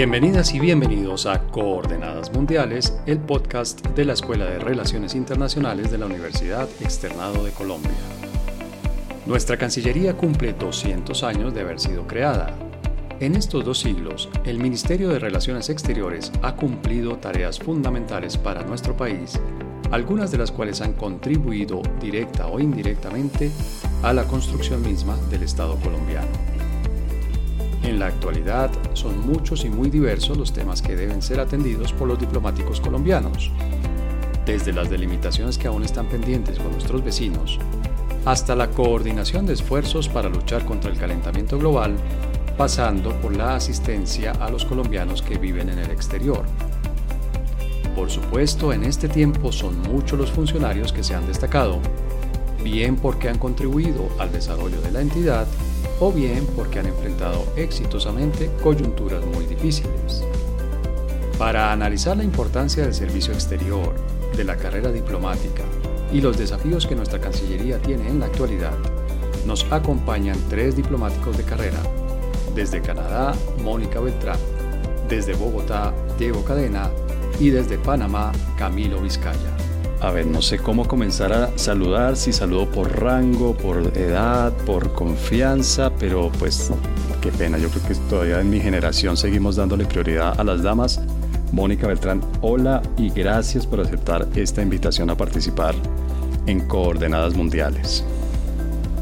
Bienvenidas 0.00 0.54
y 0.54 0.60
bienvenidos 0.60 1.26
a 1.26 1.42
Coordenadas 1.48 2.32
Mundiales, 2.32 2.96
el 3.04 3.18
podcast 3.18 3.86
de 3.88 4.06
la 4.06 4.14
Escuela 4.14 4.46
de 4.46 4.58
Relaciones 4.58 5.14
Internacionales 5.14 5.90
de 5.90 5.98
la 5.98 6.06
Universidad 6.06 6.66
Externado 6.80 7.44
de 7.44 7.50
Colombia. 7.50 7.92
Nuestra 9.26 9.58
Cancillería 9.58 10.16
cumple 10.16 10.54
200 10.54 11.22
años 11.22 11.52
de 11.52 11.60
haber 11.60 11.78
sido 11.78 12.06
creada. 12.06 12.56
En 13.20 13.36
estos 13.36 13.62
dos 13.62 13.80
siglos, 13.80 14.30
el 14.46 14.58
Ministerio 14.58 15.10
de 15.10 15.18
Relaciones 15.18 15.68
Exteriores 15.68 16.32
ha 16.40 16.56
cumplido 16.56 17.18
tareas 17.18 17.58
fundamentales 17.58 18.38
para 18.38 18.62
nuestro 18.62 18.96
país, 18.96 19.38
algunas 19.90 20.30
de 20.30 20.38
las 20.38 20.50
cuales 20.50 20.80
han 20.80 20.94
contribuido 20.94 21.82
directa 22.00 22.46
o 22.46 22.58
indirectamente 22.58 23.50
a 24.02 24.14
la 24.14 24.24
construcción 24.24 24.80
misma 24.80 25.18
del 25.28 25.42
Estado 25.42 25.76
colombiano. 25.76 26.49
En 27.82 27.98
la 27.98 28.06
actualidad 28.06 28.70
son 28.92 29.26
muchos 29.26 29.64
y 29.64 29.70
muy 29.70 29.88
diversos 29.88 30.36
los 30.36 30.52
temas 30.52 30.82
que 30.82 30.96
deben 30.96 31.22
ser 31.22 31.40
atendidos 31.40 31.92
por 31.92 32.08
los 32.08 32.18
diplomáticos 32.18 32.80
colombianos, 32.80 33.50
desde 34.44 34.72
las 34.72 34.90
delimitaciones 34.90 35.56
que 35.56 35.66
aún 35.66 35.82
están 35.82 36.06
pendientes 36.06 36.58
con 36.58 36.72
nuestros 36.72 37.02
vecinos, 37.02 37.58
hasta 38.26 38.54
la 38.54 38.70
coordinación 38.70 39.46
de 39.46 39.54
esfuerzos 39.54 40.08
para 40.08 40.28
luchar 40.28 40.66
contra 40.66 40.90
el 40.90 40.98
calentamiento 40.98 41.58
global, 41.58 41.96
pasando 42.58 43.18
por 43.20 43.34
la 43.34 43.54
asistencia 43.54 44.32
a 44.32 44.50
los 44.50 44.66
colombianos 44.66 45.22
que 45.22 45.38
viven 45.38 45.70
en 45.70 45.78
el 45.78 45.90
exterior. 45.90 46.44
Por 47.96 48.10
supuesto, 48.10 48.74
en 48.74 48.84
este 48.84 49.08
tiempo 49.08 49.52
son 49.52 49.80
muchos 49.82 50.18
los 50.18 50.30
funcionarios 50.30 50.92
que 50.92 51.02
se 51.02 51.14
han 51.14 51.26
destacado, 51.26 51.80
bien 52.62 52.96
porque 52.96 53.30
han 53.30 53.38
contribuido 53.38 54.06
al 54.18 54.30
desarrollo 54.30 54.80
de 54.82 54.90
la 54.92 55.00
entidad 55.00 55.46
o 56.00 56.10
bien 56.10 56.46
porque 56.56 56.80
han 56.80 56.86
enfrentado 56.86 57.44
exitosamente 57.56 58.50
coyunturas 58.62 59.24
muy 59.26 59.44
difíciles. 59.46 60.24
Para 61.38 61.72
analizar 61.72 62.16
la 62.16 62.24
importancia 62.24 62.82
del 62.82 62.94
servicio 62.94 63.32
exterior, 63.32 63.94
de 64.36 64.44
la 64.44 64.56
carrera 64.56 64.90
diplomática 64.90 65.62
y 66.12 66.20
los 66.20 66.38
desafíos 66.38 66.86
que 66.86 66.96
nuestra 66.96 67.20
Cancillería 67.20 67.78
tiene 67.80 68.08
en 68.08 68.20
la 68.20 68.26
actualidad, 68.26 68.76
nos 69.46 69.64
acompañan 69.70 70.36
tres 70.48 70.76
diplomáticos 70.76 71.36
de 71.36 71.44
carrera. 71.44 71.78
Desde 72.54 72.82
Canadá, 72.82 73.34
Mónica 73.62 74.00
Beltrán. 74.00 74.38
Desde 75.08 75.34
Bogotá, 75.34 75.94
Diego 76.18 76.44
Cadena. 76.44 76.90
Y 77.38 77.50
desde 77.50 77.78
Panamá, 77.78 78.32
Camilo 78.58 79.00
Vizcaya. 79.00 79.59
A 80.00 80.10
ver, 80.12 80.26
no 80.26 80.40
sé 80.40 80.58
cómo 80.58 80.88
comenzar 80.88 81.30
a 81.30 81.58
saludar, 81.58 82.16
si 82.16 82.32
saludo 82.32 82.70
por 82.70 83.00
rango, 83.00 83.54
por 83.54 83.94
edad, 83.98 84.50
por 84.64 84.94
confianza, 84.94 85.92
pero 85.98 86.32
pues 86.38 86.72
qué 87.20 87.30
pena, 87.30 87.58
yo 87.58 87.68
creo 87.68 87.86
que 87.86 87.94
todavía 88.08 88.40
en 88.40 88.48
mi 88.48 88.60
generación 88.60 89.18
seguimos 89.18 89.56
dándole 89.56 89.84
prioridad 89.84 90.40
a 90.40 90.42
las 90.42 90.62
damas. 90.62 91.02
Mónica 91.52 91.86
Beltrán, 91.86 92.22
hola 92.40 92.80
y 92.96 93.10
gracias 93.10 93.66
por 93.66 93.80
aceptar 93.80 94.26
esta 94.36 94.62
invitación 94.62 95.10
a 95.10 95.16
participar 95.16 95.74
en 96.46 96.60
Coordenadas 96.66 97.34
Mundiales. 97.34 98.02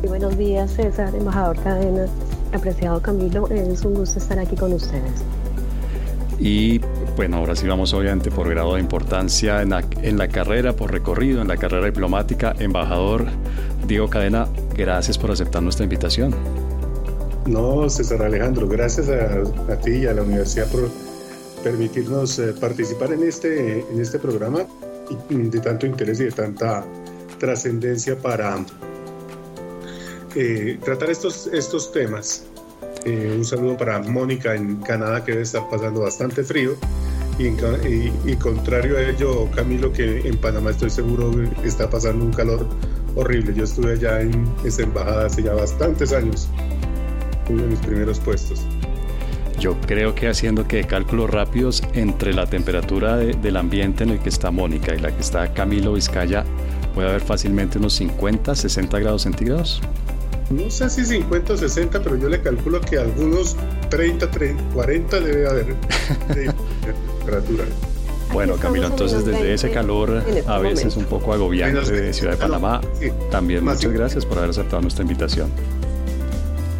buenos 0.03 0.37
días, 0.37 0.73
César, 0.73 1.15
embajador 1.15 1.63
Cadena, 1.63 2.07
apreciado 2.53 3.01
Camilo, 3.01 3.47
es 3.51 3.85
un 3.85 3.95
gusto 3.95 4.19
estar 4.19 4.41
aquí 4.41 4.57
con 4.57 4.73
ustedes. 4.73 5.23
Y 6.41 6.81
bueno, 7.19 7.38
ahora 7.38 7.56
sí 7.56 7.66
vamos 7.66 7.92
obviamente 7.94 8.30
por 8.30 8.48
grado 8.48 8.77
de 8.77 8.80
importancia 8.80 9.61
en 9.61 9.70
la, 10.19 10.28
carrera, 10.28 10.77
por 10.77 10.92
recorrido, 10.92 11.42
en 11.42 11.48
la 11.48 11.56
carrera 11.56 11.86
diplomática. 11.86 12.55
Embajador 12.61 13.27
Diego 13.88 14.08
Cadena, 14.08 14.47
gracias 14.77 15.19
por 15.19 15.33
aceptar 15.33 15.61
nuestra 15.61 15.83
invitación. 15.83 16.33
No, 17.44 17.91
César 17.91 18.22
Alejandro, 18.22 18.69
gracias 18.69 19.08
a, 19.08 19.77
ti 19.80 19.91
y 19.91 20.06
a 20.06 20.12
la 20.12 20.22
universidad 20.22 20.70
por 20.70 20.89
permitirnos 21.64 22.39
eh, 22.39 22.52
participar 22.52 23.12
en 23.12 23.24
este, 23.24 23.80
en 23.80 24.01
este 24.01 24.20
programa 24.20 24.61
de 25.28 25.58
tanto 25.58 25.86
interés 25.86 26.20
y 26.20 26.27
de 26.27 26.30
tanta 26.30 26.84
trascendencia 27.40 28.17
para 28.17 28.64
eh, 30.36 30.78
tratar 30.84 31.11
estos, 31.11 31.48
estos 31.48 31.90
temas. 31.90 32.45
Eh, 33.05 33.34
un 33.36 33.45
saludo 33.45 33.77
para 33.77 33.98
Mónica 33.98 34.55
en 34.55 34.77
Canadá 34.77 35.24
que 35.24 35.33
debe 35.33 35.42
estar 35.42 35.68
pasando 35.68 36.02
bastante 36.02 36.45
frío 36.45 36.77
y, 37.39 38.37
contrario 38.37 38.97
a 38.97 39.03
ello, 39.03 39.49
Camilo, 39.55 39.93
que 39.93 40.21
en 40.21 40.37
Panamá 40.39 40.71
estoy 40.71 40.91
seguro 40.91 41.31
está 41.65 41.89
pasando 41.89 42.25
un 42.25 42.33
calor 42.33 42.67
horrible. 43.15 43.55
Yo 43.55 43.65
estuve 43.65 43.93
allá 43.93 44.21
en 44.21 44.45
esa 44.65 44.83
embajada 44.83 45.27
hace 45.27 45.43
ya 45.45 45.55
bastantes 45.55 46.13
años, 46.13 46.49
uno 47.49 47.63
de 47.63 47.69
mis 47.69 47.79
primeros 47.81 48.19
puestos. 48.19 48.63
Yo 49.61 49.77
creo 49.87 50.15
que 50.15 50.29
haciendo 50.29 50.69
que 50.69 50.85
cálculos 50.85 51.31
rápidos 51.31 51.83
entre 51.95 52.33
la 52.33 52.47
temperatura 52.47 53.17
del 53.17 53.57
ambiente 53.57 54.05
en 54.05 54.11
el 54.11 54.19
que 54.20 54.29
está 54.29 54.51
Mónica 54.51 54.95
y 54.95 54.99
la 54.99 55.13
que 55.13 55.20
está 55.20 55.53
Camilo 55.53 55.95
Vizcaya, 55.95 56.45
puede 56.95 57.09
haber 57.09 57.20
fácilmente 57.20 57.79
unos 57.79 57.95
50, 57.95 58.55
60 58.55 58.99
grados 58.99 59.23
centígrados. 59.23 59.81
No 60.51 60.70
sé 60.70 60.89
si 60.89 61.05
50 61.05 61.53
o 61.53 61.57
60, 61.57 62.03
pero 62.03 62.17
yo 62.17 62.29
le 62.29 62.41
calculo 62.41 62.81
que 62.81 62.99
algunos 62.99 63.57
30, 63.91 64.31
30 64.31 64.63
40 64.75 65.20
debe 65.20 65.49
haber. 65.49 65.77
Bueno, 68.33 68.56
Camilo, 68.56 68.86
entonces 68.86 69.24
desde 69.24 69.55
ese 69.55 69.70
calor 69.70 70.22
este 70.27 70.44
a 70.46 70.58
veces 70.58 70.96
un 70.96 71.05
poco 71.05 71.33
agobiante 71.33 71.90
de 71.90 72.12
Ciudad 72.12 72.33
de 72.33 72.39
Panamá, 72.39 72.80
también 73.30 73.64
muchas 73.64 73.92
gracias 73.92 74.27
por 74.27 74.39
haber 74.39 74.50
aceptado 74.50 74.83
nuestra 74.83 75.02
invitación. 75.02 75.50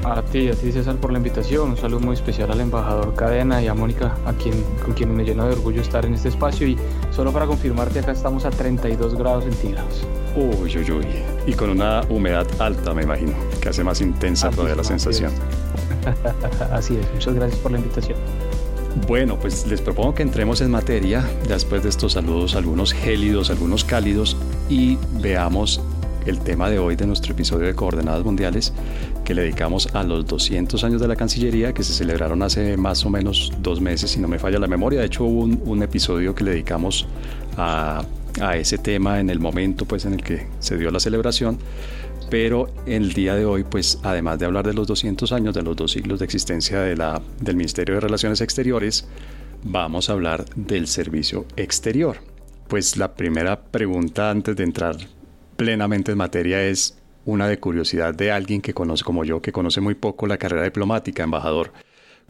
A 0.05 0.23
ti, 0.23 0.49
a 0.49 0.55
ti 0.55 0.73
César 0.73 0.97
por 0.97 1.13
la 1.13 1.19
invitación, 1.19 1.71
un 1.71 1.77
saludo 1.77 2.01
muy 2.01 2.15
especial 2.15 2.51
al 2.51 2.61
embajador 2.61 3.15
Cadena 3.15 3.61
y 3.63 3.67
a 3.67 3.75
Mónica, 3.75 4.17
a 4.25 4.33
quien, 4.33 4.55
con 4.83 4.95
quien 4.95 5.15
me 5.15 5.25
lleno 5.25 5.47
de 5.47 5.53
orgullo 5.53 5.83
estar 5.83 6.07
en 6.07 6.15
este 6.15 6.29
espacio. 6.29 6.67
Y 6.67 6.79
solo 7.11 7.33
para 7.33 7.47
confirmarte 7.47 7.99
acá 7.99 8.13
estamos 8.13 8.45
a 8.45 8.51
32 8.51 9.17
grados 9.17 9.45
centígrados. 9.45 10.07
Uy, 10.35 10.79
uy, 10.79 10.91
uy, 10.91 11.07
y 11.47 11.53
con 11.53 11.71
una 11.71 12.03
humedad 12.09 12.47
alta 12.59 12.95
me 12.95 13.03
imagino, 13.03 13.33
que 13.61 13.69
hace 13.69 13.85
más 13.85 14.01
intensa 14.01 14.51
todavía 14.51 14.77
la 14.77 14.85
sensación. 14.85 15.33
así 16.73 16.97
es, 16.97 17.13
muchas 17.13 17.35
gracias 17.35 17.61
por 17.61 17.73
la 17.73 17.79
invitación. 17.79 18.17
Bueno, 19.07 19.39
pues 19.39 19.67
les 19.67 19.81
propongo 19.81 20.15
que 20.15 20.23
entremos 20.23 20.61
en 20.61 20.71
materia 20.71 21.25
después 21.47 21.83
de 21.83 21.89
estos 21.89 22.13
saludos, 22.15 22.55
algunos 22.55 22.93
gélidos, 22.93 23.51
algunos 23.51 23.85
cálidos, 23.85 24.37
y 24.69 24.99
veamos 25.21 25.81
el 26.27 26.41
tema 26.41 26.69
de 26.69 26.79
hoy 26.79 26.97
de 26.97 27.07
nuestro 27.07 27.33
episodio 27.33 27.67
de 27.67 27.75
Coordenadas 27.75 28.25
Mundiales 28.25 28.73
que 29.25 29.35
le 29.35 29.43
dedicamos 29.43 29.95
a 29.95 30.03
los 30.03 30.27
200 30.27 30.83
años 30.85 31.01
de 31.01 31.09
la 31.09 31.17
Cancillería 31.17 31.73
que 31.73 31.83
se 31.83 31.93
celebraron 31.93 32.43
hace 32.43 32.77
más 32.77 33.05
o 33.05 33.11
menos 33.11 33.53
dos 33.61 33.81
meses, 33.81 34.11
si 34.11 34.21
no 34.21 34.29
me 34.29 34.39
falla 34.39 34.59
la 34.59 34.67
memoria. 34.67 35.01
De 35.01 35.07
hecho, 35.07 35.25
hubo 35.25 35.43
un, 35.43 35.63
un 35.65 35.83
episodio 35.83 36.35
que 36.35 36.45
le 36.45 36.51
dedicamos 36.53 37.07
a, 37.57 38.05
a, 38.41 38.57
ese 38.57 38.79
tema 38.79 39.21
en 39.21 39.31
el 39.31 39.41
momento 39.41 39.85
pues, 39.85 40.05
en 40.05 40.15
el 40.15 40.23
que 40.23 40.47
se 40.59 40.77
dio 40.77 40.91
la 40.91 41.01
celebración. 41.01 41.59
Pero 42.31 42.69
el 42.87 43.15
día 43.15 43.35
de 43.35 43.47
hoy, 43.47 43.65
pues 43.65 43.99
además 44.03 44.39
de 44.39 44.47
hablar 44.47 44.67
de 44.67 44.75
los 44.75 44.87
200 44.87 45.33
años, 45.33 45.55
de 45.55 45.63
los 45.63 45.77
dos 45.77 45.93
siglos 45.93 46.19
de 46.19 46.27
existencia 46.27 46.81
de 46.81 46.97
la, 46.97 47.23
del 47.41 47.57
Ministerio 47.57 47.95
de 47.95 48.01
Relaciones 48.03 48.41
Exteriores, 48.43 49.09
vamos 49.65 50.11
a 50.11 50.13
hablar 50.13 50.45
del 50.55 50.87
servicio 50.87 51.47
exterior. 51.57 52.19
Pues 52.69 52.99
la 52.99 53.15
primera 53.15 53.63
pregunta 53.63 54.31
antes 54.31 54.55
de 54.57 54.65
entrar 54.65 54.97
plenamente 55.57 56.13
en 56.13 56.19
materia 56.19 56.63
es 56.63 56.99
una 57.25 57.49
de 57.49 57.59
curiosidad 57.59 58.15
de 58.15 58.31
alguien 58.31 58.61
que 58.61 58.75
conoce 58.75 59.05
como 59.05 59.25
yo, 59.25 59.41
que 59.41 59.53
conoce 59.53 59.81
muy 59.81 59.95
poco 59.95 60.27
la 60.27 60.39
carrera 60.39 60.65
diplomática, 60.65 61.23
embajador. 61.23 61.73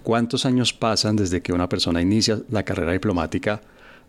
¿Cuántos 0.03 0.47
años 0.47 0.73
pasan 0.73 1.17
desde 1.17 1.43
que 1.43 1.53
una 1.53 1.69
persona 1.69 2.01
inicia 2.01 2.39
la 2.51 2.65
carrera 2.65 2.93
diplomática 2.93 3.61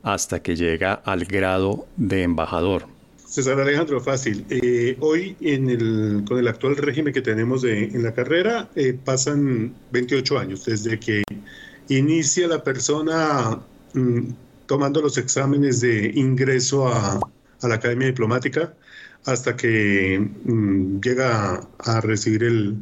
hasta 0.03 0.41
que 0.41 0.55
llega 0.55 0.93
al 0.93 1.25
grado 1.25 1.87
de 1.97 2.23
embajador? 2.23 2.85
César 3.25 3.59
Alejandro, 3.59 4.01
fácil. 4.01 4.43
Eh, 4.49 4.97
hoy, 5.01 5.35
en 5.39 5.69
el, 5.69 6.23
con 6.27 6.39
el 6.39 6.47
actual 6.47 6.75
régimen 6.75 7.13
que 7.13 7.21
tenemos 7.21 7.63
en 7.63 8.01
la 8.01 8.11
carrera, 8.11 8.69
eh, 8.75 8.97
pasan 9.05 9.73
28 9.91 10.39
años 10.39 10.65
desde 10.65 10.99
que 10.99 11.21
inicia 11.89 12.47
la 12.47 12.63
persona 12.63 13.59
mm, 13.93 14.19
tomando 14.65 15.01
los 15.01 15.17
exámenes 15.17 15.81
de 15.81 16.11
ingreso 16.15 16.87
a, 16.87 17.19
la 17.61 17.75
Academia 17.75 18.07
Diplomática 18.07 18.73
hasta 19.25 19.55
que 19.55 20.19
mm, 20.19 20.99
llega 21.01 21.67
a, 21.79 22.01
recibir 22.01 22.43
el, 22.43 22.77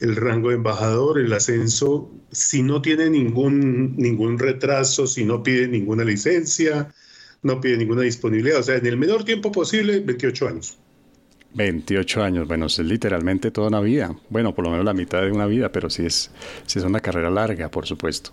rango 0.00 0.48
de 0.48 0.56
embajador, 0.56 1.18
el 1.20 1.32
ascenso, 1.32 2.10
si 2.32 2.62
no 2.62 2.80
tiene 2.80 3.10
ningún, 3.10 3.96
ningún 3.96 4.38
retraso, 4.38 5.06
si 5.06 5.24
no 5.24 5.42
pide 5.42 5.68
ninguna 5.68 6.04
licencia, 6.04 6.92
no 7.42 7.60
pide 7.60 7.76
ninguna 7.76 8.02
disponibilidad. 8.02 8.60
O 8.60 8.62
sea, 8.62 8.76
en 8.76 8.86
el 8.86 8.96
menor 8.96 9.24
tiempo 9.24 9.50
posible, 9.52 10.00
28 10.00 10.48
años. 10.48 10.78
28 11.54 12.22
años, 12.22 12.46
bueno, 12.46 12.66
es 12.66 12.78
literalmente 12.78 13.50
toda 13.50 13.68
una 13.68 13.80
vida. 13.80 14.14
Bueno, 14.28 14.54
por 14.54 14.64
lo 14.64 14.70
menos 14.70 14.84
la 14.84 14.94
mitad 14.94 15.22
de 15.22 15.32
una 15.32 15.46
vida, 15.46 15.72
pero 15.72 15.90
sí 15.90 16.06
es, 16.06 16.30
sí 16.66 16.78
es 16.78 16.84
una 16.84 17.00
carrera 17.00 17.30
larga, 17.30 17.70
por 17.70 17.86
supuesto. 17.86 18.30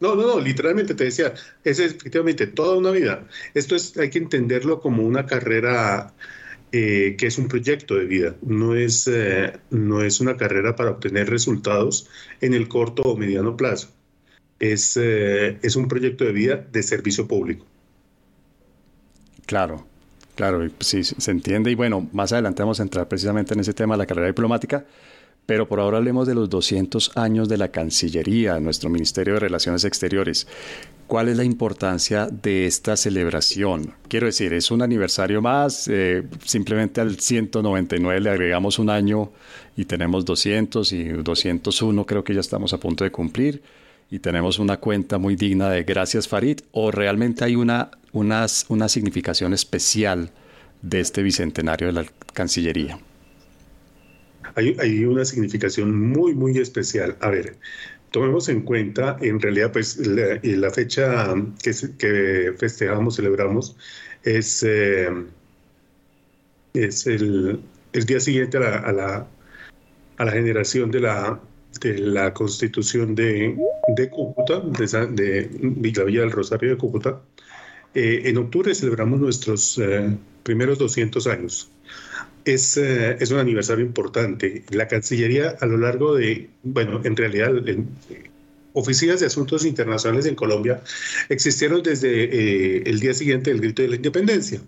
No, 0.00 0.14
no, 0.14 0.26
no, 0.26 0.40
literalmente 0.40 0.94
te 0.94 1.04
decía, 1.04 1.34
es 1.64 1.80
efectivamente 1.80 2.46
toda 2.46 2.76
una 2.76 2.90
vida. 2.90 3.26
Esto 3.54 3.74
es, 3.74 3.96
hay 3.96 4.10
que 4.10 4.18
entenderlo 4.18 4.80
como 4.80 5.02
una 5.02 5.26
carrera 5.26 6.12
eh, 6.72 7.16
que 7.18 7.26
es 7.26 7.38
un 7.38 7.48
proyecto 7.48 7.94
de 7.94 8.04
vida, 8.04 8.36
no 8.42 8.74
es, 8.74 9.08
eh, 9.08 9.52
no 9.70 10.02
es 10.02 10.20
una 10.20 10.36
carrera 10.36 10.76
para 10.76 10.90
obtener 10.90 11.30
resultados 11.30 12.08
en 12.40 12.54
el 12.54 12.68
corto 12.68 13.02
o 13.02 13.16
mediano 13.16 13.56
plazo. 13.56 13.88
es, 14.60 14.96
eh, 15.00 15.58
es 15.62 15.76
un 15.76 15.88
proyecto 15.88 16.24
de 16.24 16.32
vida 16.32 16.56
de 16.56 16.82
servicio 16.82 17.28
público. 17.28 17.64
Claro, 19.46 19.86
claro, 20.34 20.68
sí, 20.80 21.04
se 21.04 21.30
entiende. 21.30 21.70
Y 21.70 21.74
bueno, 21.74 22.08
más 22.12 22.32
adelante 22.32 22.62
vamos 22.62 22.80
a 22.80 22.82
entrar 22.82 23.08
precisamente 23.08 23.54
en 23.54 23.60
ese 23.60 23.72
tema 23.72 23.94
de 23.94 23.98
la 23.98 24.06
carrera 24.06 24.26
diplomática. 24.26 24.84
Pero 25.48 25.66
por 25.66 25.80
ahora 25.80 25.96
hablemos 25.96 26.26
de 26.26 26.34
los 26.34 26.50
200 26.50 27.16
años 27.16 27.48
de 27.48 27.56
la 27.56 27.68
Cancillería, 27.68 28.60
nuestro 28.60 28.90
Ministerio 28.90 29.32
de 29.32 29.40
Relaciones 29.40 29.82
Exteriores. 29.84 30.46
¿Cuál 31.08 31.30
es 31.30 31.38
la 31.38 31.44
importancia 31.44 32.26
de 32.26 32.66
esta 32.66 32.94
celebración? 32.94 33.94
Quiero 34.08 34.26
decir, 34.26 34.52
es 34.52 34.70
un 34.70 34.82
aniversario 34.82 35.40
más, 35.40 35.88
eh, 35.88 36.22
simplemente 36.44 37.00
al 37.00 37.18
199 37.18 38.20
le 38.20 38.28
agregamos 38.28 38.78
un 38.78 38.90
año 38.90 39.32
y 39.74 39.86
tenemos 39.86 40.26
200 40.26 40.92
y 40.92 41.04
201 41.04 42.04
creo 42.04 42.22
que 42.22 42.34
ya 42.34 42.40
estamos 42.40 42.74
a 42.74 42.78
punto 42.78 43.04
de 43.04 43.10
cumplir 43.10 43.62
y 44.10 44.18
tenemos 44.18 44.58
una 44.58 44.76
cuenta 44.76 45.16
muy 45.16 45.34
digna 45.34 45.70
de 45.70 45.82
gracias 45.82 46.28
Farid 46.28 46.60
o 46.72 46.90
realmente 46.90 47.42
hay 47.42 47.56
una, 47.56 47.90
una, 48.12 48.44
una 48.68 48.88
significación 48.90 49.54
especial 49.54 50.30
de 50.82 51.00
este 51.00 51.22
bicentenario 51.22 51.86
de 51.86 51.94
la 51.94 52.04
Cancillería? 52.34 52.98
hay, 54.54 55.04
una 55.04 55.24
significación 55.24 56.10
muy, 56.10 56.34
muy 56.34 56.58
especial. 56.58 57.16
A 57.20 57.30
ver, 57.30 57.56
tomemos 58.10 58.48
en 58.48 58.62
cuenta, 58.62 59.16
en 59.20 59.40
realidad, 59.40 59.72
pues 59.72 59.98
la, 60.06 60.70
fecha 60.70 61.34
que, 61.62 61.72
que, 61.98 62.54
festejamos, 62.58 63.16
celebramos, 63.16 63.76
es, 64.22 64.62
eh, 64.62 65.08
es 66.74 67.06
el, 67.06 67.60
día 67.92 68.20
siguiente 68.20 68.56
a 68.58 68.60
la, 68.92 69.26
a 70.16 70.24
la, 70.24 70.32
generación 70.32 70.90
de 70.90 71.00
la, 71.00 71.40
de 71.80 71.98
la 71.98 72.32
constitución 72.34 73.14
de, 73.14 73.56
de 73.96 74.10
Cúcuta, 74.10 74.60
de, 74.60 74.86
de 75.10 75.48
Villa 75.60 76.04
del 76.04 76.30
Rosario 76.30 76.70
de 76.70 76.76
Cúcuta. 76.76 77.20
Eh, 77.94 78.22
en 78.26 78.36
octubre 78.36 78.74
celebramos 78.74 79.18
nuestros 79.18 79.78
eh, 79.78 80.16
primeros 80.42 80.78
200 80.78 81.26
años 81.26 81.70
es, 82.44 82.76
eh, 82.76 83.16
es, 83.20 83.30
un 83.30 83.38
aniversario 83.38 83.84
importante. 83.84 84.64
La 84.70 84.88
Cancillería 84.88 85.56
a 85.60 85.66
lo 85.66 85.76
largo 85.76 86.14
de, 86.14 86.48
bueno, 86.62 87.00
en 87.04 87.16
realidad, 87.16 87.52
oficinas 88.72 89.20
de 89.20 89.26
asuntos 89.26 89.64
internacionales 89.64 90.26
en 90.26 90.34
Colombia 90.34 90.82
existieron 91.28 91.82
desde 91.82 92.24
eh, 92.24 92.82
el 92.86 93.00
día 93.00 93.14
siguiente 93.14 93.50
del 93.50 93.60
grito 93.60 93.82
de 93.82 93.88
la 93.88 93.96
independencia. 93.96 94.60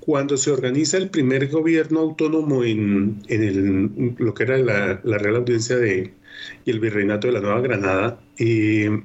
Cuando 0.00 0.36
se 0.36 0.52
organiza 0.52 0.98
el 0.98 1.10
primer 1.10 1.48
gobierno 1.48 2.00
autónomo 2.00 2.62
en, 2.64 3.22
en 3.28 4.14
lo 4.18 4.34
que 4.34 4.44
era 4.44 4.56
la, 4.58 5.00
la, 5.02 5.18
Real 5.18 5.36
Audiencia 5.36 5.76
de, 5.76 6.14
y 6.64 6.70
el 6.70 6.78
Virreinato 6.78 7.26
de 7.26 7.32
la 7.32 7.40
Nueva 7.40 7.60
Granada, 7.60 8.20
eh, 8.38 9.02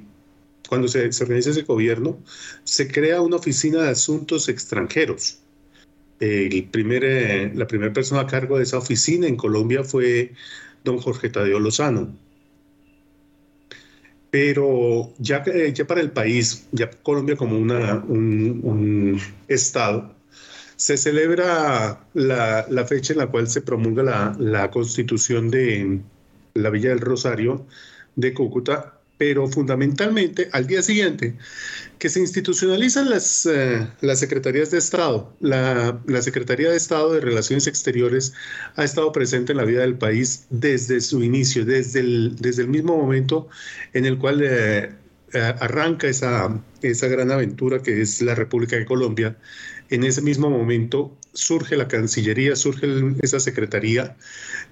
cuando 0.68 0.86
se 0.86 1.10
organiza 1.20 1.50
ese 1.50 1.62
gobierno, 1.62 2.18
se 2.64 2.86
crea 2.88 3.20
una 3.20 3.36
oficina 3.36 3.82
de 3.82 3.90
asuntos 3.90 4.48
extranjeros 4.48 5.41
el 6.22 6.64
primer, 6.70 7.04
eh, 7.04 7.52
la 7.54 7.66
primera 7.66 7.92
persona 7.92 8.22
a 8.22 8.26
cargo 8.26 8.56
de 8.56 8.62
esa 8.62 8.78
oficina 8.78 9.26
en 9.26 9.36
Colombia 9.36 9.82
fue 9.82 10.32
don 10.84 10.98
Jorge 10.98 11.28
Tadeo 11.28 11.58
Lozano. 11.58 12.14
Pero 14.30 15.12
ya, 15.18 15.44
ya 15.74 15.86
para 15.86 16.00
el 16.00 16.10
país, 16.12 16.66
ya 16.72 16.88
Colombia 16.90 17.36
como 17.36 17.58
una, 17.58 17.96
un, 17.96 19.20
estado, 19.48 20.14
se 20.76 20.96
celebra 20.96 22.06
la, 22.14 22.66
la, 22.70 22.84
fecha 22.86 23.12
en 23.12 23.18
la 23.18 23.26
cual 23.26 23.48
se 23.48 23.60
promulga 23.60 24.02
la, 24.02 24.36
la 24.38 24.70
constitución 24.70 25.50
de 25.50 26.00
la 26.54 26.70
Villa 26.70 26.90
del 26.90 27.00
Rosario 27.00 27.66
de 28.16 28.32
Cúcuta 28.32 29.02
pero 29.22 29.46
fundamentalmente 29.46 30.48
al 30.50 30.66
día 30.66 30.82
siguiente, 30.82 31.36
que 32.02 32.08
se 32.08 32.18
institucionalizan 32.18 33.08
las, 33.08 33.46
eh, 33.46 33.86
las 34.00 34.18
secretarías 34.18 34.72
de 34.72 34.78
Estado. 34.78 35.36
La, 35.38 36.00
Secretaría 36.20 36.68
de 36.68 36.76
Estado 36.76 37.12
de 37.12 37.20
Relaciones 37.20 37.68
Exteriores 37.68 38.34
ha 38.74 38.82
estado 38.82 39.12
presente 39.12 39.52
en 39.52 39.58
la 39.58 39.64
vida 39.64 39.82
del 39.82 39.96
país 39.96 40.46
desde 40.50 41.00
su 41.00 41.22
inicio, 41.22 41.64
desde 41.64 42.00
el, 42.00 42.34
desde 42.40 42.62
el 42.62 42.68
mismo 42.68 42.96
momento 42.96 43.46
en 43.92 44.06
el 44.06 44.18
cual 44.18 44.42
eh, 44.42 44.90
eh, 45.32 45.54
arranca 45.60 46.08
esa, 46.08 46.60
esa 46.82 47.06
gran 47.06 47.30
aventura 47.30 47.80
que 47.84 48.02
es 48.02 48.20
la 48.20 48.34
República 48.34 48.74
de 48.74 48.84
Colombia. 48.84 49.36
En 49.88 50.02
ese 50.02 50.22
mismo 50.22 50.50
momento 50.50 51.16
surge 51.32 51.76
la 51.76 51.88
Cancillería, 51.88 52.56
surge 52.56 52.86
esa 53.22 53.40
Secretaría, 53.40 54.16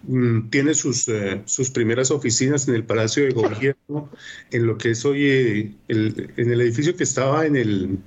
mm, 0.04 0.50
tiene 0.50 0.74
sus, 0.74 1.08
eh, 1.08 1.42
sus 1.46 1.70
primeras 1.70 2.10
oficinas 2.10 2.68
en 2.68 2.74
el 2.74 2.84
Palacio 2.84 3.24
de 3.24 3.30
Gobierno, 3.30 4.10
en 4.50 4.66
lo 4.66 4.78
que 4.78 4.90
es 4.90 5.04
hoy, 5.04 5.24
eh, 5.26 5.74
el, 5.88 6.32
en 6.36 6.52
el 6.52 6.60
edificio 6.60 6.96
que 6.96 7.04
estaba 7.04 7.46
en 7.46 7.56
el 7.56 7.98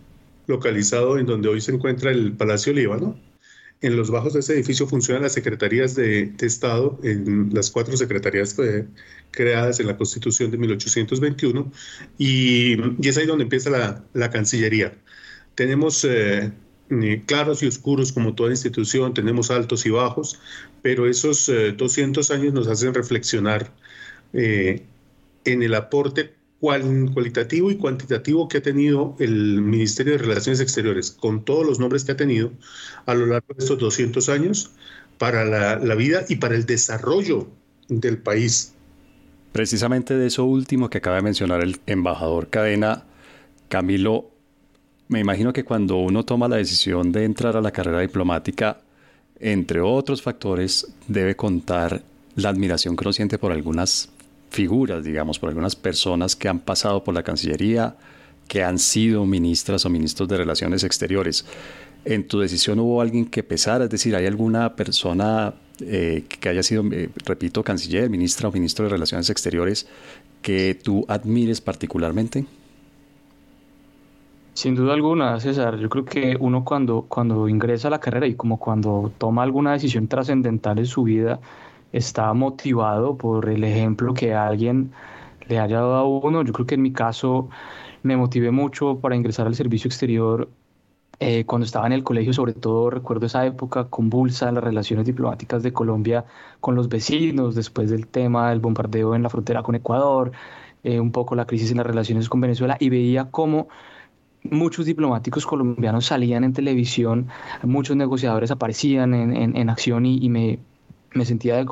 localizado 0.48 1.18
en 1.18 1.26
donde 1.26 1.50
hoy 1.50 1.62
se 1.62 1.72
encuentra 1.72 2.12
el 2.12 2.34
Palacio 2.34 2.74
Líbano. 2.74 3.20
En 3.82 3.98
los 3.98 4.12
bajos 4.12 4.34
de 4.34 4.40
ese 4.40 4.54
edificio 4.54 4.88
funcionan 4.88 5.24
las 5.24 5.34
secretarías 5.34 5.96
de, 5.96 6.34
Estado, 6.42 7.00
en 7.04 7.54
las 7.54 7.70
cuatro 7.70 7.98
secretarías 7.98 8.58
eh, 8.60 8.86
creadas 9.32 9.80
en 9.80 9.88
la 9.88 9.98
Constitución 9.98 10.52
de 10.52 10.58
1821, 10.58 11.72
y, 12.18 12.78
y 13.02 13.08
es 13.08 13.18
ahí 13.18 13.26
donde 13.26 13.44
empieza 13.44 13.70
la, 13.70 14.04
la 14.14 14.30
Cancillería. 14.30 14.94
Tenemos 15.56 16.06
claros 17.26 17.64
y 17.64 17.68
oscuros 17.68 18.12
como 18.12 18.36
toda 18.36 18.52
institución, 18.52 19.14
tenemos 19.14 19.52
altos 19.52 19.86
y 19.86 19.90
bajos, 19.90 20.40
pero 20.82 21.08
esos 21.08 21.52
200 21.78 22.30
eh, 22.30 22.34
años 22.34 22.54
nos 22.54 22.68
hacen 22.68 22.94
reflexionar 22.94 23.72
eh, 24.34 24.84
en 25.46 25.64
el 25.64 25.74
aporte 25.74 26.34
cualitativo 26.60 27.72
y 27.72 27.76
cuantitativo 27.76 28.48
que 28.48 28.60
ha 28.60 28.62
tenido 28.62 29.16
el 29.20 29.62
Ministerio 29.62 30.14
de 30.14 30.20
Relaciones 30.20 30.62
Exteriores, 30.62 31.12
con 31.12 31.44
todos 31.44 31.66
los 31.66 31.80
nombres 31.80 32.06
que 32.06 32.14
ha 32.14 32.18
tenido 32.18 32.52
a 33.06 33.14
lo 33.14 33.26
largo 33.26 33.54
de 33.54 33.64
estos 33.64 33.78
200 33.80 34.30
años 34.30 34.72
para 35.18 35.44
la, 35.44 35.78
la 35.78 35.96
vida 35.96 36.24
y 36.30 36.38
para 36.38 36.56
el 36.56 36.66
desarrollo 36.66 37.48
del 37.90 38.18
país. 38.18 38.74
Precisamente 39.52 40.16
de 40.16 40.28
eso 40.28 40.46
último 40.46 40.90
que 40.90 41.00
acaba 41.00 41.18
de 41.18 41.22
mencionar 41.24 41.62
el 41.62 41.80
embajador 41.86 42.50
Cadena, 42.50 43.04
Camilo, 43.68 44.33
me 45.08 45.20
imagino 45.20 45.54
que 45.54 45.64
cuando 45.64 45.98
uno 45.98 46.24
toma 46.24 46.48
la 46.48 46.58
decisión 46.58 47.12
de 47.12 47.26
entrar 47.26 47.58
a 47.58 47.62
la 47.62 47.72
carrera 47.72 48.00
diplomática, 48.00 48.78
entre 49.40 49.82
otros 49.82 50.22
factores, 50.22 50.88
debe 51.08 51.36
contar 51.36 52.02
la 52.36 52.50
admiración 52.50 52.96
que 52.96 53.04
uno 53.04 53.14
siente 53.14 53.38
por 53.38 53.52
algunas 53.52 54.10
figuras, 54.50 55.04
digamos, 55.04 55.40
por 55.40 55.50
algunas 55.50 55.76
personas 55.76 56.36
que 56.36 56.48
han 56.48 56.60
pasado 56.60 57.04
por 57.04 57.14
la 57.14 57.24
Cancillería, 57.24 57.96
que 58.48 58.64
han 58.64 58.80
sido 58.80 59.26
ministras 59.26 59.86
o 59.86 59.90
ministros 59.90 60.30
de 60.30 60.38
Relaciones 60.38 60.84
Exteriores. 60.84 61.46
¿En 62.06 62.28
tu 62.28 62.40
decisión 62.40 62.80
hubo 62.80 63.02
alguien 63.02 63.26
que 63.26 63.44
pesara? 63.44 63.86
Es 63.86 63.90
decir, 63.90 64.16
¿hay 64.16 64.26
alguna 64.26 64.76
persona 64.76 65.54
eh, 65.80 66.26
que 66.28 66.50
haya 66.50 66.62
sido, 66.62 66.84
eh, 66.92 67.10
repito, 67.26 67.64
canciller, 67.64 68.10
ministra 68.10 68.50
o 68.50 68.52
ministro 68.52 68.86
de 68.86 68.92
Relaciones 68.92 69.30
Exteriores 69.30 69.88
que 70.42 70.78
tú 70.82 71.06
admires 71.08 71.62
particularmente? 71.62 72.46
Sin 74.54 74.76
duda 74.76 74.94
alguna, 74.94 75.40
César, 75.40 75.78
yo 75.78 75.90
creo 75.90 76.06
que 76.06 76.38
uno 76.40 76.64
cuando, 76.64 77.06
cuando 77.10 77.50
ingresa 77.50 77.88
a 77.88 77.92
la 77.92 78.00
carrera 78.00 78.28
y 78.28 78.36
como 78.36 78.60
cuando 78.60 79.12
toma 79.18 79.42
alguna 79.44 79.72
decisión 79.74 80.08
trascendental 80.08 80.78
en 80.78 80.86
su 80.86 81.04
vida, 81.04 81.40
está 81.92 82.34
motivado 82.34 83.18
por 83.18 83.50
el 83.50 83.64
ejemplo 83.64 84.14
que 84.14 84.34
alguien 84.36 84.92
le 85.48 85.60
haya 85.60 85.78
dado 85.78 85.96
a 85.96 86.04
uno. 86.06 86.44
Yo 86.44 86.54
creo 86.54 86.68
que 86.68 86.76
en 86.76 86.84
mi 86.84 86.94
caso 86.94 87.50
me 88.04 88.16
motivé 88.16 88.52
mucho 88.52 89.00
para 89.00 89.16
ingresar 89.16 89.48
al 89.48 89.56
servicio 89.56 89.88
exterior 89.88 90.50
eh, 91.20 91.46
cuando 91.46 91.66
estaba 91.66 91.88
en 91.88 91.94
el 91.94 92.04
colegio, 92.04 92.34
sobre 92.34 92.54
todo 92.54 92.90
recuerdo 92.90 93.26
esa 93.26 93.46
época 93.46 93.86
convulsa, 93.86 94.52
las 94.52 94.64
relaciones 94.64 95.06
diplomáticas 95.06 95.64
de 95.64 95.74
Colombia 95.74 96.26
con 96.60 96.76
los 96.76 96.90
vecinos, 96.90 97.56
después 97.56 97.90
del 97.90 98.08
tema 98.08 98.50
del 98.50 98.60
bombardeo 98.60 99.16
en 99.16 99.24
la 99.24 99.30
frontera 99.30 99.64
con 99.64 99.76
Ecuador, 99.76 100.32
eh, 100.84 101.00
un 101.00 101.12
poco 101.12 101.36
la 101.36 101.46
crisis 101.46 101.72
en 101.72 101.78
las 101.78 101.86
relaciones 101.88 102.30
con 102.30 102.42
Venezuela, 102.42 102.78
y 102.80 102.90
veía 102.90 103.32
cómo 103.32 103.68
muchos 104.44 104.86
diplomáticos 104.86 105.46
colombianos 105.46 106.06
salían 106.06 106.44
en 106.44 106.54
televisión, 106.54 107.28
muchos 107.64 107.96
negociadores 107.96 108.52
aparecían 108.52 109.14
en, 109.14 109.56
en, 109.56 109.70
acción 109.70 110.06
y, 110.06 110.30
me, 110.30 110.60
me 111.14 111.26
sentía 111.26 111.66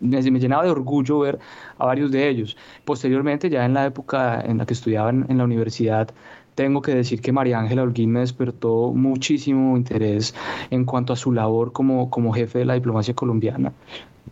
me, 0.00 0.20
llenaba 0.20 0.64
de 0.64 0.70
orgullo 0.70 1.20
ver 1.20 1.38
a 1.78 1.86
varios 1.86 2.10
de 2.10 2.28
ellos. 2.28 2.56
Posteriormente, 2.84 3.48
ya 3.50 3.64
en 3.64 3.74
la 3.74 3.86
época 3.86 4.40
en 4.40 4.58
la 4.58 4.66
que 4.66 4.74
estudiaba 4.74 5.10
en, 5.10 5.38
la 5.38 5.44
universidad, 5.44 6.10
tengo 6.54 6.82
que 6.82 6.94
decir 6.94 7.20
que 7.20 7.32
María 7.32 7.58
Ángela 7.58 7.82
Holguín 7.82 8.12
me 8.12 8.20
despertó 8.20 8.92
muchísimo 8.92 9.76
interés 9.76 10.34
en 10.70 10.84
cuanto 10.84 11.12
a 11.12 11.16
su 11.16 11.32
labor 11.32 11.72
como, 11.72 12.10
como 12.10 12.32
jefe 12.32 12.60
de 12.60 12.64
la 12.64 12.74
diplomacia 12.74 13.14
colombiana 13.14 13.72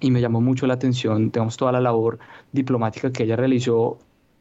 y 0.00 0.10
me 0.10 0.20
llamó 0.20 0.40
mucho 0.40 0.66
la 0.66 0.74
atención, 0.74 1.30
tenemos 1.30 1.56
toda 1.56 1.70
la 1.70 1.80
labor 1.80 2.18
diplomática 2.50 3.12
que 3.12 3.22
ella 3.22 3.36
realizó 3.36 3.98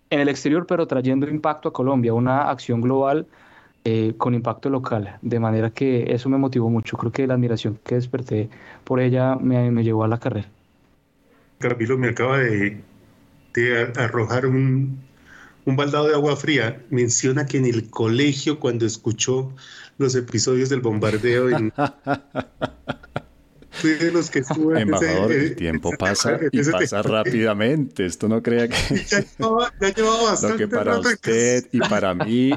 en 0.09 0.19
el 0.19 0.29
exterior, 0.29 0.65
pero 0.67 0.87
trayendo 0.87 1.27
impacto 1.27 1.69
a 1.69 1.73
Colombia, 1.73 2.13
una 2.13 2.49
acción 2.49 2.81
global 2.81 3.27
eh, 3.85 4.13
con 4.17 4.33
impacto 4.33 4.69
local, 4.69 5.17
de 5.21 5.39
manera 5.39 5.71
que 5.71 6.13
eso 6.13 6.29
me 6.29 6.37
motivó 6.37 6.69
mucho. 6.69 6.97
Creo 6.97 7.11
que 7.11 7.27
la 7.27 7.33
admiración 7.33 7.79
que 7.83 7.95
desperté 7.95 8.49
por 8.83 8.99
ella 8.99 9.35
me, 9.35 9.71
me 9.71 9.83
llevó 9.83 10.03
a 10.03 10.07
la 10.07 10.19
carrera. 10.19 10.47
Camilo 11.59 11.97
me 11.97 12.09
acaba 12.09 12.39
de, 12.39 12.81
de 13.53 13.93
arrojar 13.95 14.45
un, 14.45 14.99
un 15.65 15.75
baldado 15.75 16.07
de 16.07 16.13
agua 16.13 16.35
fría, 16.35 16.81
menciona 16.89 17.45
que 17.45 17.57
en 17.57 17.65
el 17.65 17.89
colegio 17.89 18.59
cuando 18.59 18.85
escuchó 18.85 19.53
los 19.97 20.15
episodios 20.15 20.69
del 20.69 20.81
bombardeo 20.81 21.49
en... 21.49 21.73
Fui 23.71 23.95
de 23.95 24.11
los 24.11 24.29
que 24.29 24.39
estuve 24.39 24.79
Embajador, 24.81 25.31
el 25.31 25.55
tiempo 25.55 25.91
pasa 25.97 26.39
y 26.51 26.63
pasa 26.63 27.01
rápidamente. 27.01 28.05
Esto 28.05 28.29
no 28.29 28.43
crea 28.43 28.67
que... 28.67 28.75
Ya 29.09 29.19
llevaba, 29.19 29.73
ya 29.81 29.93
llevaba 29.93 30.23
bastante 30.23 30.63
Lo 30.63 30.69
que 30.69 30.75
para 30.75 30.99
usted 30.99 31.67
y 31.71 31.79
para 31.79 32.13
mí... 32.13 32.51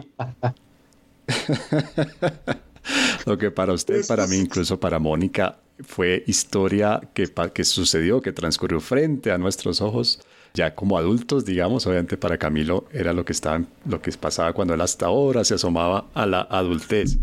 Lo 3.27 3.37
que 3.37 3.51
para 3.51 3.73
usted, 3.73 4.07
para 4.07 4.27
mí, 4.27 4.37
incluso 4.37 4.79
para 4.79 4.99
Mónica, 4.99 5.57
fue 5.85 6.23
historia 6.27 7.01
que, 7.15 7.31
que 7.53 7.65
sucedió, 7.65 8.23
que 8.23 8.33
transcurrió 8.33 8.81
frente 8.81 9.33
a 9.33 9.39
nuestros 9.39 9.81
ojos 9.81 10.21
ya 10.57 10.75
como 10.75 10.97
adultos, 10.97 11.45
digamos, 11.45 11.87
obviamente 11.87 12.17
para 12.17 12.39
Camilo 12.39 12.87
era 12.91 13.13
lo 13.13 13.25
que 13.25 13.33
estaba, 13.33 13.63
lo 13.85 14.01
que 14.01 14.11
pasaba 14.13 14.55
cuando 14.55 14.75
él 14.75 14.81
hasta 14.81 15.07
ahora 15.07 15.45
se 15.45 15.55
asomaba 15.55 16.07
a 16.15 16.27
la 16.27 16.41
adultez. 16.51 17.19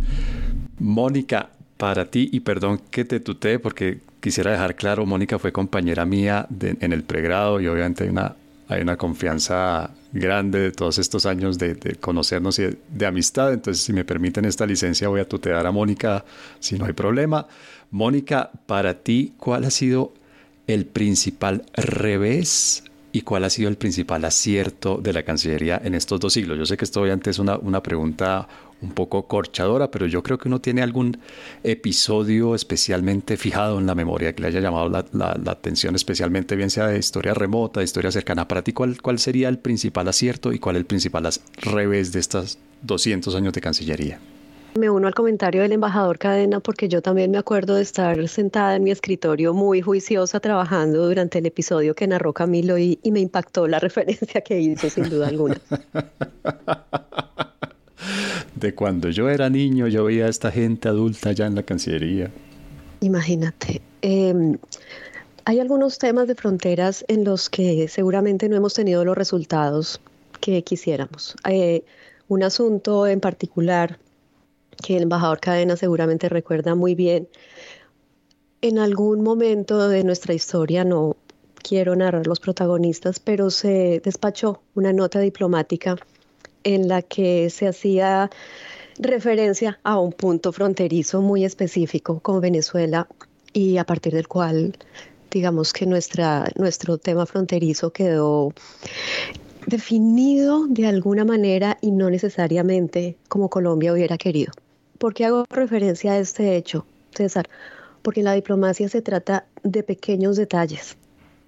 Mónica, 0.80 1.50
para 1.78 2.06
ti, 2.06 2.30
y 2.32 2.42
perdón 2.42 2.80
que 2.92 3.04
te 3.04 3.20
tutee 3.20 3.58
porque 3.58 4.02
quisiera 4.22 4.52
dejar 4.52 4.76
claro, 4.76 5.06
Mónica 5.06 5.40
fue 5.40 5.52
compañera 5.52 6.06
mía 6.06 6.48
en 6.62 6.94
el 6.94 7.04
pregrado 7.04 7.60
y 7.60 7.68
obviamente 7.68 8.04
hay 8.04 8.12
una, 8.12 8.36
hay 8.70 8.82
una 8.82 8.98
confianza 8.98 9.90
grande 10.14 10.60
de 10.60 10.72
todos 10.72 11.00
estos 11.00 11.26
años 11.26 11.58
de, 11.58 11.98
conocernos 12.00 12.60
y 12.60 12.78
de, 12.88 13.06
amistad. 13.06 13.52
Entonces, 13.52 13.84
si 13.84 13.92
me 13.92 14.06
permiten 14.06 14.46
esta 14.46 14.66
licencia, 14.66 15.08
voy 15.08 15.20
a 15.20 15.28
tutear 15.28 15.66
a 15.66 15.72
Mónica 15.72 16.24
si 16.60 16.78
no 16.78 16.86
hay 16.86 16.94
problema. 16.94 17.48
Mónica, 17.92 18.52
para 18.68 19.02
ti, 19.02 19.34
¿cuál 19.38 19.66
ha 19.66 19.72
sido 19.72 20.14
el 20.68 20.86
principal 20.86 21.66
revés 21.74 22.84
y 23.12 23.22
cuál 23.22 23.44
ha 23.44 23.50
sido 23.50 23.70
el 23.70 23.76
principal 23.76 24.24
acierto 24.24 24.98
de 24.98 25.14
la 25.14 25.24
Cancillería 25.24 25.82
en 25.84 25.96
estos 25.96 26.20
dos 26.20 26.34
siglos? 26.34 26.58
Yo 26.60 26.66
sé 26.66 26.78
que 26.78 26.86
esto 26.86 27.02
obviamente 27.02 27.32
es 27.32 27.40
una, 27.40 27.58
una 27.58 27.82
pregunta 27.82 28.48
un 28.84 28.92
poco 28.92 29.28
corchadora, 29.28 29.90
pero 29.90 30.06
yo 30.06 30.22
creo 30.22 30.38
que 30.38 30.48
uno 30.48 30.60
tiene 30.60 30.82
algún 30.82 31.18
episodio 31.64 32.54
especialmente 32.54 33.38
fijado 33.38 33.80
en 33.80 33.88
la 33.88 33.96
memoria 33.96 34.34
que 34.34 34.42
le 34.42 34.50
haya 34.50 34.60
llamado 34.60 34.90
la, 34.90 35.52
atención, 35.52 35.96
especialmente 35.96 36.56
bien 36.56 36.70
sea 36.70 36.88
de 36.88 37.00
historia 37.00 37.34
remota, 37.34 37.80
de 37.80 37.86
historia 37.86 38.12
cercana. 38.12 38.48
Para 38.48 38.62
ti, 38.62 38.74
¿cuál, 38.74 39.02
¿cuál 39.02 39.20
sería 39.20 39.50
el 39.50 39.58
principal 39.58 40.08
acierto 40.08 40.52
y 40.52 40.60
cuál 40.60 40.76
el 40.76 40.86
principal 40.86 41.28
revés 41.62 42.12
de 42.12 42.20
estos 42.20 42.58
200 42.82 43.34
años 43.36 43.54
de 43.54 43.62
Cancillería? 43.62 44.20
Me 44.78 44.90
uno 44.90 45.08
al 45.08 45.14
comentario 45.14 45.62
del 45.62 45.72
embajador 45.72 46.18
Cadena 46.18 46.60
porque 46.60 46.90
yo 46.90 47.04
también 47.04 47.30
me 47.30 47.38
acuerdo 47.38 47.76
de 47.76 47.84
estar 47.84 48.28
sentada 48.28 48.76
en 48.76 48.84
mi 48.84 48.90
escritorio 48.90 49.54
muy 49.54 49.82
juiciosa 49.82 50.40
trabajando 50.40 51.06
durante 51.06 51.38
el 51.38 51.46
episodio 51.46 51.94
que 51.94 52.08
narró 52.08 52.34
Camilo 52.34 52.80
y, 52.80 52.98
y 53.04 53.12
me 53.12 53.20
impactó 53.20 53.68
la 53.68 53.78
referencia 53.88 54.42
que 54.42 54.60
hizo 54.60 54.90
sin 54.90 55.10
duda 55.10 55.28
alguna. 55.28 55.62
de 58.64 58.74
cuando 58.74 59.10
yo 59.10 59.30
era 59.30 59.50
niño, 59.50 59.88
yo 59.88 60.06
veía 60.06 60.26
a 60.26 60.30
esta 60.30 60.50
gente 60.52 60.88
adulta 60.88 61.34
ya 61.34 61.46
en 61.46 61.54
la 61.54 61.64
Cancillería. 61.64 62.32
Imagínate. 63.02 63.82
Em, 64.02 64.58
hay 65.46 65.60
algunos 65.60 66.00
temas 66.00 66.28
de 66.28 66.36
fronteras 66.36 67.04
en 67.10 67.26
los 67.26 67.50
que 67.50 67.88
seguramente 67.90 68.48
no 68.48 68.56
hemos 68.56 68.74
tenido 68.74 69.04
los 69.04 69.18
resultados 69.18 70.02
que 70.40 70.64
quisiéramos. 70.64 71.36
Eh, 71.48 71.84
un 72.30 72.42
asunto 72.44 73.06
en 73.06 73.20
particular 73.20 74.00
que 74.82 74.96
el 74.96 75.04
embajador 75.04 75.40
Cadena 75.42 75.76
seguramente 75.76 76.30
recuerda 76.30 76.74
muy 76.74 76.96
bien. 76.96 77.28
En 78.62 78.80
algún 78.80 79.22
momento 79.22 79.90
de 79.90 80.06
nuestra 80.06 80.34
historia, 80.34 80.86
no 80.86 81.18
quiero 81.62 81.96
narrar 81.98 82.28
los 82.28 82.40
protagonistas, 82.40 83.20
pero 83.20 83.50
se 83.50 84.02
despachó 84.04 84.62
una 84.74 84.94
nota 84.94 85.20
diplomática 85.20 85.98
en 86.64 86.88
la 86.88 87.02
que 87.02 87.50
se 87.50 87.68
hacía 87.68 88.30
referencia 89.00 89.80
a 89.84 90.00
un 90.00 90.12
punto 90.12 90.52
fronterizo 90.52 91.22
muy 91.22 91.46
específico 91.46 92.20
con 92.20 92.42
Venezuela 92.42 93.08
y 93.54 93.78
a 93.78 93.86
partir 93.86 94.14
del 94.14 94.28
cual 94.28 94.78
digamos 95.32 95.74
que 95.74 95.86
nuestra, 95.86 96.48
nuestro 96.56 96.98
tema 96.98 97.26
fronterizo 97.26 97.92
quedó 97.92 98.54
definido 99.66 100.68
de 100.68 100.88
alguna 100.88 101.26
manera 101.26 101.78
y 101.82 101.92
no 101.92 102.10
necesariamente 102.10 103.18
como 103.28 103.50
Colombia 103.50 103.94
hubiera 103.94 104.18
querido. 104.18 104.52
¿Por 105.00 105.14
qué 105.14 105.26
hago 105.26 105.46
referencia 105.50 106.14
a 106.14 106.20
este 106.20 106.56
hecho, 106.56 106.86
César? 107.16 107.50
Porque 108.02 108.20
en 108.20 108.26
la 108.26 108.34
diplomacia 108.34 108.88
se 108.90 109.02
trata 109.02 109.46
de 109.64 109.84
pequeños 109.84 110.38
detalles. 110.38 110.98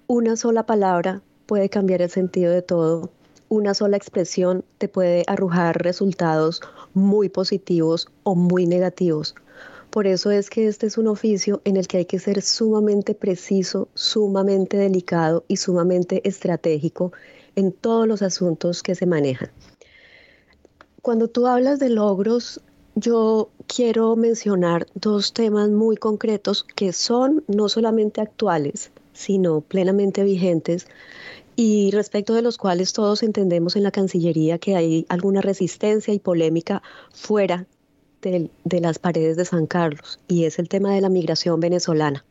Una 0.08 0.36
sola 0.36 0.66
palabra 0.66 1.22
puede 1.46 1.68
cambiar 1.68 2.02
el 2.02 2.10
sentido 2.10 2.52
de 2.52 2.62
todo. 2.62 3.10
Una 3.48 3.74
sola 3.74 3.96
expresión 3.96 4.64
te 4.78 4.88
puede 4.88 5.22
arrojar 5.28 5.80
resultados 5.82 6.60
muy 6.94 7.28
positivos 7.28 8.08
o 8.24 8.34
muy 8.34 8.66
negativos. 8.66 9.36
Por 9.90 10.08
eso 10.08 10.32
es 10.32 10.50
que 10.50 10.66
este 10.66 10.86
es 10.86 10.98
un 10.98 11.06
oficio 11.06 11.62
en 11.64 11.76
el 11.76 11.86
que 11.86 11.98
hay 11.98 12.04
que 12.06 12.18
ser 12.18 12.42
sumamente 12.42 13.14
preciso, 13.14 13.88
sumamente 13.94 14.76
delicado 14.76 15.44
y 15.46 15.58
sumamente 15.58 16.26
estratégico 16.28 17.12
en 17.54 17.72
todos 17.72 18.08
los 18.08 18.20
asuntos 18.20 18.82
que 18.82 18.94
se 18.96 19.06
manejan. 19.06 19.50
Cuando 21.00 21.28
tú 21.28 21.46
hablas 21.46 21.78
de 21.78 21.88
logros, 21.88 22.60
yo 22.96 23.50
quiero 23.68 24.16
mencionar 24.16 24.88
dos 24.94 25.32
temas 25.32 25.68
muy 25.68 25.96
concretos 25.96 26.64
que 26.64 26.92
son 26.92 27.44
no 27.46 27.68
solamente 27.68 28.20
actuales, 28.20 28.90
sino 29.12 29.60
plenamente 29.60 30.24
vigentes 30.24 30.88
y 31.56 31.90
respecto 31.90 32.34
de 32.34 32.42
los 32.42 32.58
cuales 32.58 32.92
todos 32.92 33.22
entendemos 33.22 33.76
en 33.76 33.82
la 33.82 33.90
Cancillería 33.90 34.58
que 34.58 34.76
hay 34.76 35.06
alguna 35.08 35.40
resistencia 35.40 36.12
y 36.12 36.18
polémica 36.18 36.82
fuera 37.12 37.66
de, 38.20 38.50
las 38.80 38.98
paredes 38.98 39.36
de 39.36 39.44
San 39.44 39.66
Carlos, 39.66 40.20
y 40.28 40.44
es 40.44 40.58
el 40.58 40.68
tema 40.68 40.92
de 40.92 41.00
la 41.00 41.08
migración 41.08 41.60
venezolana. 41.60 42.24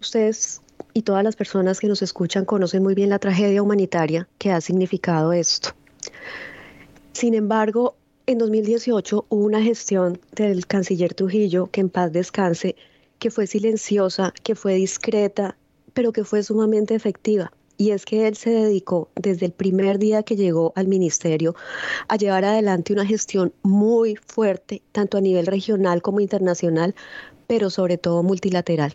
Ustedes 0.00 0.62
y 0.92 1.02
todas 1.02 1.24
las 1.24 1.34
personas 1.34 1.80
que 1.80 1.88
nos 1.88 2.02
escuchan 2.02 2.44
conocen 2.44 2.82
muy 2.82 2.94
bien 2.94 3.10
la 3.10 3.18
tragedia 3.18 3.62
humanitaria 3.62 4.28
que 4.38 4.52
ha 4.52 4.60
significado 4.60 5.32
esto. 5.32 5.70
Sin 7.12 7.34
embargo, 7.34 7.96
en 8.26 8.38
2018 8.38 9.26
hubo 9.28 9.44
una 9.44 9.62
gestión 9.62 10.20
del 10.36 10.66
canciller 10.66 11.14
Trujillo, 11.14 11.66
que 11.66 11.80
en 11.80 11.90
paz 11.90 12.12
descanse, 12.12 12.76
que 13.18 13.30
fue 13.30 13.46
silenciosa, 13.46 14.32
que 14.42 14.54
fue 14.54 14.74
discreta, 14.74 15.56
pero 15.92 16.12
que 16.12 16.24
fue 16.24 16.42
sumamente 16.42 16.94
efectiva. 16.94 17.52
Y 17.80 17.92
es 17.92 18.04
que 18.04 18.28
él 18.28 18.36
se 18.36 18.50
dedicó 18.50 19.08
desde 19.14 19.46
el 19.46 19.52
primer 19.52 19.98
día 19.98 20.22
que 20.22 20.36
llegó 20.36 20.74
al 20.76 20.86
ministerio 20.86 21.54
a 22.08 22.16
llevar 22.16 22.44
adelante 22.44 22.92
una 22.92 23.06
gestión 23.06 23.54
muy 23.62 24.16
fuerte, 24.16 24.82
tanto 24.92 25.16
a 25.16 25.22
nivel 25.22 25.46
regional 25.46 26.02
como 26.02 26.20
internacional, 26.20 26.94
pero 27.46 27.70
sobre 27.70 27.96
todo 27.96 28.22
multilateral. 28.22 28.92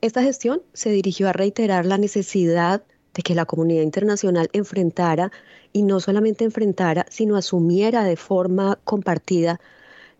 Esta 0.00 0.20
gestión 0.20 0.62
se 0.72 0.90
dirigió 0.90 1.28
a 1.28 1.32
reiterar 1.32 1.86
la 1.86 1.96
necesidad 1.96 2.82
de 3.14 3.22
que 3.22 3.36
la 3.36 3.44
comunidad 3.44 3.84
internacional 3.84 4.50
enfrentara 4.52 5.30
y 5.72 5.84
no 5.84 6.00
solamente 6.00 6.42
enfrentara, 6.42 7.06
sino 7.08 7.36
asumiera 7.36 8.02
de 8.02 8.16
forma 8.16 8.80
compartida 8.82 9.60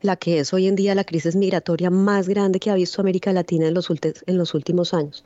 la 0.03 0.15
que 0.15 0.39
es 0.39 0.53
hoy 0.53 0.69
en 0.69 0.77
día 0.77 0.95
la 0.95 1.03
crisis 1.03 1.35
migratoria 1.35 1.91
más 1.91 2.29
grande 2.29 2.61
que 2.61 2.71
ha 2.71 2.77
visto 2.77 3.01
América 3.01 3.33
Latina 3.33 3.67
en 3.67 3.75
los, 3.75 3.91
en 3.91 4.39
los 4.39 4.55
últimos 4.55 4.95
años. 4.95 5.25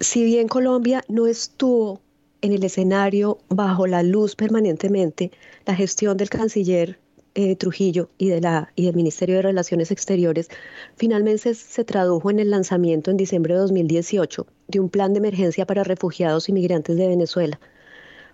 Si 0.00 0.24
bien 0.24 0.46
Colombia 0.46 1.02
no 1.08 1.26
estuvo 1.26 2.00
en 2.42 2.52
el 2.52 2.62
escenario 2.64 3.38
bajo 3.48 3.86
la 3.86 4.02
luz 4.02 4.36
permanentemente, 4.36 5.30
la 5.64 5.74
gestión 5.74 6.18
del 6.18 6.28
canciller 6.28 6.98
eh, 7.34 7.56
Trujillo 7.56 8.10
y, 8.18 8.28
del 8.28 8.66
Ministerio 8.94 9.36
de 9.36 9.42
Relaciones 9.42 9.90
Exteriores 9.90 10.48
finalmente 10.96 11.54
se 11.54 11.84
tradujo 11.84 12.30
en 12.30 12.40
el 12.40 12.50
lanzamiento 12.50 13.10
en 13.10 13.16
diciembre 13.16 13.54
de 13.54 13.60
2018 13.60 14.46
de 14.68 14.80
un 14.80 14.90
plan 14.90 15.14
de 15.14 15.18
emergencia 15.18 15.66
para 15.66 15.82
refugiados 15.82 16.50
y 16.50 16.52
migrantes 16.52 16.96
de 16.96 17.08
Venezuela. 17.08 17.58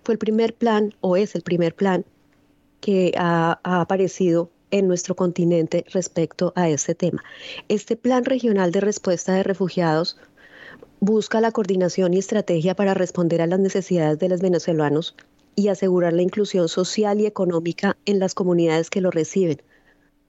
Fue 0.03 0.13
el 0.13 0.19
primer 0.19 0.53
plan, 0.55 0.93
o 0.99 1.15
es 1.15 1.33
el 1.33 1.43
primer 1.43 1.75
plan, 1.75 2.03
que 2.81 3.13
ha, 3.17 3.61
ha 3.63 3.79
aparecido 3.79 4.51
en 4.71 4.87
nuestro 4.87 5.15
continente 5.15 5.85
respecto 5.93 6.51
a 6.55 6.67
este 6.67 6.93
tema. 6.93 7.23
Este 7.69 7.95
plan 7.95 8.25
regional 8.25 8.71
de 8.71 8.81
respuesta 8.81 9.33
de 9.33 9.43
refugiados 9.43 10.17
busca 11.03 11.41
la 11.41 11.51
coordinación 11.51 12.13
y 12.13 12.19
estrategia 12.19 12.75
para 12.75 12.93
responder 12.93 13.41
a 13.41 13.47
las 13.47 13.59
necesidades 13.59 14.19
de 14.19 14.29
los 14.29 14.39
venezolanos 14.39 15.17
y 15.53 15.67
asegurar 15.67 16.13
la 16.13 16.21
inclusión 16.21 16.69
social 16.69 17.19
y 17.19 17.25
económica 17.25 17.97
en 18.05 18.19
las 18.19 18.33
comunidades 18.33 18.89
que 18.89 19.01
lo 19.01 19.11
reciben, 19.11 19.61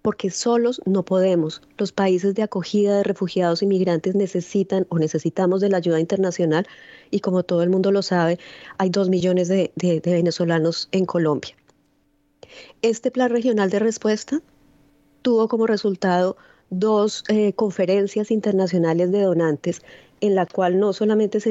porque 0.03 0.31
solos 0.31 0.83
no 0.85 1.05
podemos. 1.05 1.63
Los 1.79 1.93
países 1.93 2.35
de 2.35 2.43
acogida 2.43 2.97
de 2.97 3.05
refugiados 3.05 3.63
y 3.63 3.67
migrantes 3.67 4.17
necesitan 4.17 4.85
o 4.89 4.99
necesitamos 4.99 5.61
de 5.61 5.69
la 5.69 5.77
ayuda 5.77 6.01
internacional 6.01 6.67
y 7.13 7.21
como 7.21 7.45
todo 7.45 7.63
el 7.63 7.71
mundo 7.71 7.93
lo 7.93 8.03
sabe, 8.03 8.41
hay 8.77 8.91
dos 8.91 9.09
millones 9.09 9.47
de, 9.47 9.71
venezolanos 10.05 10.89
en 10.91 11.05
Colombia. 11.05 11.55
Este 12.83 13.13
plan 13.13 13.31
regional 13.31 13.71
de 13.71 13.79
respuesta 13.79 14.43
tuvo 15.23 15.47
como 15.47 15.69
resultado 15.69 16.37
dos 16.71 17.23
eh, 17.29 17.53
conferencias 17.53 18.33
internacionales 18.33 19.13
de 19.13 19.23
donantes 19.23 19.83
en 20.25 20.35
la 20.35 20.47
cual 20.47 20.79
no 20.79 20.95
solamente 20.95 21.39
se 21.39 21.51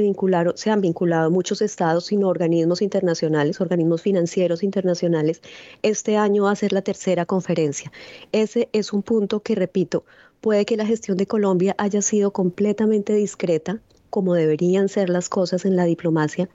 han 0.71 0.81
vinculado 0.81 1.29
muchos 1.29 1.61
estados, 1.61 2.07
sino 2.07 2.27
organismos 2.27 2.81
internacionales, 2.81 3.61
organismos 3.61 4.01
financieros 4.01 4.63
internacionales. 4.63 5.43
Este 5.83 6.17
año 6.17 6.45
va 6.45 6.51
a 6.51 6.55
ser 6.55 6.73
la 6.73 6.81
tercera 6.81 7.27
conferencia. 7.27 7.91
Ese 8.31 8.69
es 8.73 8.91
un 8.91 9.03
punto 9.03 9.41
que, 9.41 9.53
repito, 9.53 10.05
puede 10.41 10.65
que 10.65 10.75
la 10.75 10.87
gestión 10.87 11.17
de 11.17 11.27
Colombia 11.27 11.75
haya 11.77 12.01
sido 12.01 12.31
completamente 12.31 13.13
discreta, 13.13 13.79
como 14.09 14.33
deberían 14.33 14.89
ser 14.89 15.07
las 15.11 15.29
cosas 15.29 15.65
en 15.65 15.75
la 15.75 15.85
diplomacia, 15.85 16.49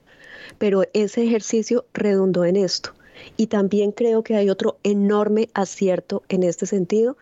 pero 0.57 0.83
ese 0.91 1.23
ejercicio 1.23 1.85
redundó 1.93 2.43
en 2.43 2.57
esto. 2.57 2.91
Y 3.37 3.47
también 3.47 3.93
creo 3.93 4.23
que 4.23 4.35
hay 4.35 4.49
otro 4.49 4.77
enorme 4.83 5.47
acierto 5.53 6.23
en 6.27 6.43
este 6.43 6.65
sentido, 6.65 7.15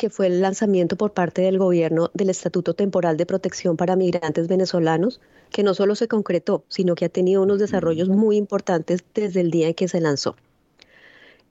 que 0.00 0.08
fue 0.08 0.28
el 0.28 0.40
lanzamiento 0.40 0.96
por 0.96 1.12
parte 1.12 1.42
del 1.42 1.58
gobierno 1.58 2.10
del 2.14 2.30
Estatuto 2.30 2.72
Temporal 2.72 3.18
de 3.18 3.26
Protección 3.26 3.76
para 3.76 3.96
Migrantes 3.96 4.48
Venezolanos, 4.48 5.20
que 5.50 5.62
no 5.62 5.74
solo 5.74 5.94
se 5.94 6.08
concretó, 6.08 6.64
sino 6.68 6.94
que 6.94 7.04
ha 7.04 7.10
tenido 7.10 7.42
unos 7.42 7.58
desarrollos 7.58 8.08
muy 8.08 8.38
importantes 8.38 9.04
desde 9.14 9.42
el 9.42 9.50
día 9.50 9.68
en 9.68 9.74
que 9.74 9.88
se 9.88 10.00
lanzó. 10.00 10.36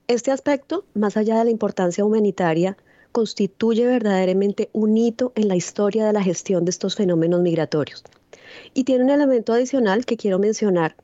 Este 0.08 0.32
aspecto, 0.32 0.84
más 0.94 1.16
allá 1.16 1.38
de 1.38 1.44
la 1.44 1.52
importancia 1.52 2.04
humanitaria, 2.04 2.76
constituye 3.12 3.86
verdaderamente 3.86 4.68
un 4.72 4.98
hito 4.98 5.30
en 5.36 5.46
la 5.46 5.54
historia 5.54 6.04
de 6.04 6.12
la 6.12 6.24
gestión 6.24 6.64
de 6.64 6.70
estos 6.70 6.96
fenómenos 6.96 7.42
migratorios. 7.42 8.02
Y 8.74 8.82
tiene 8.82 9.04
un 9.04 9.10
elemento 9.10 9.52
adicional 9.52 10.04
que 10.04 10.16
quiero 10.16 10.40
mencionar, 10.40 10.96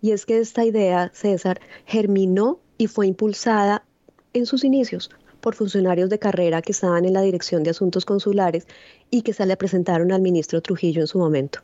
y 0.00 0.12
es 0.12 0.24
que 0.24 0.38
esta 0.38 0.64
idea, 0.64 1.10
César, 1.12 1.60
germinó 1.84 2.58
y 2.78 2.86
fue 2.86 3.06
impulsada 3.06 3.84
en 4.32 4.46
sus 4.46 4.64
inicios 4.64 5.10
por 5.46 5.54
funcionarios 5.54 6.10
de 6.10 6.18
carrera 6.18 6.60
que 6.60 6.72
estaban 6.72 7.04
en 7.04 7.12
la 7.12 7.20
Dirección 7.20 7.62
de 7.62 7.70
Asuntos 7.70 8.04
Consulares 8.04 8.66
y 9.12 9.22
que 9.22 9.32
se 9.32 9.46
le 9.46 9.56
presentaron 9.56 10.10
al 10.10 10.20
ministro 10.20 10.60
Trujillo 10.60 11.02
en 11.02 11.06
su 11.06 11.20
momento. 11.20 11.60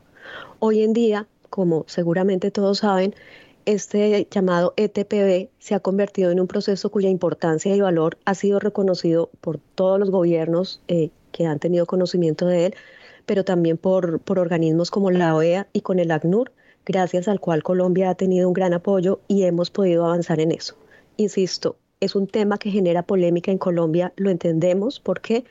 Hoy 0.59 0.83
en 0.83 0.93
día, 0.93 1.27
como 1.49 1.83
seguramente 1.89 2.49
todos 2.49 2.77
saben, 2.77 3.13
este 3.65 4.25
llamado 4.31 4.73
ETPB 4.77 5.49
se 5.59 5.75
ha 5.75 5.81
convertido 5.81 6.31
en 6.31 6.39
un 6.39 6.47
proceso 6.47 6.91
cuya 6.91 7.09
importancia 7.09 7.75
y 7.75 7.81
valor 7.81 8.17
ha 8.23 8.35
sido 8.35 8.61
reconocido 8.61 9.29
por 9.41 9.59
todos 9.75 9.99
los 9.99 10.11
gobiernos 10.11 10.81
eh, 10.87 11.09
que 11.33 11.45
han 11.45 11.59
tenido 11.59 11.85
conocimiento 11.85 12.45
de 12.45 12.67
él, 12.67 12.75
pero 13.25 13.43
también 13.43 13.77
por, 13.77 14.21
por 14.21 14.39
organismos 14.39 14.91
como 14.91 15.11
la 15.11 15.35
OEA 15.35 15.67
y 15.73 15.81
con 15.81 15.99
el 15.99 16.11
ACNUR, 16.11 16.53
gracias 16.85 17.27
al 17.27 17.41
cual 17.41 17.63
Colombia 17.63 18.11
ha 18.11 18.15
tenido 18.15 18.47
un 18.47 18.53
gran 18.53 18.73
apoyo 18.73 19.19
y 19.27 19.43
hemos 19.43 19.71
podido 19.71 20.05
avanzar 20.05 20.39
en 20.39 20.53
eso. 20.53 20.77
Insisto, 21.17 21.75
es 22.03 22.15
un 22.15 22.27
tema 22.27 22.57
que 22.57 22.71
genera 22.71 23.03
polémica 23.03 23.51
en 23.51 23.57
Colombia, 23.57 24.13
lo 24.15 24.29
entendemos, 24.29 24.99
¿por 24.99 25.21
qué? 25.21 25.45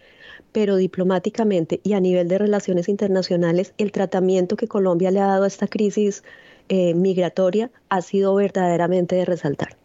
Pero 0.53 0.77
diplomáticamente 0.77 1.81
y 1.83 1.95
a 1.95 2.01
nivel 2.01 2.29
de 2.29 2.39
relaciones 2.39 2.89
internacionales, 2.89 3.75
el 3.79 3.93
tratamiento 3.93 4.57
que 4.57 4.69
Colombia 4.69 5.11
le 5.11 5.21
ha 5.21 5.27
dado 5.27 5.45
a 5.45 5.47
esta 5.47 5.67
crisis 5.67 6.25
eh, 6.69 6.95
migratoria 6.95 7.71
ha 7.89 8.03
sido 8.03 8.35
verdaderamente 8.35 9.17
de 9.17 9.25
resaltar. 9.25 9.77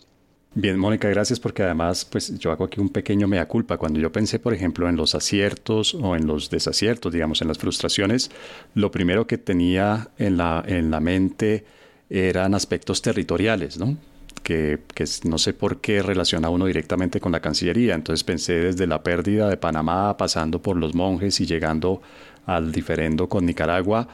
Bien, 0.53 0.79
Mónica, 0.79 1.07
gracias 1.09 1.39
porque 1.39 1.61
además, 1.61 2.03
pues 2.03 2.37
yo 2.39 2.51
hago 2.51 2.65
aquí 2.65 2.79
un 2.81 2.89
pequeño 2.89 3.27
mea 3.27 3.47
culpa. 3.47 3.77
Cuando 3.77 3.99
yo 3.99 4.11
pensé, 4.11 4.39
por 4.39 4.53
ejemplo, 4.53 4.89
en 4.89 4.95
los 4.95 5.13
aciertos 5.13 5.93
o 5.93 6.15
en 6.15 6.25
los 6.25 6.49
desaciertos, 6.49 7.13
digamos, 7.13 7.41
en 7.43 7.47
las 7.47 7.59
frustraciones, 7.59 8.31
lo 8.73 8.89
primero 8.89 9.27
que 9.27 9.37
tenía 9.37 10.09
en 10.17 10.37
la, 10.37 10.63
en 10.65 10.89
la 10.89 10.99
mente 10.99 11.63
eran 12.09 12.55
aspectos 12.55 13.01
territoriales, 13.03 13.77
¿no? 13.77 13.97
Que, 14.41 14.79
no 15.23 15.37
sé 15.37 15.53
por 15.53 15.81
qué 15.81 16.01
relaciona 16.01 16.49
uno 16.49 16.65
directamente 16.65 17.19
con 17.19 17.31
la 17.31 17.39
Cancillería. 17.39 17.95
Entonces 17.95 18.23
pensé 18.23 18.53
desde 18.53 18.87
la 18.87 19.03
pérdida 19.03 19.49
de 19.49 19.57
Panamá, 19.57 20.15
pasando 20.17 20.61
por 20.61 20.77
los 20.77 20.95
monjes 20.95 21.39
y 21.41 21.45
llegando 21.45 22.01
al 22.45 22.71
diferendo 22.71 23.27
con 23.29 23.45
Nicaragua. 23.45 24.07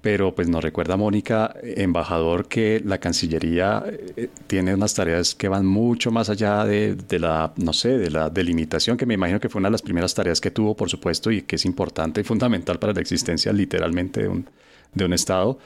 Pero 0.00 0.34
pues 0.34 0.48
nos 0.48 0.62
recuerda 0.62 0.96
Mónica, 0.96 1.54
embajador, 1.62 2.46
que 2.46 2.80
la 2.84 2.98
Cancillería 2.98 3.82
eh, 3.88 4.28
tiene 4.46 4.74
unas 4.74 4.94
tareas 4.94 5.34
que 5.34 5.48
van 5.48 5.66
mucho 5.66 6.12
más 6.12 6.30
allá 6.30 6.64
de, 6.64 6.94
de, 6.94 7.18
la, 7.18 7.52
no 7.56 7.72
sé, 7.72 7.98
de 7.98 8.10
la 8.10 8.30
delimitación, 8.30 8.96
que 8.96 9.06
me 9.06 9.14
imagino 9.14 9.40
que 9.40 9.48
fue 9.48 9.58
una 9.58 9.68
de 9.68 9.72
las 9.72 9.82
primeras 9.82 10.14
tareas 10.14 10.40
que 10.40 10.52
tuvo, 10.52 10.76
por 10.76 10.90
supuesto, 10.90 11.32
y 11.32 11.42
que 11.42 11.56
es 11.56 11.64
importante 11.64 12.20
y 12.20 12.24
fundamental 12.24 12.78
para 12.78 12.92
la 12.92 13.00
existencia 13.00 13.52
literalmente 13.52 14.22
de 14.22 14.28
un, 14.28 14.46
de 14.94 15.04
un 15.04 15.12
Estado 15.12 15.58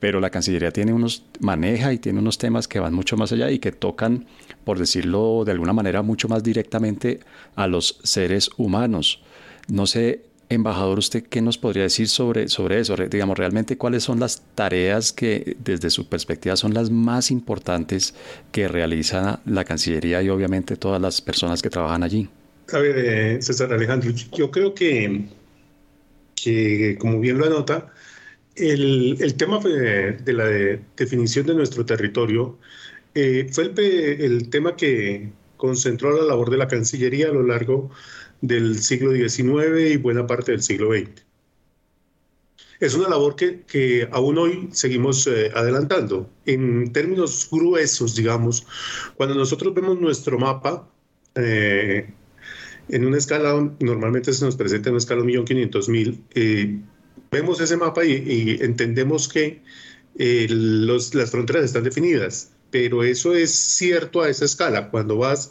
pero 0.00 0.20
la 0.20 0.30
Cancillería 0.30 0.70
tiene 0.70 0.92
unos, 0.92 1.24
maneja 1.40 1.92
y 1.92 1.98
tiene 1.98 2.20
unos 2.20 2.38
temas 2.38 2.68
que 2.68 2.78
van 2.78 2.94
mucho 2.94 3.16
más 3.16 3.32
allá 3.32 3.50
y 3.50 3.58
que 3.58 3.72
tocan, 3.72 4.26
por 4.64 4.78
decirlo 4.78 5.44
de 5.44 5.52
alguna 5.52 5.72
manera, 5.72 6.02
mucho 6.02 6.28
más 6.28 6.42
directamente 6.42 7.20
a 7.56 7.66
los 7.66 7.98
seres 8.04 8.50
humanos. 8.56 9.22
No 9.68 9.86
sé, 9.86 10.22
embajador, 10.48 10.98
¿usted 10.98 11.24
qué 11.24 11.42
nos 11.42 11.58
podría 11.58 11.82
decir 11.82 12.08
sobre, 12.08 12.48
sobre 12.48 12.80
eso? 12.80 12.96
Digamos, 12.96 13.36
realmente 13.36 13.76
cuáles 13.76 14.04
son 14.04 14.20
las 14.20 14.42
tareas 14.54 15.12
que 15.12 15.56
desde 15.62 15.90
su 15.90 16.08
perspectiva 16.08 16.56
son 16.56 16.74
las 16.74 16.90
más 16.90 17.30
importantes 17.30 18.14
que 18.52 18.68
realiza 18.68 19.40
la 19.46 19.64
Cancillería 19.64 20.22
y 20.22 20.28
obviamente 20.28 20.76
todas 20.76 21.00
las 21.02 21.20
personas 21.20 21.60
que 21.60 21.70
trabajan 21.70 22.02
allí. 22.02 22.28
A 22.72 22.78
ver, 22.78 22.98
eh, 22.98 23.42
César 23.42 23.72
Alejandro, 23.72 24.10
yo 24.10 24.50
creo 24.50 24.74
que, 24.74 25.24
que 26.34 26.96
como 26.98 27.18
bien 27.18 27.38
lo 27.38 27.46
anota, 27.46 27.90
el, 28.58 29.34
tema 29.36 29.58
de 29.60 30.32
la 30.32 30.46
definición 30.96 31.46
de 31.46 31.54
nuestro 31.54 31.84
territorio 31.84 32.58
eh, 33.14 33.48
fue 33.50 33.72
el, 33.76 34.48
tema 34.50 34.76
que 34.76 35.32
concentró 35.56 36.16
la 36.16 36.24
labor 36.24 36.50
de 36.50 36.56
la 36.56 36.68
Cancillería 36.68 37.28
a 37.28 37.32
lo 37.32 37.42
largo 37.42 37.90
del 38.40 38.78
siglo 38.78 39.12
XIX 39.12 39.92
y 39.92 39.96
buena 39.96 40.26
parte 40.26 40.52
del 40.52 40.62
siglo 40.62 40.92
XX. 40.92 41.24
Es 42.78 42.94
una 42.94 43.08
labor 43.08 43.34
que, 43.34 44.08
aún 44.12 44.38
hoy 44.38 44.68
seguimos 44.70 45.26
eh, 45.26 45.50
adelantando. 45.52 46.30
En 46.46 46.92
términos 46.92 47.48
gruesos, 47.50 48.14
digamos, 48.14 48.66
cuando 49.16 49.34
nosotros 49.34 49.74
vemos 49.74 50.00
nuestro 50.00 50.38
mapa, 50.38 50.88
eh, 51.34 52.08
en 52.88 53.04
una 53.04 53.18
escala, 53.18 53.74
normalmente 53.80 54.32
se 54.32 54.44
nos 54.44 54.54
presenta 54.54 54.90
en 54.90 54.94
una 54.94 54.98
escala 54.98 55.22
1.500.000, 55.22 56.82
vemos 57.30 57.60
ese 57.60 57.76
mapa 57.76 58.04
y, 58.04 58.58
entendemos 58.60 59.28
que 59.28 59.62
eh, 60.18 60.46
las 60.50 61.30
fronteras 61.30 61.64
están 61.64 61.84
definidas, 61.84 62.52
pero 62.70 63.02
eso 63.02 63.34
es 63.34 63.54
cierto 63.54 64.22
a 64.22 64.28
esa 64.28 64.44
escala. 64.44 64.90
Cuando 64.90 65.16
vas 65.16 65.50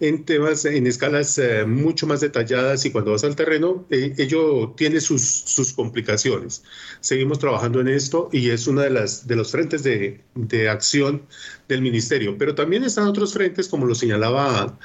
en 0.00 0.24
temas, 0.24 0.64
en 0.64 0.86
escalas 0.86 1.38
eh, 1.38 1.64
mucho 1.64 2.06
más 2.08 2.20
detalladas 2.20 2.84
y 2.84 2.90
cuando 2.90 3.12
vas 3.12 3.22
al 3.24 3.36
terreno, 3.36 3.86
eh, 3.90 4.14
ello 4.18 4.74
tiene 4.76 5.00
sus, 5.00 5.22
sus, 5.22 5.72
complicaciones. 5.72 6.64
Seguimos 7.00 7.38
trabajando 7.38 7.80
en 7.80 7.88
esto 7.88 8.28
y 8.32 8.50
es 8.50 8.66
uno 8.66 8.80
de, 8.80 8.90
las, 8.90 9.26
de 9.28 9.36
los 9.36 9.52
frentes 9.52 9.84
de, 9.84 10.20
de 10.34 10.68
acción 10.68 11.22
del 11.68 11.82
ministerio, 11.82 12.36
pero 12.36 12.54
también 12.54 12.82
están 12.84 13.06
otros 13.06 13.32
frentes, 13.32 13.68
como 13.68 13.86
lo 13.86 13.94
señalaba 13.94 14.78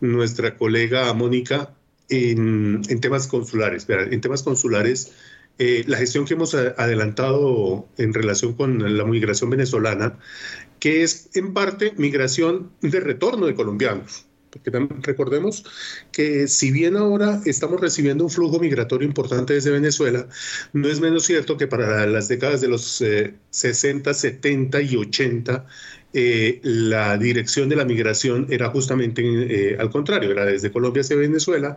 nuestra 0.00 0.56
colega 0.56 1.12
Mónica, 1.14 1.72
en, 2.08 2.82
en 2.88 3.00
temas 3.00 3.26
consulares. 3.26 3.86
En 3.88 4.20
temas 4.20 4.42
consulares, 4.42 5.12
eh, 5.58 5.84
la 5.86 5.96
gestión 5.96 6.26
que 6.26 6.34
hemos 6.34 6.54
adelantado 6.54 7.88
en 7.96 8.12
relación 8.12 8.54
con 8.54 8.96
la 8.96 9.04
migración 9.04 9.50
venezolana, 9.50 10.18
que 10.80 11.02
es 11.02 11.30
en 11.34 11.54
parte 11.54 11.94
migración 11.96 12.70
de 12.82 13.00
retorno 13.00 13.46
de 13.46 13.54
colombianos. 13.54 14.26
Porque 14.50 14.70
recordemos 15.02 15.64
que 16.12 16.48
si 16.48 16.70
bien 16.70 16.96
ahora 16.96 17.40
estamos 17.44 17.80
recibiendo 17.80 18.24
un 18.24 18.30
flujo 18.30 18.58
migratorio 18.58 19.06
importante 19.06 19.54
desde 19.54 19.70
Venezuela, 19.70 20.28
no 20.72 20.88
es 20.88 21.00
menos 21.00 21.24
cierto 21.24 21.56
que 21.56 21.66
para 21.66 22.06
las 22.06 22.28
décadas 22.28 22.60
de 22.60 22.68
los 22.68 23.02
60, 23.50 24.10
eh, 24.10 24.14
70 24.14 24.82
y 24.82 24.96
80 24.96 25.66
eh, 26.18 26.60
la 26.62 27.18
dirección 27.18 27.68
de 27.68 27.76
la 27.76 27.84
migración 27.84 28.46
era 28.48 28.70
justamente 28.70 29.22
eh, 29.22 29.76
al 29.78 29.90
contrario, 29.90 30.30
era 30.30 30.46
desde 30.46 30.72
Colombia 30.72 31.02
hacia 31.02 31.14
Venezuela, 31.14 31.76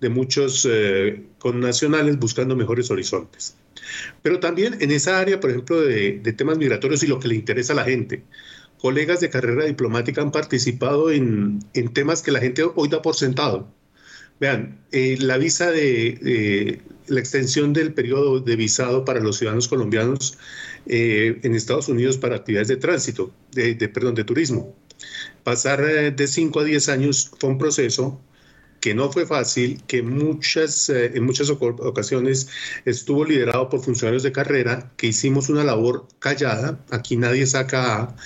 de 0.00 0.08
muchos 0.08 0.64
eh, 0.70 1.24
connacionales 1.40 2.16
buscando 2.16 2.54
mejores 2.54 2.88
horizontes. 2.92 3.56
Pero 4.22 4.38
también 4.38 4.76
en 4.80 4.92
esa 4.92 5.18
área, 5.18 5.40
por 5.40 5.50
ejemplo, 5.50 5.80
de, 5.80 6.20
temas 6.36 6.56
migratorios 6.56 7.02
y 7.02 7.08
lo 7.08 7.18
que 7.18 7.26
le 7.26 7.34
interesa 7.34 7.72
a 7.72 7.76
la 7.76 7.84
gente, 7.84 8.22
colegas 8.78 9.18
de 9.18 9.28
carrera 9.28 9.64
diplomática 9.64 10.22
han 10.22 10.30
participado 10.30 11.10
en, 11.10 11.58
temas 11.92 12.22
que 12.22 12.30
la 12.30 12.38
gente 12.38 12.62
hoy 12.62 12.88
da 12.88 13.02
por 13.02 13.16
sentado. 13.16 13.74
Vean, 14.38 14.78
la 14.92 15.36
visa 15.36 15.72
de 15.72 16.80
la 17.08 17.18
extensión 17.18 17.72
del 17.72 17.92
periodo 17.92 18.38
de 18.38 18.54
visado 18.54 19.04
para 19.04 19.18
los 19.18 19.38
ciudadanos 19.38 19.66
colombianos 19.66 20.38
eh, 20.86 21.38
en 21.42 21.54
Estados 21.54 21.88
Unidos 21.88 22.16
para 22.16 22.36
actividades 22.36 22.68
de 22.68 22.76
tránsito, 22.76 23.30
de, 23.52 23.74
perdón, 23.88 24.14
de 24.14 24.24
turismo. 24.24 24.74
Pasar 25.44 25.82
eh, 25.84 26.10
de 26.10 26.26
5 26.26 26.60
a 26.60 26.64
10 26.64 26.88
años 26.88 27.30
fue 27.38 27.50
un 27.50 27.58
proceso 27.58 28.20
que 28.80 28.94
no 28.94 29.12
fue 29.12 29.26
fácil, 29.26 29.82
que 29.86 30.02
muchas, 30.02 30.88
eh, 30.88 31.12
en 31.14 31.24
muchas 31.24 31.50
ocasiones 31.50 32.48
estuvo 32.86 33.26
liderado 33.26 33.68
por 33.68 33.82
funcionarios 33.82 34.22
de 34.22 34.32
carrera, 34.32 34.90
que 34.96 35.08
hicimos 35.08 35.50
una 35.50 35.64
labor 35.64 36.08
callada. 36.18 36.80
Aquí 36.90 37.16
nadie 37.16 37.46
saca 37.46 38.16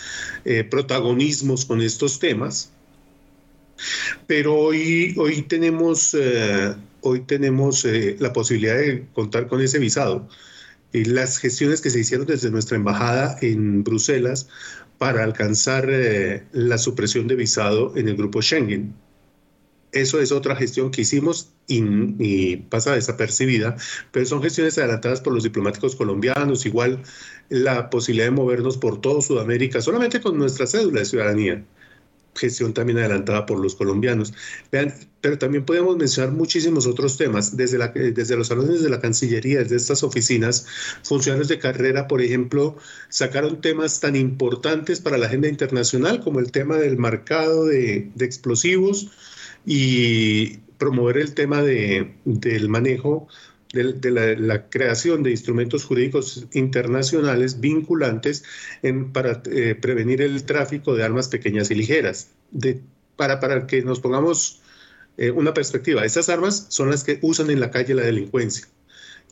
protagonismos 0.70 1.64
con 1.64 1.80
estos 1.80 2.20
temas. 2.20 2.70
Pero 4.28 4.54
hoy, 4.54 5.14
hoy 5.18 5.42
tenemos, 5.42 6.16
hoy 7.00 7.20
tenemos 7.20 7.84
la 8.18 8.32
posibilidad 8.32 8.76
de 8.76 9.06
contar 9.12 9.48
con 9.48 9.60
ese 9.60 9.80
visado. 9.80 10.28
Eh, 10.94 11.04
las 11.07 11.38
gestiones 11.38 11.80
que 11.80 11.90
se 11.90 12.00
hicieron 12.00 12.26
desde 12.26 12.50
nuestra 12.50 12.76
embajada 12.76 13.37
en 13.42 13.83
Bruselas 13.85 14.48
para 14.96 15.24
alcanzar 15.24 15.88
eh, 15.90 16.44
la 16.52 16.78
supresión 16.78 17.26
de 17.26 17.35
visado 17.35 17.92
en 17.96 18.09
el 18.09 18.16
grupo 18.16 18.40
Schengen. 18.40 18.94
Eso 19.92 20.20
es 20.20 20.33
otra 20.33 20.57
gestión 20.57 20.90
que 20.90 21.02
hicimos 21.02 21.52
y, 21.68 22.57
pasa 22.57 22.94
desapercibida, 22.94 23.76
pero 24.12 24.26
son 24.26 24.42
gestiones 24.42 24.78
adelantadas 24.78 25.20
por 25.20 25.33
los 25.33 25.44
diplomáticos 25.44 25.94
colombianos, 25.96 26.66
igual 26.66 27.02
la 27.48 27.90
posibilidad 27.90 28.26
de 28.26 28.33
movernos 28.33 28.76
por 28.76 29.00
todo 29.00 29.20
Sudamérica, 29.20 29.80
solamente 29.80 30.20
con 30.20 30.37
nuestra 30.38 30.66
cédula 30.66 31.00
de 31.00 31.07
ciudadanía 31.07 31.64
gestión 32.37 32.75
también 32.75 32.99
adelantada 32.99 33.47
por 33.47 33.59
los 33.61 33.75
colombianos. 33.75 34.33
pero 35.20 35.38
también 35.38 35.64
podemos 35.64 35.97
mencionar 35.97 36.33
muchísimos 36.33 36.87
otros 36.87 37.16
temas, 37.16 37.57
desde, 37.57 37.79
la, 37.79 37.88
desde 37.88 38.37
los 38.37 38.49
salones 38.49 38.83
de 38.83 38.90
la 38.90 39.01
Cancillería, 39.01 39.61
desde 39.61 39.77
estas 39.77 40.03
oficinas, 40.03 40.66
funcionarios 41.03 41.49
de 41.49 41.59
carrera, 41.59 42.09
por 42.09 42.20
ejemplo, 42.20 42.77
sacaron 43.09 43.61
temas 43.61 44.01
tan 44.01 44.16
importantes 44.16 45.01
para 45.01 45.16
la 45.16 45.27
agenda 45.27 45.49
internacional 45.49 46.20
como 46.20 46.40
el 46.40 46.53
tema 46.53 46.77
del 46.77 46.99
marcado 46.99 47.64
de, 47.64 48.11
de 48.14 48.25
explosivos, 48.25 49.11
y 49.66 50.59
promover 50.79 51.18
el 51.18 51.35
tema 51.35 51.62
de, 51.62 52.14
del 52.25 52.68
manejo 52.68 53.29
de, 53.74 54.37
la, 54.38 54.68
creación 54.68 55.22
de 55.22 55.30
instrumentos 55.30 55.84
jurídicos 55.84 56.46
internacionales 56.52 57.60
vinculantes 57.60 58.44
en, 58.82 59.12
para 59.12 59.42
eh, 59.50 59.74
prevenir 59.74 60.22
el 60.22 60.44
tráfico 60.44 60.94
de 60.94 61.04
armas 61.04 61.28
pequeñas 61.28 61.70
y 61.70 61.74
ligeras. 61.74 62.28
De, 62.50 62.80
para, 63.16 63.40
para 63.40 63.66
que 63.66 63.82
nos 63.82 64.00
pongamos 64.00 64.62
eh, 65.16 65.30
una 65.30 65.54
perspectiva, 65.54 66.04
estas 66.04 66.28
armas 66.28 66.66
son 66.68 66.90
las 66.90 67.04
que 67.04 67.18
usan 67.22 67.50
en 67.50 67.60
la 67.60 67.70
calle 67.70 67.94
la 67.94 68.02
delincuencia. 68.02 68.66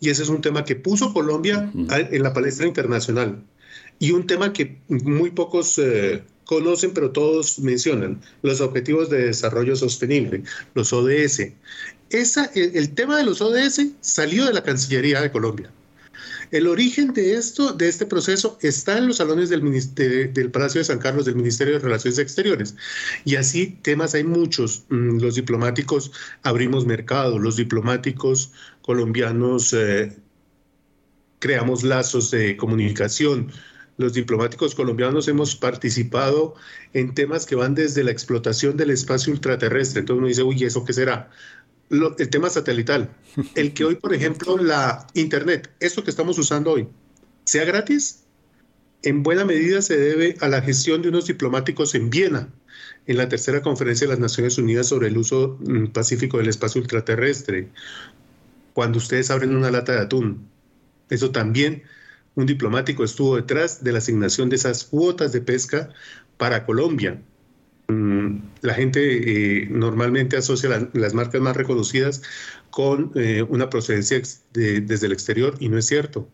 Y 0.00 0.10
ese 0.10 0.24
es 0.24 0.28
un 0.28 0.40
tema 0.40 0.64
que 0.64 0.74
puso 0.74 1.12
Colombia 1.12 1.70
en 1.74 2.22
la 2.22 2.32
palestra 2.32 2.66
internacional. 2.66 3.40
Y 4.00 4.10
un 4.10 4.26
tema 4.26 4.52
que 4.52 4.78
muy 4.88 5.30
pocos 5.30 5.78
eh, 5.78 6.24
conocen, 6.44 6.92
pero 6.92 7.12
todos 7.12 7.60
mencionan, 7.60 8.20
los 8.42 8.60
Objetivos 8.60 9.10
de 9.10 9.26
Desarrollo 9.26 9.76
Sostenible, 9.76 10.42
los 10.74 10.92
ODS. 10.92 11.52
El, 12.12 12.94
tema 12.94 13.16
de 13.16 13.24
los 13.24 13.40
ODS 13.40 13.86
salió 14.00 14.44
de 14.44 14.52
la 14.52 14.62
Cancillería 14.62 15.20
de 15.20 15.32
Colombia. 15.32 15.70
El 16.50 16.66
origen 16.66 17.14
de 17.14 17.34
esto, 17.34 17.72
de 17.72 17.88
este 17.88 18.04
proceso, 18.04 18.58
está 18.60 18.98
en 18.98 19.06
los 19.06 19.16
salones 19.16 19.48
del, 19.48 19.62
del 20.34 20.50
Palacio 20.50 20.80
de 20.80 20.84
San 20.84 20.98
Carlos, 20.98 21.24
del 21.24 21.36
Ministerio 21.36 21.74
de 21.74 21.78
Relaciones 21.78 22.18
Exteriores. 22.18 22.74
Y 23.24 23.36
así 23.36 23.78
temas 23.80 24.14
hay 24.14 24.24
muchos. 24.24 24.84
Mm, 24.90 25.20
los 25.20 25.36
diplomáticos 25.36 26.12
abrimos 26.42 26.84
mercado, 26.84 27.38
los 27.38 27.56
diplomáticos 27.56 28.52
colombianos 28.82 29.72
eh, 29.72 30.14
creamos 31.38 31.82
lazos 31.82 32.30
de 32.30 32.58
comunicación, 32.58 33.50
los 33.96 34.12
diplomáticos 34.12 34.74
colombianos 34.74 35.28
hemos 35.28 35.54
participado 35.54 36.54
en 36.92 37.14
temas 37.14 37.46
que 37.46 37.54
van 37.54 37.74
desde 37.74 38.04
la 38.04 38.10
explotación 38.10 38.76
del 38.76 38.90
espacio 38.90 39.32
ultraterrestre. 39.32 40.00
Entonces 40.00 40.18
uno 40.18 40.28
dice, 40.28 40.42
uy, 40.42 40.64
¿eso 40.64 40.84
qué 40.84 40.92
será? 40.92 41.30
El 41.90 42.30
tema 42.30 42.48
satelital. 42.50 43.10
El 43.54 43.74
que 43.74 43.84
hoy, 43.84 43.96
por 43.96 44.14
ejemplo, 44.14 44.56
la 44.56 45.06
Internet, 45.14 45.70
esto 45.80 46.04
que 46.04 46.10
estamos 46.10 46.38
usando 46.38 46.72
hoy, 46.72 46.88
sea 47.44 47.64
gratis, 47.64 48.24
en 49.02 49.22
buena 49.22 49.44
medida 49.44 49.82
se 49.82 49.96
debe 49.98 50.36
a 50.40 50.48
la 50.48 50.62
gestión 50.62 51.02
de 51.02 51.08
unos 51.08 51.26
diplomáticos 51.26 51.94
en 51.94 52.10
Viena, 52.10 52.48
en 53.06 53.16
la 53.16 53.28
tercera 53.28 53.62
conferencia 53.62 54.06
de 54.06 54.12
las 54.12 54.20
Naciones 54.20 54.58
Unidas 54.58 54.86
sobre 54.88 55.08
el 55.08 55.18
uso 55.18 55.58
mm, 55.60 55.88
pacífico 55.88 56.38
del 56.38 56.48
espacio 56.48 56.80
ultraterrestre, 56.80 57.68
cuando 58.74 58.98
ustedes 58.98 59.30
abren 59.30 59.56
una 59.56 59.70
lata 59.70 59.92
de 59.92 60.00
atún. 60.00 60.48
Eso 61.10 61.30
también 61.30 61.82
un 62.34 62.46
diplomático 62.46 63.04
estuvo 63.04 63.36
detrás 63.36 63.84
de 63.84 63.92
la 63.92 63.98
asignación 63.98 64.48
de 64.48 64.56
esas 64.56 64.84
cuotas 64.84 65.32
de 65.32 65.40
pesca 65.40 65.90
para 66.38 66.64
Colombia. 66.64 67.20
Mm, 67.92 68.42
la 68.62 68.74
gente 68.74 69.00
eh, 69.62 69.68
normalmente 69.70 70.36
asocia 70.36 70.88
las 70.92 71.14
marcas 71.14 71.40
más 71.40 71.56
reconocidas 71.56 72.22
con 72.70 73.12
eh, 73.14 73.42
una 73.48 73.68
procedencia 73.70 74.20
desde 74.52 75.06
el 75.06 75.12
exterior 75.12 75.56
y 75.60 75.68
no 75.68 75.78
es 75.78 75.86
cierto. 75.86 76.28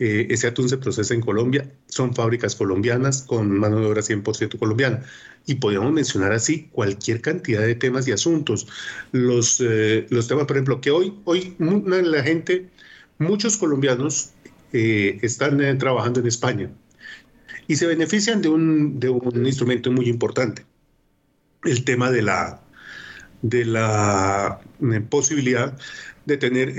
Eh, 0.00 0.28
ese 0.30 0.46
atún 0.46 0.68
se 0.68 0.78
procesa 0.78 1.14
en 1.14 1.20
Colombia, 1.20 1.72
son 1.88 2.14
fábricas 2.14 2.54
colombianas 2.54 3.22
con 3.22 3.50
mano 3.58 3.80
de 3.80 3.86
obra 3.86 4.02
100% 4.02 4.58
colombiana. 4.58 5.02
Y 5.46 5.56
podríamos 5.56 5.92
mencionar 5.92 6.32
así 6.32 6.68
cualquier 6.72 7.20
cantidad 7.20 7.62
de 7.62 7.74
temas 7.74 8.06
y 8.08 8.12
asuntos. 8.12 8.66
Los, 9.12 9.60
los 9.60 10.28
temas, 10.28 10.46
por 10.46 10.56
ejemplo, 10.56 10.80
que 10.80 10.90
hoy, 10.90 11.14
hoy 11.24 11.56
la 11.58 12.22
gente, 12.22 12.68
muchos 13.18 13.56
colombianos 13.56 14.32
están 14.72 15.78
trabajando 15.78 16.20
en 16.20 16.26
España 16.26 16.70
y 17.68 17.76
se 17.76 17.86
benefician 17.86 18.42
de 18.42 18.48
un, 18.48 18.98
de 18.98 19.10
un 19.10 19.46
instrumento 19.46 19.92
muy 19.92 20.08
importante, 20.08 20.64
el 21.64 21.84
tema 21.84 22.10
de 22.10 22.22
la, 22.22 22.60
de 23.42 23.64
la 23.64 24.60
eh, 24.80 25.00
posibilidad 25.00 25.76
de 26.26 26.36
tener 26.36 26.74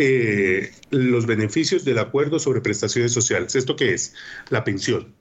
los 0.92 1.26
beneficios 1.26 1.84
del 1.84 1.98
acuerdo 1.98 2.38
sobre 2.38 2.62
prestaciones 2.62 3.12
sociales. 3.12 3.56
¿Esto 3.56 3.76
qué 3.76 3.94
es? 3.94 4.14
La 4.50 4.64
pensión. 4.64 5.16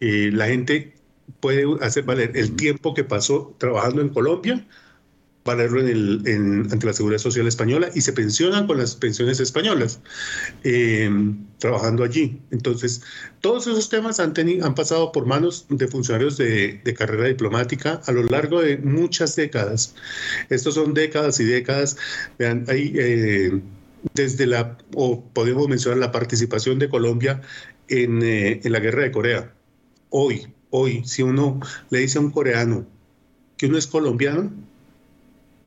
la 0.00 0.48
gente 0.48 0.94
puede 1.38 1.64
hacer 1.80 2.02
valer 2.02 2.32
el 2.34 2.56
tiempo 2.56 2.92
que 2.92 3.04
pasó 3.04 3.54
trabajando 3.58 4.02
en 4.02 4.08
Colombia 4.08 4.66
valerlo 5.44 5.80
en 5.80 5.88
el, 5.88 6.68
ante 6.70 6.86
la 6.86 6.92
Seguridad 6.92 7.18
Social 7.18 7.46
Española 7.46 7.88
y 7.94 8.00
se 8.02 8.12
pensionan 8.12 8.66
con 8.66 8.78
las 8.78 8.94
pensiones 8.94 9.40
españolas, 9.40 10.00
eh, 10.62 11.10
trabajando 11.58 12.04
allí. 12.04 12.40
Entonces, 12.50 13.02
todos 13.40 13.66
esos 13.66 13.88
temas 13.88 14.20
han, 14.20 14.34
han 14.62 14.74
pasado 14.74 15.10
por 15.10 15.26
manos 15.26 15.66
de 15.68 15.88
funcionarios 15.88 16.36
de, 16.36 16.80
carrera 16.96 17.26
diplomática 17.26 18.00
a 18.06 18.12
lo 18.12 18.22
largo 18.22 18.60
de 18.60 18.76
muchas 18.78 19.34
décadas. 19.34 19.94
Estos 20.50 20.74
son 20.74 20.94
décadas 20.94 21.40
y 21.40 21.44
décadas. 21.44 21.96
Vean, 22.38 22.64
hay, 22.68 22.92
eh, 22.94 23.60
desde 24.14 24.46
la, 24.46 24.78
o 24.94 25.24
podemos 25.32 25.68
mencionar 25.68 25.98
la 25.98 26.12
participación 26.12 26.78
de 26.78 26.88
Colombia 26.88 27.40
en, 27.88 28.22
eh, 28.22 28.60
en 28.62 28.72
la 28.72 28.80
guerra 28.80 29.02
de 29.02 29.10
Corea. 29.10 29.54
Hoy, 30.10 30.52
hoy, 30.70 31.02
si 31.04 31.22
uno 31.22 31.58
le 31.90 32.00
dice 32.00 32.18
a 32.18 32.20
un 32.20 32.30
coreano 32.30 32.86
que 33.56 33.66
uno 33.66 33.78
es 33.78 33.86
colombiano, 33.86 34.52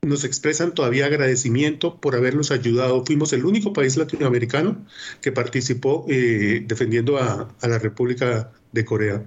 nos 0.05 0.23
expresan 0.23 0.73
todavía 0.73 1.07
agradecimiento 1.07 1.99
por 1.99 2.15
habernos 2.15 2.51
ayudado. 2.51 3.03
Fuimos 3.05 3.33
el 3.33 3.45
único 3.45 3.73
país 3.73 3.97
latinoamericano 3.97 4.85
que 5.21 5.31
participó 5.31 6.05
eh, 6.07 6.63
defendiendo 6.65 7.17
a, 7.17 7.53
la 7.61 7.79
República 7.79 8.51
de 8.71 8.85
Corea. 8.85 9.25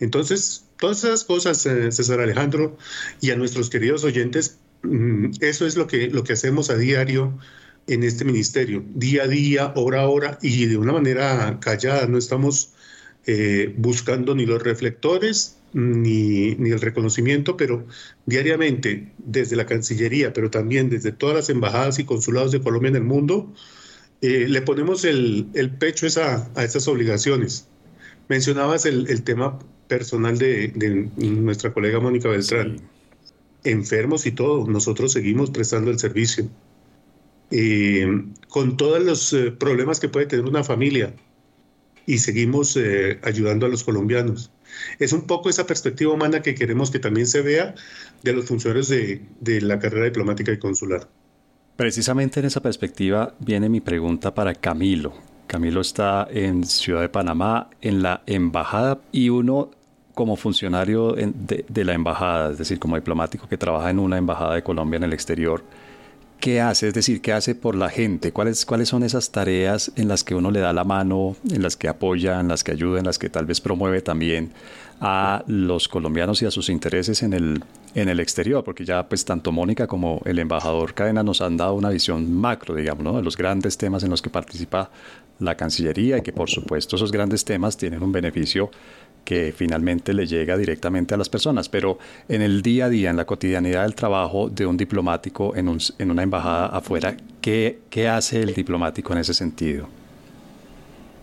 Entonces, 0.00 0.66
todas 0.78 1.04
esas 1.04 1.24
cosas, 1.24 1.64
eh, 1.66 1.92
César 1.92 2.20
Alejandro, 2.20 2.76
y 3.20 3.30
a 3.30 3.36
nuestros 3.36 3.70
queridos 3.70 4.04
oyentes, 4.04 4.58
mm, 4.82 5.32
eso 5.40 5.66
es 5.66 5.76
lo 5.76 5.86
que, 5.86 6.08
lo 6.08 6.24
que 6.24 6.32
hacemos 6.32 6.70
a 6.70 6.76
diario 6.76 7.38
en 7.86 8.02
este 8.02 8.24
ministerio, 8.24 8.84
día 8.94 9.24
a 9.24 9.28
día, 9.28 9.72
hora 9.76 10.02
a 10.02 10.08
hora, 10.08 10.38
y 10.42 10.66
de 10.66 10.76
una 10.76 10.92
manera 10.92 11.58
callada. 11.60 12.06
No 12.06 12.18
estamos 12.18 12.72
eh, 13.26 13.74
buscando 13.76 14.34
ni 14.34 14.46
los 14.46 14.62
reflectores 14.62 15.59
ni, 15.72 16.54
ni, 16.56 16.70
el 16.70 16.80
reconocimiento, 16.80 17.56
pero 17.56 17.86
diariamente 18.26 19.12
desde 19.18 19.56
la 19.56 19.66
Cancillería, 19.66 20.32
pero 20.32 20.50
también 20.50 20.90
desde 20.90 21.12
todas 21.12 21.36
las 21.36 21.50
embajadas 21.50 21.98
y 21.98 22.04
consulados 22.04 22.52
de 22.52 22.60
Colombia 22.60 22.88
en 22.90 22.96
el 22.96 23.04
mundo, 23.04 23.52
eh, 24.22 24.46
le 24.48 24.62
ponemos 24.62 25.04
el, 25.04 25.48
el 25.54 25.70
pecho 25.70 26.06
esa, 26.06 26.50
a 26.54 26.64
esas 26.64 26.86
obligaciones. 26.88 27.68
Mencionabas 28.28 28.84
el, 28.86 29.08
el 29.08 29.22
tema 29.22 29.58
personal 29.88 30.38
de, 30.38 30.68
de, 30.68 31.08
nuestra 31.16 31.72
colega 31.72 32.00
Mónica 32.00 32.28
Beltrán. 32.28 32.76
Enfermos 33.64 34.24
y 34.26 34.32
todo, 34.32 34.66
nosotros 34.66 35.12
seguimos 35.12 35.50
prestando 35.50 35.90
el 35.90 35.98
servicio. 35.98 36.48
Eh, 37.50 38.06
con 38.48 38.76
todos 38.76 39.02
los 39.02 39.32
eh, 39.32 39.50
problemas 39.50 39.98
que 39.98 40.08
puede 40.08 40.26
tener 40.26 40.44
una 40.44 40.62
familia 40.62 41.12
y 42.06 42.18
seguimos 42.18 42.78
ayudando 43.22 43.66
a 43.66 43.68
los 43.68 43.84
colombianos. 43.84 44.50
Es 44.98 45.12
un 45.12 45.26
poco 45.26 45.48
esa 45.48 45.66
perspectiva 45.66 46.12
humana 46.12 46.42
que 46.42 46.54
queremos 46.54 46.90
que 46.90 46.98
también 46.98 47.26
se 47.26 47.42
vea 47.42 47.74
de 48.22 48.32
los 48.32 48.46
funcionarios 48.46 48.88
de, 48.88 49.60
la 49.60 49.78
carrera 49.78 50.06
diplomática 50.06 50.52
y 50.52 50.58
consular. 50.58 51.08
Precisamente 51.76 52.40
en 52.40 52.46
esa 52.46 52.60
perspectiva 52.60 53.34
viene 53.38 53.68
mi 53.68 53.80
pregunta 53.80 54.34
para 54.34 54.54
Camilo. 54.54 55.14
Camilo 55.46 55.80
está 55.80 56.28
en 56.30 56.64
Ciudad 56.64 57.00
de 57.00 57.08
Panamá, 57.08 57.70
en 57.80 58.02
la 58.02 58.22
embajada, 58.26 59.00
y 59.10 59.30
uno 59.30 59.70
como 60.14 60.36
funcionario 60.36 61.12
de, 61.12 61.64
de, 61.66 61.84
la 61.84 61.94
embajada, 61.94 62.52
es 62.52 62.58
decir, 62.58 62.78
como 62.78 62.96
diplomático 62.96 63.48
que 63.48 63.56
trabaja 63.56 63.90
en 63.90 63.98
una 63.98 64.18
embajada 64.18 64.54
de 64.54 64.62
Colombia 64.62 64.98
en 64.98 65.04
el 65.04 65.12
exterior, 65.12 65.64
¿qué 66.40 66.60
hace? 66.60 66.88
Es 66.88 66.94
decir, 66.94 67.20
¿qué 67.20 67.32
hace 67.32 67.54
por 67.54 67.76
la 67.76 67.90
gente? 67.90 68.32
¿Cuáles, 68.32 68.66
¿Cuáles 68.66 68.88
son 68.88 69.02
esas 69.02 69.30
tareas 69.30 69.92
en 69.96 70.08
las 70.08 70.24
que 70.24 70.34
uno 70.34 70.50
le 70.50 70.60
da 70.60 70.72
la 70.72 70.84
mano, 70.84 71.36
en 71.50 71.62
las 71.62 71.76
que 71.76 71.88
apoya, 71.88 72.40
en 72.40 72.48
las 72.48 72.64
que 72.64 72.72
ayuda, 72.72 72.98
en 72.98 73.06
las 73.06 73.18
que 73.18 73.28
tal 73.28 73.46
vez 73.46 73.60
promueve 73.60 74.00
también 74.00 74.52
a 75.00 75.44
los 75.46 75.88
colombianos 75.88 76.42
y 76.42 76.46
a 76.46 76.50
sus 76.50 76.68
intereses 76.68 77.22
en 77.22 77.32
el, 77.32 77.62
en 77.94 78.08
el 78.08 78.20
exterior, 78.20 78.64
porque 78.64 78.84
ya 78.84 79.08
pues 79.08 79.24
tanto 79.24 79.52
Mónica 79.52 79.86
como 79.86 80.20
el 80.24 80.38
embajador 80.38 80.92
Cadena 80.94 81.22
nos 81.22 81.40
han 81.40 81.56
dado 81.56 81.74
una 81.74 81.88
visión 81.88 82.32
macro, 82.34 82.74
digamos, 82.74 83.04
¿no? 83.04 83.16
de 83.16 83.22
los 83.22 83.36
grandes 83.36 83.78
temas 83.78 84.02
en 84.02 84.10
los 84.10 84.20
que 84.20 84.28
participa 84.28 84.90
la 85.38 85.56
Cancillería 85.56 86.18
y 86.18 86.22
que 86.22 86.32
por 86.32 86.50
supuesto 86.50 86.96
esos 86.96 87.12
grandes 87.12 87.44
temas 87.44 87.76
tienen 87.78 88.02
un 88.02 88.12
beneficio 88.12 88.70
que 89.24 89.52
finalmente 89.56 90.12
le 90.12 90.26
llega 90.26 90.56
directamente 90.56 91.14
a 91.14 91.16
las 91.16 91.28
personas, 91.28 91.68
pero 91.68 91.98
en 92.28 92.42
el 92.42 92.62
día 92.62 92.86
a 92.86 92.88
día, 92.88 93.10
en 93.10 93.16
la 93.16 93.24
cotidianidad 93.24 93.82
del 93.82 93.94
trabajo 93.94 94.48
de 94.48 94.66
un 94.66 94.76
diplomático 94.76 95.54
en, 95.54 95.68
un, 95.68 95.78
en 95.98 96.10
una 96.10 96.22
embajada 96.22 96.66
afuera, 96.66 97.16
¿qué, 97.40 97.80
¿qué 97.90 98.08
hace 98.08 98.42
el 98.42 98.54
diplomático 98.54 99.12
en 99.12 99.20
ese 99.20 99.34
sentido? 99.34 99.86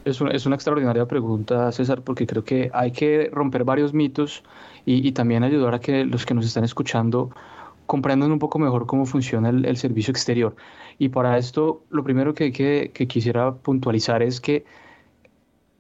Es 0.06 0.22
es 0.32 0.46
una, 0.46 0.56
extraordinaria 0.56 1.06
pregunta, 1.06 1.70
César, 1.74 2.02
porque 2.02 2.26
creo 2.26 2.44
que 2.46 2.70
hay 2.74 2.92
que 2.92 3.30
romper 3.34 3.66
varios 3.66 3.94
mitos 3.94 4.42
y, 4.86 5.06
y, 5.06 5.12
también 5.12 5.44
ayudar 5.44 5.74
a 5.74 5.80
que 5.80 6.06
los 6.06 6.26
que 6.26 6.34
nos 6.34 6.46
están 6.46 6.64
escuchando 6.64 7.30
comprendan 7.88 8.32
un 8.32 8.40
poco 8.40 8.58
mejor 8.58 8.86
cómo 8.86 9.06
funciona 9.06 9.50
el, 9.50 9.78
servicio 9.78 10.12
exterior. 10.12 10.56
Y 10.98 11.10
para 11.10 11.38
esto, 11.38 11.84
lo 11.90 12.04
primero 12.04 12.34
que, 12.34 12.52
que 12.52 13.08
quisiera 13.08 13.54
puntualizar 13.54 14.24
es 14.24 14.40
que 14.40 14.66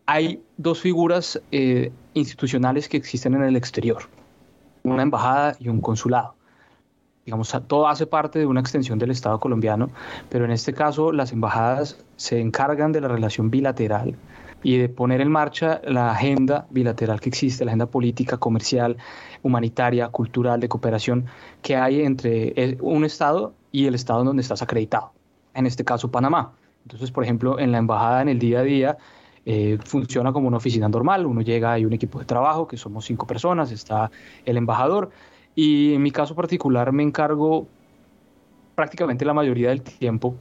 hay 0.07 0.41
dos 0.55 0.79
figuras 0.79 1.39
eh, 1.51 1.91
institucionales 2.13 2.87
que 2.87 2.97
existen 2.97 3.35
en 3.35 3.43
el 3.43 3.55
exterior, 3.57 4.03
una 4.83 5.03
embajada 5.03 5.55
y 5.59 5.67
un 5.67 5.81
consulado. 5.81 6.33
Digamos, 7.25 7.53
todo 7.67 7.89
hace 7.89 8.07
parte 8.07 8.39
de 8.39 8.45
una 8.45 8.61
extensión 8.61 8.97
del 8.99 9.11
Estado 9.11 9.37
colombiano, 9.37 9.89
pero 10.29 10.45
en 10.45 10.51
este 10.51 10.73
caso 10.73 11.11
las 11.11 11.33
embajadas 11.33 11.99
se 12.15 12.39
encargan 12.39 12.93
de 12.93 13.01
la 13.01 13.09
relación 13.09 13.51
bilateral 13.51 14.15
y 14.63 14.77
de 14.77 14.87
poner 14.87 15.19
en 15.19 15.29
marcha 15.29 15.81
la 15.83 16.11
agenda 16.11 16.67
bilateral 16.69 17.19
que 17.19 17.27
existe, 17.27 17.65
la 17.65 17.71
agenda 17.71 17.87
política, 17.87 18.37
comercial, 18.37 18.95
humanitaria, 19.43 20.07
cultural, 20.07 20.61
de 20.61 20.69
cooperación 20.69 21.25
que 21.61 21.75
hay 21.75 22.01
entre 22.01 22.53
eh, 22.55 22.77
un 22.79 23.03
Estado 23.03 23.53
y 23.73 23.87
el 23.87 23.95
Estado 23.95 24.21
en 24.21 24.27
donde 24.27 24.41
estás 24.41 24.61
acreditado, 24.61 25.11
en 25.53 25.65
este 25.65 25.83
caso 25.83 26.09
Panamá. 26.09 26.53
Entonces, 26.83 27.11
por 27.11 27.25
ejemplo, 27.25 27.59
en 27.59 27.73
la 27.73 27.79
embajada 27.79 28.21
en 28.21 28.29
el 28.29 28.39
día 28.39 28.59
a 28.59 28.63
día 28.63 28.97
eh, 29.49 29.77
funciona 29.85 30.33
como 30.33 30.49
una 30.49 30.57
oficina 30.57 30.89
normal, 30.89 31.25
uno 31.25 31.39
llega, 31.39 31.71
hay 31.71 31.85
un 31.85 31.93
equipo 31.93 32.19
de 32.19 32.25
trabajo, 32.25 32.67
que 32.67 32.75
somos 32.75 33.05
cinco 33.05 33.25
personas, 33.25 33.71
está 33.71 34.11
el 34.43 34.57
embajador, 34.57 35.09
y 35.55 35.93
en 35.93 36.03
mi 36.03 36.11
caso 36.11 36.35
particular 36.35 36.91
me 36.91 37.01
encargo 37.03 37.65
prácticamente 38.75 39.23
la 39.23 39.33
mayoría 39.33 39.69
del 39.69 39.83
tiempo 39.83 40.35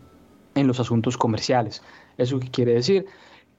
en 0.57 0.67
los 0.67 0.81
asuntos 0.81 1.17
comerciales. 1.17 1.85
¿Eso 2.19 2.41
qué 2.41 2.51
quiere 2.51 2.75
decir? 2.75 3.07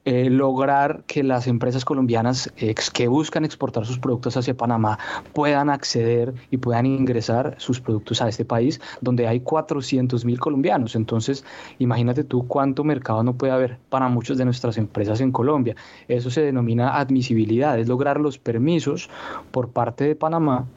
Eh, 0.10 0.30
lograr 0.30 1.04
que 1.06 1.22
las 1.22 1.48
empresas 1.48 1.84
colombianas 1.84 2.50
que 2.94 3.08
buscan 3.10 3.44
exportar 3.44 3.86
sus 3.86 4.00
productos 4.00 4.38
hacia 4.38 4.56
Panamá 4.56 4.98
puedan 5.34 5.70
acceder 5.70 6.34
y 6.50 6.56
puedan 6.56 6.86
ingresar 6.86 7.56
sus 7.58 7.82
productos 7.82 8.22
a 8.22 8.30
este 8.30 8.46
país 8.46 8.80
donde 9.02 9.28
hay 9.28 9.42
400 9.42 10.24
mil 10.24 10.40
colombianos. 10.40 10.96
Entonces, 10.96 11.44
imagínate 11.78 12.24
tú 12.24 12.48
cuánto 12.48 12.86
mercado 12.86 13.22
no 13.22 13.34
puede 13.34 13.52
haber 13.52 13.80
para 13.90 14.08
muchas 14.08 14.38
de 14.38 14.46
nuestras 14.46 14.78
empresas 14.78 15.20
en 15.20 15.34
Colombia. 15.34 15.76
Eso 16.08 16.30
se 16.30 16.40
denomina 16.40 16.98
admisibilidad, 16.98 17.78
es 17.78 17.90
lograr 17.90 18.22
los 18.22 18.38
permisos 18.38 19.10
por 19.52 19.72
parte 19.72 20.06
de 20.06 20.16
Panamá 20.16 20.68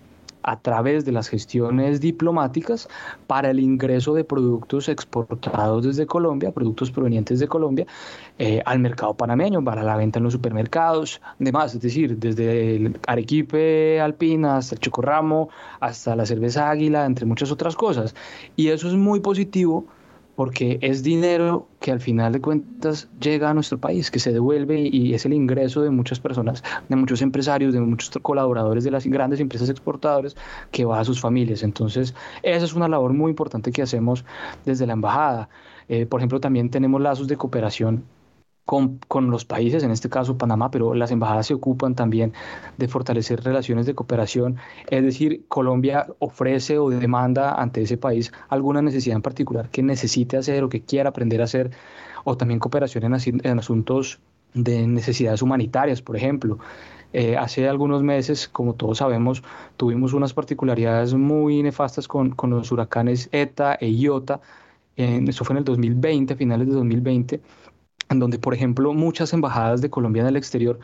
a 0.42 0.60
través 0.60 1.04
de 1.04 1.12
las 1.12 1.28
gestiones 1.28 2.00
diplomáticas 2.00 2.88
para 3.26 3.50
el 3.50 3.60
ingreso 3.60 4.14
de 4.14 4.24
productos 4.24 4.88
exportados 4.88 5.84
desde 5.84 6.06
Colombia, 6.06 6.52
productos 6.52 6.90
provenientes 6.90 7.40
de 7.40 7.48
Colombia, 7.48 7.86
eh, 8.38 8.62
al 8.64 8.78
mercado 8.78 9.14
panameño, 9.14 9.62
para 9.64 9.82
la 9.82 9.96
venta 9.96 10.18
en 10.18 10.24
los 10.24 10.32
supermercados, 10.32 11.20
demás, 11.38 11.74
es 11.74 11.80
decir, 11.80 12.18
desde 12.18 12.92
arequipe 13.06 14.00
alpina 14.00 14.56
hasta 14.56 14.74
el 14.74 14.80
chocorramo, 14.80 15.50
hasta 15.80 16.16
la 16.16 16.26
cerveza 16.26 16.70
águila, 16.70 17.04
entre 17.06 17.26
muchas 17.26 17.50
otras 17.50 17.76
cosas. 17.76 18.14
Y 18.56 18.68
eso 18.68 18.88
es 18.88 18.94
muy 18.94 19.20
positivo 19.20 19.86
porque 20.40 20.78
es 20.80 21.02
dinero 21.02 21.68
que 21.80 21.92
al 21.92 22.00
final 22.00 22.32
de 22.32 22.40
cuentas 22.40 23.10
llega 23.20 23.50
a 23.50 23.52
nuestro 23.52 23.76
país, 23.76 24.10
que 24.10 24.18
se 24.18 24.32
devuelve 24.32 24.80
y 24.80 25.12
es 25.12 25.26
el 25.26 25.34
ingreso 25.34 25.82
de 25.82 25.90
muchas 25.90 26.18
personas, 26.18 26.64
de 26.88 26.96
muchos 26.96 27.20
empresarios, 27.20 27.74
de 27.74 27.80
muchos 27.80 28.08
colaboradores 28.22 28.82
de 28.84 28.90
las 28.90 29.04
grandes 29.04 29.40
empresas 29.40 29.68
exportadoras 29.68 30.36
que 30.70 30.86
va 30.86 30.98
a 30.98 31.04
sus 31.04 31.20
familias. 31.20 31.62
Entonces, 31.62 32.14
esa 32.42 32.64
es 32.64 32.72
una 32.72 32.88
labor 32.88 33.12
muy 33.12 33.28
importante 33.28 33.70
que 33.70 33.82
hacemos 33.82 34.24
desde 34.64 34.86
la 34.86 34.94
embajada. 34.94 35.50
Eh, 35.90 36.06
por 36.06 36.20
ejemplo, 36.20 36.40
también 36.40 36.70
tenemos 36.70 37.02
lazos 37.02 37.28
de 37.28 37.36
cooperación 37.36 38.04
con, 38.64 39.30
los 39.30 39.44
países, 39.44 39.82
en 39.82 39.90
este 39.90 40.08
caso 40.08 40.38
Panamá, 40.38 40.70
pero 40.70 40.94
las 40.94 41.10
embajadas 41.10 41.48
se 41.48 41.54
ocupan 41.54 41.96
también 41.96 42.32
de 42.78 42.86
fortalecer 42.86 43.42
relaciones 43.42 43.86
de 43.86 43.94
cooperación. 43.94 44.56
Es 44.88 45.02
decir, 45.02 45.44
Colombia 45.48 46.06
ofrece 46.20 46.78
o 46.78 46.88
demanda 46.90 47.54
ante 47.54 47.82
ese 47.82 47.96
país 47.96 48.32
alguna 48.48 48.80
necesidad 48.80 49.16
en 49.16 49.22
particular 49.22 49.70
que 49.70 49.82
necesite 49.82 50.36
hacer 50.36 50.62
o 50.62 50.68
que 50.68 50.82
quiera 50.82 51.08
aprender 51.08 51.40
a 51.40 51.44
hacer, 51.44 51.72
o 52.24 52.36
también 52.36 52.60
cooperación 52.60 53.04
en, 53.04 53.40
en 53.42 53.58
asuntos 53.58 54.20
de 54.54 54.86
necesidades 54.86 55.42
humanitarias, 55.42 56.00
por 56.00 56.16
ejemplo. 56.16 56.58
Eh, 57.12 57.36
hace 57.36 57.68
algunos 57.68 58.04
meses, 58.04 58.48
como 58.48 58.74
todos 58.74 58.98
sabemos, 58.98 59.42
tuvimos 59.76 60.12
unas 60.12 60.32
particularidades 60.32 61.12
muy 61.14 61.60
nefastas 61.62 62.06
con, 62.06 62.30
con 62.30 62.50
los 62.50 62.70
huracanes 62.70 63.28
ETA 63.32 63.74
e 63.80 63.88
IOTA. 63.88 64.40
eso 64.96 65.44
fue 65.44 65.54
en 65.54 65.58
el 65.58 65.64
2020, 65.64 66.36
finales 66.36 66.68
de 66.68 66.74
2020 66.74 67.40
en 68.10 68.18
donde, 68.18 68.38
por 68.38 68.52
ejemplo, 68.52 68.92
muchas 68.92 69.32
embajadas 69.32 69.80
de 69.80 69.88
Colombia 69.88 70.22
en 70.22 70.28
el 70.28 70.36
exterior 70.36 70.78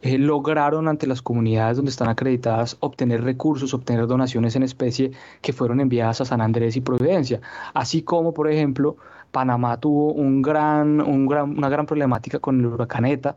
eh, 0.00 0.18
lograron 0.18 0.88
ante 0.88 1.06
las 1.06 1.22
comunidades 1.22 1.76
donde 1.76 1.90
están 1.90 2.08
acreditadas 2.08 2.76
obtener 2.80 3.22
recursos, 3.22 3.72
obtener 3.74 4.06
donaciones 4.06 4.56
en 4.56 4.64
especie 4.64 5.12
que 5.42 5.52
fueron 5.52 5.80
enviadas 5.80 6.20
a 6.22 6.24
San 6.24 6.40
Andrés 6.40 6.76
y 6.76 6.80
Providencia, 6.80 7.40
así 7.74 8.02
como, 8.02 8.34
por 8.34 8.50
ejemplo, 8.50 8.96
Panamá 9.30 9.78
tuvo 9.78 10.12
un 10.12 10.42
gran, 10.42 11.00
un 11.00 11.26
gran, 11.26 11.56
una 11.56 11.68
gran 11.68 11.86
problemática 11.86 12.38
con 12.40 12.58
el 12.58 12.66
huracán 12.66 13.04
ETA 13.04 13.36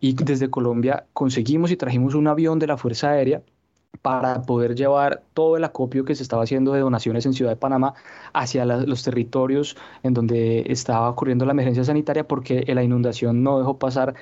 y 0.00 0.14
desde 0.14 0.50
Colombia 0.50 1.06
conseguimos 1.12 1.70
y 1.70 1.76
trajimos 1.76 2.14
un 2.14 2.26
avión 2.26 2.58
de 2.58 2.66
la 2.66 2.76
Fuerza 2.76 3.10
Aérea 3.10 3.42
para 4.02 4.42
poder 4.42 4.74
llevar 4.74 5.22
todo 5.34 5.56
el 5.56 5.64
acopio 5.64 6.04
que 6.04 6.14
se 6.14 6.22
estaba 6.22 6.44
haciendo 6.44 6.72
de 6.72 6.80
donaciones 6.80 7.26
en 7.26 7.34
Ciudad 7.34 7.50
de 7.50 7.56
Panamá 7.56 7.94
hacia 8.32 8.64
los 8.64 9.02
territorios 9.02 9.76
en 10.02 10.14
donde 10.14 10.64
estaba 10.68 11.10
ocurriendo 11.10 11.44
la 11.44 11.52
emergencia 11.52 11.84
sanitaria 11.84 12.26
porque 12.26 12.64
la 12.68 12.82
inundación 12.82 13.42
no 13.42 13.58
dejó 13.58 13.78
pasar 13.78 14.14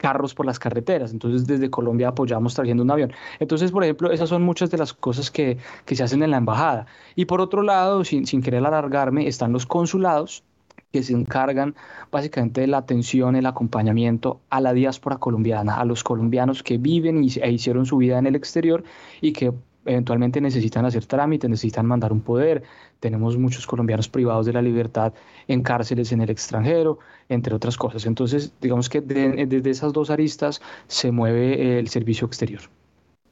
carros 0.00 0.34
por 0.34 0.46
las 0.46 0.58
carreteras. 0.58 1.12
Entonces, 1.12 1.46
desde 1.46 1.70
Colombia 1.70 2.08
apoyamos 2.08 2.54
trayendo 2.54 2.82
un 2.82 2.90
avión. 2.90 3.12
Entonces, 3.38 3.70
por 3.70 3.84
ejemplo, 3.84 4.10
esas 4.10 4.28
son 4.28 4.42
muchas 4.42 4.70
de 4.70 4.78
las 4.78 4.92
cosas 4.94 5.30
que, 5.30 5.58
que 5.84 5.94
se 5.94 6.02
hacen 6.02 6.22
en 6.22 6.30
la 6.30 6.38
embajada. 6.38 6.86
Y 7.14 7.26
por 7.26 7.40
otro 7.40 7.62
lado, 7.62 8.04
sin, 8.04 8.26
sin 8.26 8.42
querer 8.42 8.64
alargarme, 8.64 9.28
están 9.28 9.52
los 9.52 9.66
consulados 9.66 10.42
que 10.92 11.02
se 11.02 11.12
encargan 11.12 11.74
básicamente 12.10 12.62
de 12.62 12.66
la 12.66 12.78
atención, 12.78 13.36
el 13.36 13.46
acompañamiento 13.46 14.40
a 14.50 14.60
la 14.60 14.72
diáspora 14.72 15.18
colombiana, 15.18 15.76
a 15.76 15.84
los 15.84 16.02
colombianos 16.02 16.62
que 16.62 16.78
viven 16.78 17.22
e 17.22 17.50
hicieron 17.50 17.86
su 17.86 17.96
vida 17.96 18.18
en 18.18 18.26
el 18.26 18.34
exterior 18.34 18.82
y 19.20 19.32
que 19.32 19.52
eventualmente 19.84 20.40
necesitan 20.40 20.84
hacer 20.84 21.06
trámites, 21.06 21.48
necesitan 21.48 21.86
mandar 21.86 22.12
un 22.12 22.20
poder. 22.20 22.62
Tenemos 22.98 23.38
muchos 23.38 23.66
colombianos 23.66 24.08
privados 24.08 24.46
de 24.46 24.52
la 24.52 24.62
libertad 24.62 25.14
en 25.48 25.62
cárceles 25.62 26.12
en 26.12 26.20
el 26.20 26.30
extranjero, 26.30 26.98
entre 27.28 27.54
otras 27.54 27.76
cosas. 27.76 28.04
Entonces, 28.06 28.52
digamos 28.60 28.88
que 28.88 29.00
desde 29.00 29.70
esas 29.70 29.92
dos 29.92 30.10
aristas 30.10 30.60
se 30.86 31.12
mueve 31.12 31.78
el 31.78 31.88
servicio 31.88 32.26
exterior. 32.26 32.62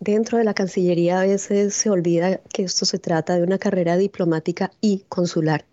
Dentro 0.01 0.39
de 0.39 0.45
la 0.45 0.55
Cancillería 0.55 1.21
a 1.21 1.27
veces 1.27 1.75
se 1.75 1.91
olvida 1.91 2.39
que 2.53 2.63
esto 2.63 2.87
se 2.87 3.01
trata 3.01 3.35
de 3.35 3.43
una 3.43 3.59
carrera 3.59 3.97
diplomática 3.97 4.71
y 4.81 5.03
consular 5.09 5.65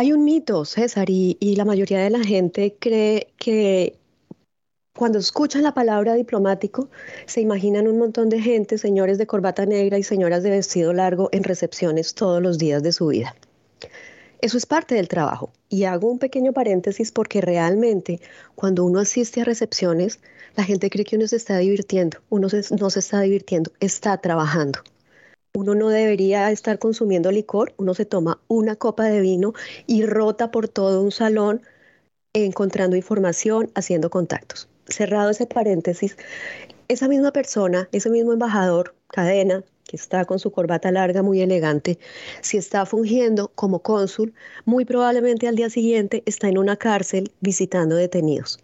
hay 0.00 0.14
un 0.14 0.24
mito, 0.24 0.64
César, 0.64 1.10
y, 1.10 1.36
la 1.56 1.66
mayoría 1.66 1.98
de 1.98 2.08
la 2.08 2.24
gente 2.24 2.74
cree 2.80 3.34
que 3.36 3.98
cuando 4.96 5.18
escuchan 5.18 5.62
la 5.62 5.74
palabra 5.74 6.14
diplomático, 6.14 6.88
se 7.26 7.42
imaginan 7.42 7.86
un 7.86 7.98
montón 7.98 8.30
de 8.30 8.40
gente, 8.40 8.78
señores 8.78 9.18
de 9.18 9.26
corbata 9.26 9.66
negra 9.66 9.98
y 9.98 10.02
señoras 10.02 10.42
de 10.42 10.48
vestido 10.48 10.94
largo 10.94 11.28
en 11.32 11.44
recepciones 11.44 12.14
todos 12.14 12.40
los 12.40 12.56
días 12.56 12.82
de 12.82 12.92
su 12.92 13.08
vida. 13.08 13.36
Eso 14.40 14.56
es 14.56 14.64
parte 14.64 14.94
del 14.94 15.06
trabajo. 15.06 15.50
Y 15.68 15.84
hago 15.84 16.10
un 16.10 16.18
pequeño 16.18 16.54
paréntesis 16.54 17.12
porque 17.12 17.42
realmente 17.42 18.22
cuando 18.54 18.86
uno 18.86 19.00
asiste 19.00 19.42
a 19.42 19.44
recepciones, 19.44 20.20
la 20.56 20.64
gente 20.64 20.88
cree 20.88 21.04
que 21.04 21.16
uno 21.16 21.26
se 21.28 21.36
está 21.36 21.58
divirtiendo. 21.58 22.20
Uno 22.30 22.48
no 22.80 22.88
se 22.88 23.00
está 23.00 23.20
divirtiendo, 23.20 23.70
está 23.80 24.16
trabajando 24.16 24.80
uno 25.54 25.74
no 25.74 25.88
debería 25.88 26.50
estar 26.50 26.78
consumiendo 26.78 27.30
licor, 27.30 27.74
uno 27.76 27.94
se 27.94 28.04
toma 28.04 28.40
una 28.48 28.76
copa 28.76 29.04
de 29.04 29.20
vino 29.20 29.52
y 29.86 30.04
rota 30.06 30.50
por 30.50 30.68
todo 30.68 31.02
un 31.02 31.10
salón 31.10 31.62
encontrando 32.32 32.96
información, 32.96 33.70
haciendo 33.74 34.10
contactos. 34.10 34.68
Cerrado 34.86 35.30
ese 35.30 35.46
paréntesis, 35.46 36.16
esa 36.88 37.08
misma 37.08 37.32
persona, 37.32 37.88
ese 37.92 38.10
mismo 38.10 38.32
embajador, 38.32 38.94
cadena, 39.08 39.64
que 39.84 39.96
está 39.96 40.24
con 40.24 40.38
su 40.38 40.52
corbata 40.52 40.92
larga 40.92 41.22
muy 41.22 41.40
elegante, 41.40 41.98
si 42.42 42.56
está 42.56 42.86
fungiendo 42.86 43.48
como 43.56 43.80
cónsul, 43.80 44.34
muy 44.64 44.84
probablemente 44.84 45.48
al 45.48 45.56
día 45.56 45.68
siguiente 45.68 46.22
está 46.26 46.48
en 46.48 46.58
una 46.58 46.76
cárcel 46.76 47.32
visitando 47.40 47.96
detenidos. 47.96 48.60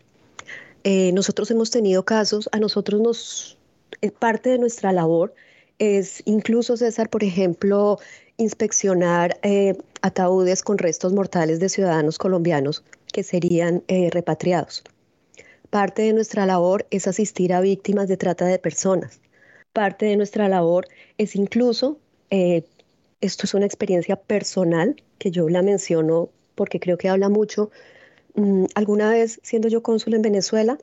Eh, 0.84 1.10
nosotros 1.12 1.50
hemos 1.50 1.72
tenido 1.72 2.04
casos, 2.04 2.48
a 2.52 2.60
nosotros 2.60 3.00
nos, 3.00 3.58
parte 4.20 4.50
de 4.50 4.58
nuestra 4.58 4.92
labor 4.92 5.34
Es 5.78 6.22
incluso, 6.24 6.76
César, 6.76 7.10
por 7.10 7.22
ejemplo, 7.22 7.98
inspeccionar 8.38 9.38
eh, 9.42 9.76
ataúdes 10.00 10.62
con 10.62 10.78
restos 10.78 11.12
mortales 11.12 11.60
de 11.60 11.68
ciudadanos 11.68 12.18
colombianos 12.18 12.82
que 13.12 13.22
serían 13.22 13.82
eh, 13.88 14.08
repatriados. 14.10 14.84
Parte 15.68 16.02
de 16.02 16.12
nuestra 16.12 16.46
labor 16.46 16.86
es 16.90 17.06
asistir 17.06 17.52
a 17.52 17.60
víctimas 17.60 18.08
de 18.08 18.16
trata 18.16 18.46
de 18.46 18.58
personas. 18.58 19.20
Parte 19.72 20.06
de 20.06 20.16
nuestra 20.16 20.48
labor 20.48 20.86
es 21.18 21.36
incluso, 21.36 21.98
eh, 22.30 22.64
esto 23.20 23.44
es 23.44 23.54
una 23.54 23.66
experiencia 23.66 24.16
personal 24.16 24.96
que 25.18 25.30
yo 25.30 25.48
la 25.48 25.62
menciono 25.62 26.30
porque 26.54 26.80
creo 26.80 26.96
que 26.96 27.08
habla 27.10 27.28
mucho. 27.28 27.70
Mm, 28.34 28.64
alguna 28.74 29.10
vez, 29.10 29.40
siendo 29.42 29.68
yo 29.68 29.82
cónsul 29.82 30.14
en 30.14 30.22
Venezuela, 30.22 30.78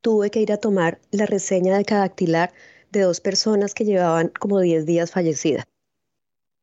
tuve 0.00 0.30
que 0.30 0.40
ir 0.40 0.52
a 0.52 0.56
tomar 0.58 0.98
la 1.10 1.26
reseña 1.26 1.76
de 1.76 1.84
cadactilar 1.84 2.52
de 2.92 3.00
dos 3.00 3.20
personas 3.20 3.74
que 3.74 3.84
llevaban 3.84 4.32
como 4.38 4.60
10 4.60 4.86
días 4.86 5.10
fallecidas. 5.10 5.64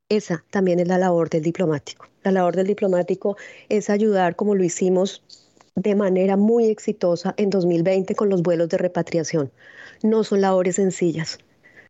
Esa 0.09 0.43
también 0.51 0.79
es 0.79 0.87
la 0.87 0.97
labor 0.97 1.29
del 1.29 1.43
diplomático. 1.43 2.07
La 2.23 2.31
labor 2.31 2.55
del 2.55 2.67
diplomático 2.67 3.37
es 3.69 3.89
ayudar, 3.89 4.35
como 4.35 4.55
lo 4.55 4.63
hicimos 4.63 5.23
de 5.75 5.95
manera 5.95 6.37
muy 6.37 6.67
exitosa 6.67 7.33
en 7.37 7.49
2020 7.49 8.15
con 8.15 8.29
los 8.29 8.41
vuelos 8.43 8.69
de 8.69 8.77
repatriación. 8.77 9.51
No 10.03 10.23
son 10.23 10.41
labores 10.41 10.75
sencillas. 10.75 11.39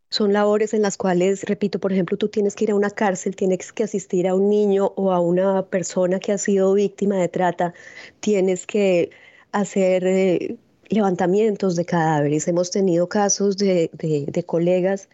Son 0.10 0.32
labores 0.32 0.74
en 0.74 0.84
las 0.84 0.96
cuales, 0.96 1.43
repito, 1.43 1.80
por 1.80 1.91
ejemplo, 1.91 2.17
tú 2.17 2.30
tienes 2.30 2.56
que 2.56 2.65
ir 2.65 2.72
a 2.72 2.76
una 2.76 2.91
cárcel, 2.91 3.36
tienes 3.36 3.74
que 3.74 3.84
asistir 3.84 4.28
a 4.28 4.36
un 4.36 4.48
niño 4.50 4.93
o 4.96 5.12
a 5.12 5.19
una 5.19 5.65
persona 5.65 6.19
que 6.19 6.32
ha 6.32 6.38
sido 6.38 6.74
víctima 6.76 7.17
de 7.17 7.30
trata, 7.30 7.74
tienes 8.19 8.67
que 8.67 9.10
hacer 9.52 10.06
eh, 10.06 10.58
levantamientos 10.89 11.76
de 11.76 11.86
cadáveres. 11.86 12.48
Hemos 12.48 12.72
tenido 12.72 13.08
casos 13.10 13.58
de, 13.58 13.89
de 13.93 14.43
colegas 14.43 15.10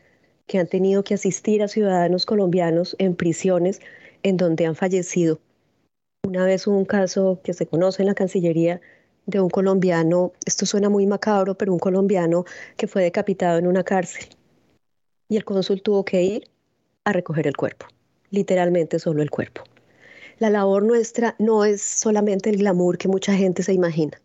que 0.47 0.57
han 0.59 0.67
tenido 0.67 1.03
que 1.03 1.13
asistir 1.13 1.61
a 1.61 1.67
ciudadanos 1.67 2.25
colombianos 2.25 2.95
en 2.99 3.15
prisiones 3.15 3.79
en 4.23 4.37
donde 4.37 4.65
han 4.65 4.75
fallecido. 4.75 5.39
Una 6.27 6.45
vez 6.45 6.67
hubo 6.67 6.77
un 6.77 6.85
caso 6.85 7.39
que 7.43 7.53
se 7.53 7.65
conoce 7.65 8.01
en 8.01 8.07
la 8.07 8.15
Cancillería 8.15 8.81
de 9.25 9.39
un 9.39 9.49
colombiano, 9.49 10.33
esto 10.45 10.65
suena 10.65 10.89
muy 10.89 11.05
macabro, 11.05 11.55
pero 11.55 11.71
un 11.71 11.79
colombiano 11.79 12.45
que 12.77 12.87
fue 12.87 13.03
decapitado 13.03 13.59
en 13.59 13.67
una 13.67 13.83
cárcel. 13.83 14.25
Y 15.29 15.37
el 15.37 15.45
cónsul 15.45 15.81
tuvo 15.81 16.03
que 16.03 16.21
ir 16.23 16.49
a 17.03 17.13
recoger 17.13 17.47
el 17.47 17.55
cuerpo, 17.55 17.85
literalmente 18.31 18.97
solo 18.97 19.21
el 19.21 19.29
cuerpo. 19.29 19.63
La 20.39 20.49
labor 20.49 20.83
nuestra 20.83 21.35
no 21.37 21.63
es 21.63 21.81
solamente 21.81 22.49
el 22.49 22.57
glamour 22.57 22.97
que 22.97 23.07
mucha 23.07 23.33
gente 23.33 23.61
se 23.61 23.73
imagina. 23.73 24.19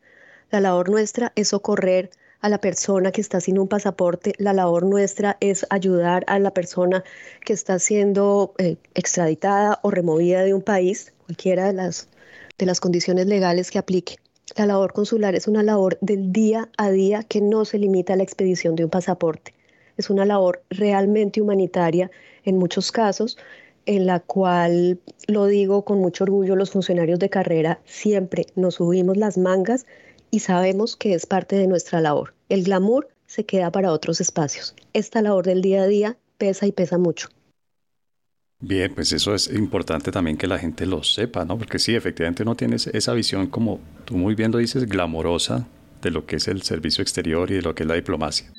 La 0.55 0.61
labor 0.61 0.89
nuestra 0.89 1.33
es 1.35 1.49
socorrer 1.49 2.11
a 2.41 2.49
la 2.49 2.59
persona 2.59 3.11
que 3.11 3.21
está 3.21 3.41
sin 3.41 3.59
un 3.59 3.67
pasaporte, 3.67 4.35
la 4.39 4.53
labor 4.53 4.85
nuestra 4.85 5.37
es 5.41 5.67
ayudar 5.69 6.23
a 6.29 6.39
la 6.39 6.53
persona 6.53 7.03
que 7.45 7.53
está 7.53 7.81
siendo 7.81 8.55
eh, 8.59 8.77
extraditada 8.95 9.81
o 9.83 9.91
removida 9.91 10.45
de 10.45 10.55
un 10.55 10.63
país, 10.63 11.13
cualquiera 11.27 11.67
de 11.67 11.73
las, 11.73 12.09
de 12.57 12.67
las 12.67 12.79
condiciones 12.79 13.27
legales 13.27 13.73
que 13.73 13.81
aplique. 13.81 14.19
La 14.55 14.67
labor 14.67 14.93
consular 14.93 15.35
es 15.35 15.49
una 15.49 15.65
labor 15.65 15.99
del 16.01 16.31
día 16.31 16.69
a 16.79 16.89
día 16.93 17.25
que 17.25 17.41
no 17.41 17.65
se 17.65 17.81
limita 17.81 18.13
a 18.13 18.17
la 18.17 18.23
expedición 18.23 18.77
de 18.77 18.85
un 18.85 18.91
pasaporte. 18.91 19.55
Es 19.97 20.09
una 20.09 20.25
labor 20.25 20.63
realmente 20.71 21.41
humanitaria 21.41 22.13
en 22.45 22.59
muchos 22.59 22.93
casos, 22.93 23.39
en 23.87 24.07
la 24.07 24.21
cual, 24.21 25.01
lo 25.27 25.47
digo 25.47 25.85
con 25.85 25.99
mucho 25.99 26.23
orgullo, 26.23 26.55
los 26.55 26.71
funcionarios 26.71 27.19
de 27.19 27.29
carrera 27.29 27.81
siempre 27.85 28.47
nos 28.55 28.77
subimos 28.77 29.17
las 29.17 29.37
mangas 29.37 29.85
y 30.35 30.41
sabemos 30.41 30.97
que 30.97 31.15
es 31.15 31.27
parte 31.27 31.55
de 31.55 31.69
nuestra 31.69 32.01
labor. 32.01 32.35
El 32.49 32.65
glamour 32.65 33.07
se 33.25 33.47
queda 33.47 33.71
para 33.71 33.93
otros 33.93 34.21
espacios. 34.21 34.75
Esta 34.93 35.23
labor 35.23 35.47
del 35.47 35.63
día 35.63 35.83
a 35.83 35.87
día 35.87 36.19
pesa 36.39 36.67
y 36.67 36.73
pesa 36.73 36.99
mucho. 36.99 37.29
Bien, 38.59 38.93
pues 38.93 39.13
eso 39.13 39.33
es 39.33 39.49
importante 39.49 40.11
también 40.11 40.37
que 40.37 40.49
la 40.49 40.59
gente 40.59 40.87
lo 40.87 41.05
sepa, 41.05 41.45
¿no? 41.45 41.57
Porque 41.57 41.79
sí, 41.79 41.95
efectivamente 41.95 42.45
no 42.45 42.57
tienes 42.57 42.89
esa 42.89 43.13
visión, 43.13 43.47
como 43.47 43.79
tú 44.07 44.17
muy 44.17 44.35
bien 44.35 44.51
lo 44.51 44.59
dices, 44.59 44.87
glamorosa 44.87 45.69
de 46.03 46.11
lo 46.11 46.27
que 46.27 46.37
es 46.37 46.49
el 46.49 46.63
servicio 46.63 47.03
exterior 47.03 47.53
y 47.53 47.55
de 47.55 47.63
lo 47.63 47.77
que 47.77 47.85
es 47.85 47.89
la 47.89 47.95
diplomacia. 47.95 48.53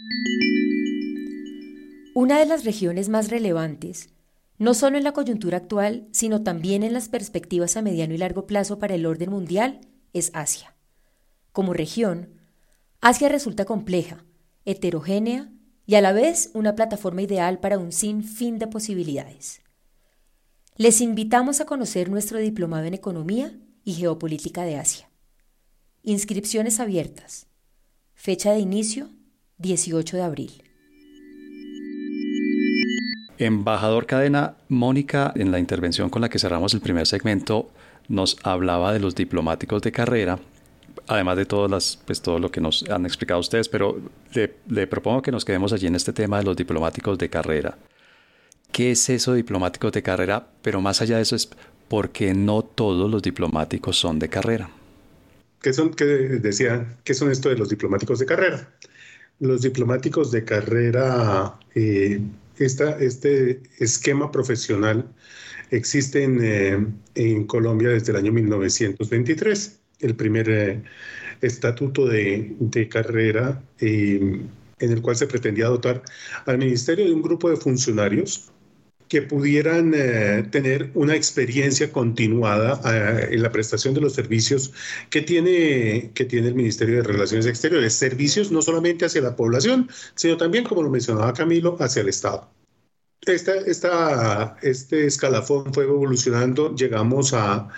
Una 2.13 2.39
de 2.39 2.45
las 2.45 2.63
regiones 2.63 3.09
más 3.09 3.29
relevantes, 3.29 4.11
no 4.59 4.75
solo 4.75 4.97
en 4.97 5.03
la 5.03 5.11
coyuntura 5.11 5.57
actual, 5.57 6.07
sino 6.11 6.41
también 6.41 6.83
en 6.83 6.93
las 6.93 7.09
perspectivas 7.09 7.75
a 7.75 7.81
mediano 7.81 8.13
y 8.13 8.17
largo 8.17 8.47
plazo 8.47 8.79
para 8.79 8.95
el 8.95 9.05
orden 9.05 9.29
mundial, 9.29 9.81
es 10.13 10.31
Asia. 10.33 10.74
Como 11.55 11.71
región, 11.71 12.33
Asia 12.99 13.29
resulta 13.29 13.63
compleja, 13.63 14.25
heterogénea 14.65 15.49
y 15.85 15.95
a 15.95 16.01
la 16.01 16.11
vez 16.11 16.51
una 16.53 16.75
plataforma 16.75 17.21
ideal 17.21 17.61
para 17.61 17.77
un 17.77 17.93
sinfín 17.93 18.59
de 18.59 18.67
posibilidades. 18.67 19.61
Les 20.75 20.99
invitamos 20.99 21.61
a 21.61 21.65
conocer 21.65 22.09
nuestro 22.09 22.39
diplomado 22.39 22.83
en 22.83 22.93
Economía 22.93 23.53
y 23.85 23.93
Geopolítica 23.93 24.63
de 24.63 24.75
Asia. 24.75 25.09
Inscripciones 26.03 26.81
abiertas. 26.81 27.47
Fecha 28.15 28.51
de 28.51 28.59
inicio 28.59 29.07
18 29.59 30.17
de 30.17 30.23
abril. 30.23 30.63
Embajador 33.37 34.07
Cadena, 34.07 34.57
Mónica, 34.67 35.31
en 35.37 35.51
la 35.53 35.59
intervención 35.59 36.09
con 36.09 36.21
la 36.21 36.27
que 36.27 36.37
cerramos 36.37 36.73
el 36.73 36.81
primer 36.81 37.07
segmento, 37.07 37.69
nos 38.09 38.35
hablaba 38.43 38.91
de 38.91 38.99
los 38.99 39.15
diplomáticos 39.15 39.81
de 39.83 39.93
carrera 39.93 40.37
además 41.07 41.37
de 41.37 41.45
pues, 41.45 42.21
todo 42.21 42.39
lo 42.39 42.51
que 42.51 42.61
nos 42.61 42.83
han 42.89 43.05
explicado 43.05 43.39
ustedes, 43.39 43.69
pero 43.69 43.99
le, 44.33 44.87
propongo 44.87 45.21
que 45.21 45.31
nos 45.31 45.45
quedemos 45.45 45.73
allí 45.73 45.87
en 45.87 45.95
este 45.95 46.13
tema 46.13 46.37
de 46.37 46.43
los 46.43 46.55
diplomáticos 46.55 47.17
de 47.17 47.29
carrera. 47.29 47.77
¿Qué 48.71 48.91
es 48.91 49.09
eso 49.09 49.31
de 49.31 49.37
diplomáticos 49.37 49.91
de 49.91 50.03
carrera? 50.03 50.47
Pero 50.61 50.81
más 50.81 51.01
allá 51.01 51.17
de 51.17 51.23
eso 51.23 51.35
es 51.35 51.49
porque 51.87 52.33
no 52.33 52.63
todos 52.63 53.09
los 53.09 53.21
diplomáticos 53.21 53.97
son 53.97 54.19
de 54.19 54.29
carrera. 54.29 54.69
¿Qué 55.61 55.73
son, 55.73 55.93
qué 55.93 56.05
decía, 56.05 56.97
qué 57.03 57.13
son 57.13 57.31
esto 57.31 57.49
de 57.49 57.57
los 57.57 57.69
diplomáticos 57.69 58.19
de 58.19 58.25
carrera? 58.25 58.69
Los 59.39 59.61
diplomáticos 59.61 60.31
de 60.31 60.43
carrera, 60.43 61.57
eh, 61.73 62.21
este 62.57 63.61
esquema 63.79 64.31
profesional 64.31 65.07
existe 65.71 66.23
en, 66.23 66.39
eh, 66.43 66.85
en 67.15 67.45
Colombia 67.45 67.89
desde 67.89 68.11
el 68.11 68.17
año 68.17 68.31
1923 68.31 69.79
el 69.99 70.15
primer 70.15 70.49
eh, 70.49 70.83
estatuto 71.41 72.07
de, 72.07 72.55
carrera 72.89 73.61
eh, 73.79 74.41
en 74.79 74.91
el 74.91 75.01
cual 75.01 75.15
se 75.15 75.27
pretendía 75.27 75.67
dotar 75.67 76.03
al 76.45 76.57
ministerio 76.57 77.05
de 77.05 77.13
un 77.13 77.21
grupo 77.21 77.49
de 77.49 77.55
funcionarios 77.55 78.51
que 79.07 79.21
pudieran 79.21 79.93
eh, 79.95 80.47
tener 80.51 80.89
una 80.95 81.15
experiencia 81.15 81.91
continuada 81.91 82.81
en 83.29 83.43
la 83.43 83.51
prestación 83.51 83.93
de 83.93 84.01
los 84.01 84.13
servicios 84.13 84.73
que 85.11 85.21
tiene, 85.21 86.11
que 86.15 86.25
tiene 86.25 86.47
el 86.47 86.55
Ministerio 86.55 86.97
de 86.97 87.03
Relaciones 87.03 87.45
Exteriores. 87.45 87.93
Servicios 87.93 88.51
no 88.51 88.63
solamente 88.63 89.05
hacia 89.05 89.21
la 89.21 89.35
población, 89.35 89.89
sino 90.15 90.37
también, 90.37 90.63
como 90.63 90.81
lo 90.81 90.89
mencionaba 90.89 91.33
Camilo, 91.33 91.77
hacia 91.79 92.01
el 92.01 92.09
Estado. 92.09 92.49
Esta, 93.21 93.55
esta, 93.55 94.57
este 94.61 95.05
escalafón 95.05 95.73
fue 95.73 95.83
evolucionando, 95.83 96.75
llegamos 96.75 97.33
a, 97.33 97.69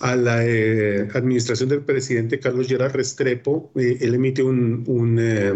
a 0.00 0.16
la 0.16 0.44
eh, 0.46 1.08
administración 1.14 1.68
del 1.68 1.82
presidente 1.84 2.40
Carlos 2.40 2.66
Gerard 2.68 2.94
Restrepo, 2.94 3.70
eh, 3.76 3.98
él 4.00 4.14
emite 4.14 4.42
un, 4.42 4.84
un, 4.86 5.18
eh, 5.20 5.52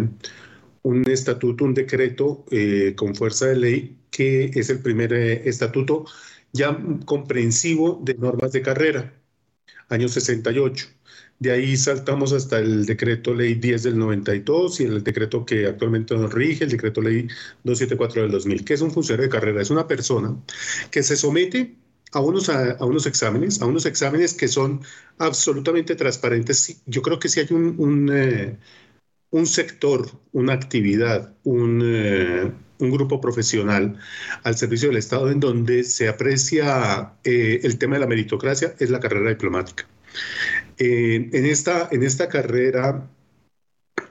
un, 0.83 1.09
estatuto, 1.11 1.65
un 1.65 1.75
decreto 1.75 2.45
con 2.97 3.15
fuerza 3.15 3.47
de 3.47 3.57
ley, 3.57 3.99
que 4.11 4.47
es 4.55 4.71
el 4.71 4.81
primer 4.81 5.13
estatuto 5.15 6.05
ya 6.53 6.79
comprensivo 7.07 8.01
de 8.05 8.15
normas 8.15 8.53
de 8.53 8.63
carrera, 8.63 9.15
año 9.89 10.09
68. 10.09 10.87
De 11.39 11.51
ahí 11.53 11.77
saltamos 11.77 12.33
hasta 12.33 12.59
el 12.61 12.87
decreto 12.87 13.35
ley 13.35 13.55
10 13.55 13.83
del 13.83 13.99
92 13.99 14.81
y 14.81 14.85
el 14.85 15.03
decreto 15.05 15.45
que 15.45 15.67
actualmente 15.67 16.15
nos 16.17 16.33
rige, 16.33 16.65
el 16.65 16.71
decreto 16.71 17.03
ley 17.03 17.29
274 17.65 18.23
del 18.23 18.31
2000, 18.31 18.65
que 18.65 18.75
es 18.75 18.81
un 18.83 18.93
funcionario 18.93 19.25
de 19.25 19.31
carrera, 19.31 19.63
es 19.63 19.71
una 19.71 19.87
persona 19.89 20.37
que 20.91 21.03
se 21.03 21.17
somete 21.17 21.77
a 22.15 22.21
unos, 22.21 22.49
a, 22.49 22.85
unos 22.85 23.07
exámenes, 23.07 23.61
a 23.61 23.67
unos 23.67 23.87
exámenes 23.87 24.35
que 24.35 24.49
son 24.49 24.81
absolutamente 25.19 25.97
transparentes. 25.97 26.81
Yo 26.87 27.03
creo 27.03 27.19
que 27.19 27.29
si 27.29 27.41
hay 27.41 27.49
un, 27.51 27.75
un, 27.79 28.11
eh, 28.13 28.57
un 29.31 29.47
sector, 29.47 30.09
una 30.33 30.53
actividad, 30.53 31.35
un, 31.43 31.83
eh, 31.85 32.53
un, 32.79 32.91
grupo 32.91 33.21
profesional 33.21 33.99
al 34.45 34.57
servicio 34.57 34.89
del 34.89 34.99
Estado 34.99 35.31
en 35.31 35.41
donde 35.41 35.83
se 35.83 36.09
aprecia 36.09 37.15
eh, 37.25 37.61
el 37.65 37.79
tema 37.79 37.97
de 37.97 38.01
la 38.01 38.07
meritocracia, 38.07 38.75
es 38.79 38.91
la 38.91 39.01
carrera 39.01 39.31
diplomática. 39.31 39.87
en, 40.79 41.47
esta, 41.47 41.89
en 41.91 42.05
esta 42.05 42.29
carrera, 42.29 43.11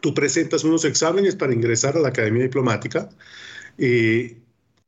tú 0.01 0.14
presentas 0.14 0.66
unos 0.66 0.84
exámenes 0.84 1.36
para 1.36 1.54
ingresar 1.54 1.95
a 1.95 2.01
la 2.01 2.10
Academia 2.10 2.43
Diplomática. 2.43 3.10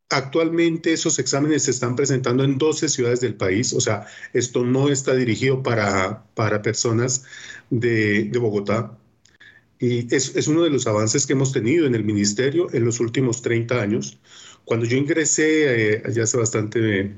Actualmente 0.09 0.93
esos 0.93 1.17
exámenes 1.17 1.63
se 1.63 1.71
están 1.71 1.95
presentando 1.95 2.43
en 2.43 2.57
12 2.59 2.89
ciudades 2.89 3.21
del 3.21 3.35
país, 3.35 3.73
o 3.73 3.81
sea, 3.81 4.05
esto 4.33 4.63
no 4.63 4.89
está 4.89 5.15
dirigido 5.15 5.63
para, 5.63 6.25
para 6.35 6.61
personas 6.61 7.25
de, 7.71 8.29
Bogotá. 8.39 8.97
y 9.79 10.13
es, 10.15 10.35
es, 10.35 10.47
uno 10.47 10.63
de 10.63 10.69
los 10.69 10.87
avances 10.87 11.25
que 11.25 11.33
hemos 11.33 11.51
tenido 11.51 11.87
en 11.87 11.95
el 11.95 12.03
ministerio 12.03 12.67
en 12.73 12.85
los 12.85 12.99
últimos 12.99 13.41
30 13.41 13.81
años. 13.81 14.19
Cuando 14.63 14.85
yo 14.85 14.97
ingresé, 14.97 15.95
eh, 15.95 16.03
ya 16.11 16.23
hace 16.23 16.37
bastante, 16.37 17.15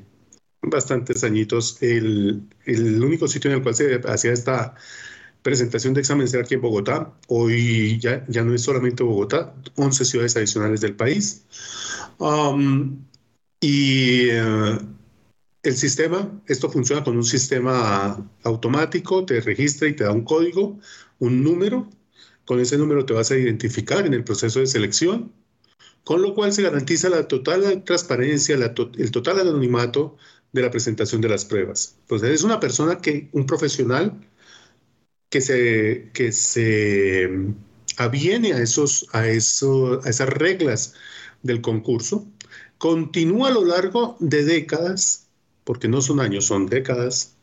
bastantes 0.61 1.23
añitos, 1.23 1.77
el, 1.81 2.43
el 2.65 3.03
único 3.03 3.27
sitio 3.27 3.51
en 3.51 3.57
el 3.57 3.63
cual 3.63 3.75
se 3.75 4.01
hacía 4.05 4.33
esta 4.33 4.75
presentación 5.48 5.93
de 5.93 6.02
exámenes 6.02 6.34
era 6.34 6.43
aquí 6.43 6.56
en 6.56 6.62
Bogotá. 6.62 7.14
Hoy 7.30 7.98
ya, 8.02 8.26
ya 8.28 8.43
no 8.43 8.54
es 8.54 8.64
solamente 8.64 9.02
Bogotá, 9.02 9.56
11 9.76 10.04
ciudades 10.04 10.36
adicionales 10.36 10.82
del 10.82 10.93
país. 10.98 11.45
Um, 12.18 13.06
y 13.62 14.30
uh, 14.32 14.78
el 15.64 15.78
sistema, 15.78 16.30
esto 16.48 16.70
funciona 16.70 17.02
con 17.02 17.16
un 17.16 17.24
sistema 17.24 18.30
automático, 18.43 19.24
te 19.26 19.39
registra 19.39 19.88
y 19.88 19.95
te 19.95 20.04
da 20.04 20.12
un 20.12 20.26
código, 20.26 20.82
un 21.20 21.41
número. 21.45 21.89
Con 22.43 22.60
ese 22.60 22.78
número 22.78 23.06
te 23.06 23.14
vas 23.14 23.32
a 23.32 23.38
identificar 23.38 24.06
en 24.06 24.14
el 24.14 24.26
proceso 24.26 24.60
de 24.60 24.68
selección, 24.68 25.32
con 26.04 26.22
lo 26.22 26.36
cual 26.36 26.52
se 26.52 26.64
garantiza 26.64 27.08
la 27.08 27.26
total 27.26 27.86
transparencia, 27.86 28.56
el 28.56 29.12
total 29.12 29.39
anonimato 29.39 30.18
de 30.52 30.62
la 30.62 30.72
presentación 30.72 31.22
de 31.22 31.30
las 31.30 31.45
pruebas. 31.45 31.95
Entonces, 32.02 32.32
es 32.32 32.43
una 32.43 32.60
persona 32.60 32.98
que, 32.98 33.30
un 33.32 33.45
profesional 33.45 34.20
que 35.30 35.41
se, 35.41 36.09
que 36.13 36.32
se 36.32 37.30
aviene 37.97 38.53
a, 38.53 38.61
esos, 38.61 39.07
a, 39.13 39.28
eso, 39.28 40.01
a 40.03 40.09
esas 40.09 40.30
reglas 40.30 40.93
del 41.43 41.61
concurso, 41.61 42.28
continúa 42.78 43.49
a 43.49 43.51
lo 43.51 43.65
largo 43.65 44.17
de 44.19 44.43
décadas 44.43 45.28
porque 45.63 45.88
no 45.88 46.01
son 46.01 46.21
años, 46.21 46.45
son 46.45 46.67
décadas. 46.67 47.36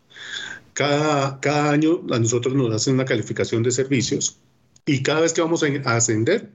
Cada, 0.72 1.40
cada 1.40 1.70
año 1.70 2.02
a 2.10 2.18
nosotros 2.18 2.54
nos 2.54 2.74
hacen 2.74 2.94
una 2.94 3.04
calificación 3.04 3.62
de 3.62 3.70
servicios 3.70 4.38
y 4.86 5.02
cada 5.02 5.20
vez 5.20 5.32
que 5.32 5.42
vamos 5.42 5.62
a 5.62 5.96
ascender 5.96 6.50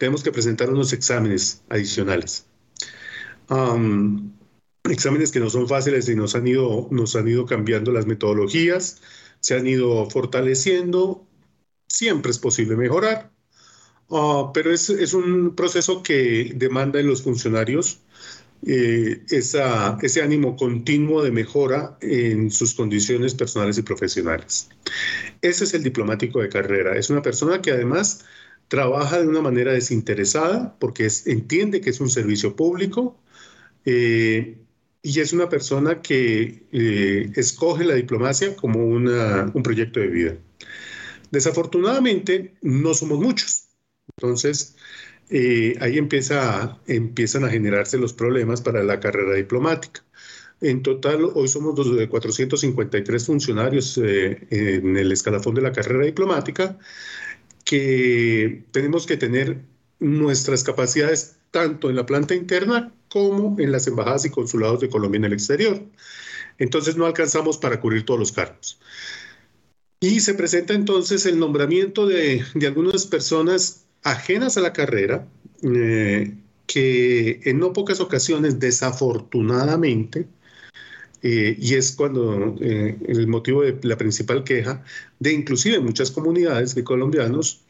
tenemos 0.00 0.22
que 0.22 0.32
presentar 0.32 0.70
unos 0.70 0.94
exámenes 0.94 1.62
adicionales. 1.68 2.46
exámenes 4.84 5.30
que 5.30 5.40
no 5.40 5.50
son 5.50 5.68
fáciles 5.68 6.08
y 6.08 6.16
nos 6.16 6.34
han 6.34 6.46
ido, 6.46 6.88
nos 6.90 7.14
han 7.16 7.28
ido 7.28 7.44
cambiando 7.44 7.92
las 7.92 8.06
metodologías, 8.06 9.02
se 9.40 9.54
han 9.54 9.66
ido 9.66 10.08
fortaleciendo, 10.10 11.26
siempre 11.88 12.30
es 12.30 12.38
posible 12.38 12.76
mejorar, 12.76 13.30
ah, 14.10 14.50
pero 14.54 14.72
es, 14.72 14.90
es, 14.90 15.14
un 15.14 15.54
proceso 15.56 16.02
que 16.02 16.52
demanda 16.54 17.00
en 17.00 17.06
los 17.06 17.22
funcionarios 17.22 18.00
eh, 18.66 19.22
esa, 19.30 19.98
ese 20.02 20.22
ánimo 20.22 20.54
continuo 20.56 21.22
de 21.22 21.30
mejora 21.30 21.96
en 22.02 22.50
sus 22.50 22.74
condiciones 22.74 23.34
personales 23.34 23.78
y 23.78 23.82
profesionales. 23.82 24.68
Ese 25.40 25.64
es 25.64 25.74
el 25.74 25.82
diplomático 25.82 26.40
de 26.40 26.50
carrera. 26.50 26.96
Es 26.96 27.08
una 27.08 27.22
persona 27.22 27.62
que 27.62 27.70
además 27.70 28.24
trabaja 28.68 29.20
de 29.20 29.26
una 29.28 29.40
manera 29.40 29.72
desinteresada 29.72 30.76
porque 30.78 31.08
entiende 31.26 31.80
que 31.80 31.90
es 31.90 32.00
un 32.00 32.10
servicio 32.10 32.54
público 32.54 33.18
eh, 33.84 34.58
y 35.02 35.20
es 35.20 35.32
una 35.32 35.48
persona 35.48 36.02
que 36.02 36.66
eh, 36.72 37.32
escoge 37.36 37.84
la 37.84 37.94
diplomacia 37.94 38.54
como 38.56 38.84
un 38.86 39.62
proyecto 39.62 40.00
de 40.00 40.08
vida. 40.08 40.36
Desafortunadamente, 41.30 42.54
no 42.62 42.94
somos 42.94 43.18
muchos. 43.20 43.68
Entonces, 44.16 44.76
eh, 45.30 45.76
ahí 45.80 45.96
empieza, 45.98 46.78
empiezan 46.86 47.44
a 47.44 47.50
generarse 47.50 47.98
los 47.98 48.12
problemas 48.12 48.60
para 48.60 48.82
la 48.82 49.00
carrera 49.00 49.34
diplomática. 49.34 50.04
En 50.60 50.82
total, 50.82 51.30
hoy 51.34 51.48
somos 51.48 51.96
de 51.96 52.08
453 52.08 53.26
funcionarios 53.26 53.98
eh, 53.98 54.46
en 54.50 54.96
el 54.96 55.12
escalafón 55.12 55.54
de 55.54 55.62
la 55.62 55.72
carrera 55.72 56.04
diplomática, 56.04 56.78
que 57.64 58.64
tenemos 58.72 59.06
que 59.06 59.16
tener 59.16 59.62
nuestras 60.00 60.64
capacidades 60.64 61.36
tanto 61.50 61.90
en 61.90 61.96
la 61.96 62.06
planta 62.06 62.34
interna 62.34 62.92
como 63.10 63.60
en 63.60 63.72
las 63.72 63.86
embajadas 63.86 64.24
y 64.24 64.30
consulados 64.30 64.80
de 64.80 64.88
Colombia 64.88 65.18
en 65.18 65.24
el 65.24 65.32
exterior. 65.32 65.82
Entonces 66.58 66.96
no 66.96 67.06
alcanzamos 67.06 67.58
para 67.58 67.80
cubrir 67.80 68.04
todos 68.04 68.20
los 68.20 68.32
cargos. 68.32 68.78
Y 70.00 70.20
se 70.20 70.34
presenta 70.34 70.72
entonces 70.72 71.26
el 71.26 71.38
nombramiento 71.38 72.06
de, 72.06 72.42
de 72.54 72.66
algunas 72.66 73.06
personas 73.06 73.84
ajenas 74.02 74.56
a 74.56 74.60
la 74.60 74.72
carrera, 74.72 75.26
eh, 75.62 76.34
que 76.66 77.40
en 77.44 77.58
no 77.58 77.72
pocas 77.72 78.00
ocasiones, 78.00 78.60
desafortunadamente, 78.60 80.26
eh, 81.22 81.56
y 81.58 81.74
es 81.74 81.92
cuando 81.92 82.56
eh, 82.60 82.96
el 83.06 83.26
motivo 83.26 83.62
de 83.62 83.78
la 83.82 83.98
principal 83.98 84.42
queja 84.42 84.82
de 85.18 85.32
inclusive 85.32 85.78
muchas 85.80 86.10
comunidades 86.10 86.74
de 86.74 86.84
colombianos, 86.84 87.60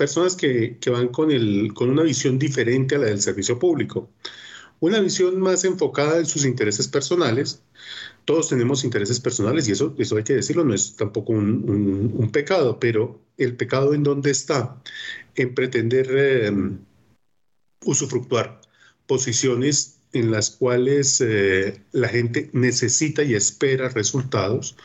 personas 0.00 0.34
que, 0.34 0.78
van 0.90 1.08
con, 1.08 1.30
el, 1.30 1.74
con 1.74 1.90
una 1.90 2.02
visión 2.02 2.38
diferente 2.38 2.94
a 2.94 2.98
la 2.98 3.08
del 3.08 3.20
servicio 3.20 3.58
público, 3.58 4.08
una 4.80 4.98
visión 4.98 5.38
más 5.38 5.62
enfocada 5.64 6.16
en 6.16 6.24
sus 6.24 6.46
intereses 6.46 6.88
personales, 6.88 7.62
todos 8.24 8.48
tenemos 8.48 8.82
intereses 8.82 9.20
personales 9.20 9.68
y 9.68 9.72
eso, 9.72 9.94
eso 9.98 10.16
hay 10.16 10.24
que 10.24 10.36
decirlo, 10.36 10.64
no 10.64 10.72
es 10.72 10.96
tampoco 10.96 11.34
un, 11.34 12.30
pecado, 12.32 12.80
pero 12.80 13.20
el 13.36 13.58
pecado 13.58 13.92
en 13.92 14.02
dónde 14.02 14.30
está? 14.30 14.82
En 15.34 15.54
pretender 15.54 16.06
eh, 16.10 16.50
usufructuar 17.84 18.62
posiciones 19.06 19.98
en 20.14 20.30
las 20.30 20.48
cuales 20.50 21.20
eh, 21.20 21.82
la 21.92 22.08
gente 22.08 22.48
necesita 22.54 23.22
y 23.22 23.34
espera 23.34 23.90
resultados 23.90 24.76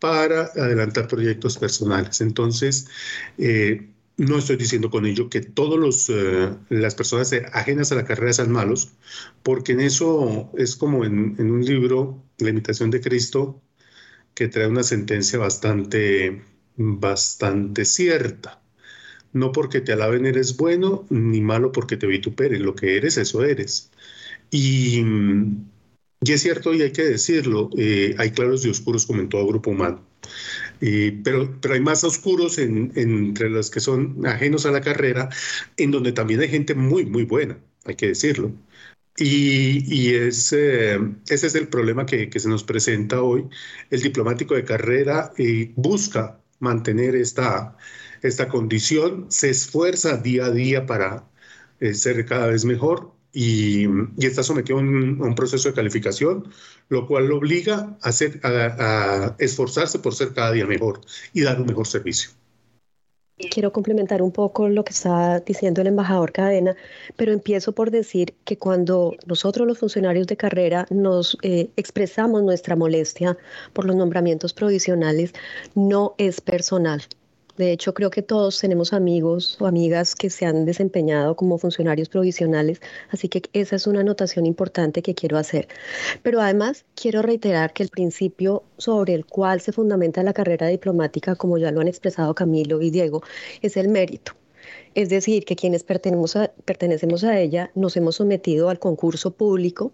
para 0.00 0.46
adelantar 0.46 1.06
proyectos 1.06 1.58
personales. 1.58 2.20
Entonces, 2.20 2.88
eh, 3.38 3.93
no 4.16 4.38
estoy 4.38 4.56
diciendo 4.56 4.90
con 4.90 5.06
ello 5.06 5.28
que 5.28 5.40
todas 5.40 6.08
eh, 6.08 6.56
las 6.68 6.94
personas 6.94 7.32
ajenas 7.52 7.92
a 7.92 7.96
la 7.96 8.04
carrera 8.04 8.32
sean 8.32 8.52
malos, 8.52 8.92
porque 9.42 9.72
en 9.72 9.80
eso 9.80 10.50
es 10.56 10.76
como 10.76 11.04
en, 11.04 11.38
un 11.38 11.64
libro, 11.64 12.22
La 12.38 12.50
imitación 12.50 12.90
de 12.90 13.00
Cristo, 13.00 13.60
que 14.34 14.48
trae 14.48 14.68
una 14.68 14.82
sentencia 14.82 15.38
bastante, 15.38 16.42
bastante 16.76 17.84
cierta. 17.84 18.60
No 19.32 19.52
porque 19.52 19.80
te 19.80 19.92
alaben 19.92 20.26
eres 20.26 20.56
bueno, 20.56 21.06
ni 21.10 21.40
malo 21.40 21.72
porque 21.72 21.96
te 21.96 22.06
vituperen. 22.06 22.64
Lo 22.64 22.74
que 22.76 22.96
eres, 22.96 23.16
eso 23.18 23.44
eres. 23.44 23.90
Y, 24.50 25.00
y 26.20 26.32
es 26.32 26.42
cierto, 26.42 26.74
y 26.74 26.82
hay 26.82 26.92
que 26.92 27.04
decirlo, 27.04 27.70
eh, 27.76 28.14
hay 28.18 28.30
claros 28.30 28.64
y 28.64 28.70
oscuros 28.70 29.06
como 29.06 29.20
en 29.20 29.28
todo 29.28 29.46
grupo 29.46 29.70
humano 29.70 30.02
pero, 30.80 31.58
pero 31.60 31.74
hay 31.74 31.80
más 31.80 32.04
oscuros 32.04 32.58
entre 32.58 33.50
los 33.50 33.70
que 33.70 33.80
son 33.80 34.26
ajenos 34.26 34.66
a 34.66 34.70
la 34.72 34.80
carrera, 34.80 35.28
en 35.76 35.90
donde 35.90 36.12
también 36.12 36.40
hay 36.40 36.48
gente 36.48 36.74
muy, 36.74 37.06
muy 37.06 37.24
buena, 37.24 37.58
hay 37.84 37.96
que 37.96 38.08
decirlo. 38.08 38.52
Y, 39.16 39.84
y 39.94 40.14
ese, 40.16 40.94
ese 41.28 41.46
es 41.46 41.54
el 41.54 41.68
problema 41.68 42.04
que, 42.04 42.28
que, 42.28 42.40
se 42.40 42.48
nos 42.48 42.64
presenta 42.64 43.22
hoy. 43.22 43.48
El 43.90 44.02
diplomático 44.02 44.54
de 44.54 44.64
carrera 44.64 45.32
eh, 45.38 45.72
busca 45.76 46.40
mantener 46.58 47.14
esta, 47.14 47.76
esta 48.22 48.48
condición, 48.48 49.26
se 49.30 49.50
esfuerza 49.50 50.16
día 50.16 50.46
a 50.46 50.50
día 50.50 50.86
para 50.86 51.28
eh, 51.80 51.94
ser 51.94 52.24
cada 52.26 52.48
vez 52.48 52.64
mejor, 52.64 53.13
y, 53.34 53.86
está 54.18 54.44
sometido 54.44 54.78
a 54.78 54.80
un, 54.80 55.34
proceso 55.34 55.68
de 55.68 55.74
calificación, 55.74 56.48
lo 56.88 57.06
cual 57.06 57.26
lo 57.26 57.38
obliga 57.38 57.96
a, 58.00 58.08
hacer, 58.08 58.40
a, 58.44 59.34
esforzarse 59.38 59.98
por 59.98 60.14
ser 60.14 60.32
cada 60.32 60.52
día 60.52 60.66
mejor 60.66 61.00
y 61.32 61.42
dar 61.42 61.60
un 61.60 61.66
mejor 61.66 61.86
servicio. 61.86 62.30
Quiero 63.50 63.72
complementar 63.72 64.22
un 64.22 64.30
poco 64.30 64.68
lo 64.68 64.84
que 64.84 64.92
está 64.92 65.40
diciendo 65.40 65.80
el 65.80 65.88
embajador 65.88 66.30
Cadena, 66.30 66.76
pero 67.16 67.32
empiezo 67.32 67.72
por 67.72 67.90
decir 67.90 68.34
que 68.44 68.58
cuando 68.58 69.16
nosotros 69.26 69.66
los 69.66 69.78
funcionarios 69.78 70.28
de 70.28 70.36
carrera 70.36 70.86
nos 70.90 71.36
eh, 71.42 71.68
expresamos 71.76 72.44
nuestra 72.44 72.76
molestia 72.76 73.36
por 73.72 73.86
los 73.86 73.96
nombramientos 73.96 74.52
provisionales, 74.52 75.32
no 75.74 76.14
es 76.16 76.40
personal, 76.40 77.02
de 77.56 77.70
hecho, 77.70 77.94
creo 77.94 78.10
que 78.10 78.22
todos 78.22 78.58
tenemos 78.58 78.92
amigos 78.92 79.56
o 79.60 79.66
amigas 79.66 80.16
que 80.16 80.28
se 80.28 80.44
han 80.44 80.64
desempeñado 80.64 81.36
como 81.36 81.56
funcionarios 81.58 82.08
provisionales, 82.08 82.80
así 83.10 83.28
que 83.28 83.42
esa 83.52 83.76
es 83.76 83.86
una 83.86 84.00
anotación 84.00 84.44
importante 84.44 85.02
que 85.02 85.14
quiero 85.14 85.38
hacer. 85.38 85.68
Pero 86.22 86.40
además, 86.40 86.84
quiero 86.96 87.22
reiterar 87.22 87.72
que 87.72 87.84
el 87.84 87.90
principio 87.90 88.64
sobre 88.76 89.14
el 89.14 89.24
cual 89.24 89.60
se 89.60 89.72
fundamenta 89.72 90.22
la 90.24 90.32
carrera 90.32 90.66
diplomática, 90.66 91.36
como 91.36 91.56
ya 91.58 91.70
lo 91.70 91.80
han 91.80 91.88
expresado 91.88 92.34
Camilo 92.34 92.82
y 92.82 92.90
Diego, 92.90 93.22
es 93.62 93.76
el 93.76 93.88
mérito. 93.88 94.32
Es 94.94 95.08
decir, 95.08 95.44
que 95.44 95.56
quienes 95.56 95.84
pertenecemos 95.84 96.36
a, 96.36 96.52
pertenecemos 96.64 97.22
a 97.24 97.38
ella 97.38 97.70
nos 97.74 97.96
hemos 97.96 98.16
sometido 98.16 98.68
al 98.68 98.78
concurso 98.78 99.30
público 99.32 99.92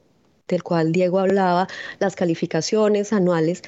del 0.50 0.62
cual 0.62 0.92
Diego 0.92 1.18
hablaba, 1.18 1.68
las 2.00 2.16
calificaciones 2.16 3.12
anuales, 3.12 3.62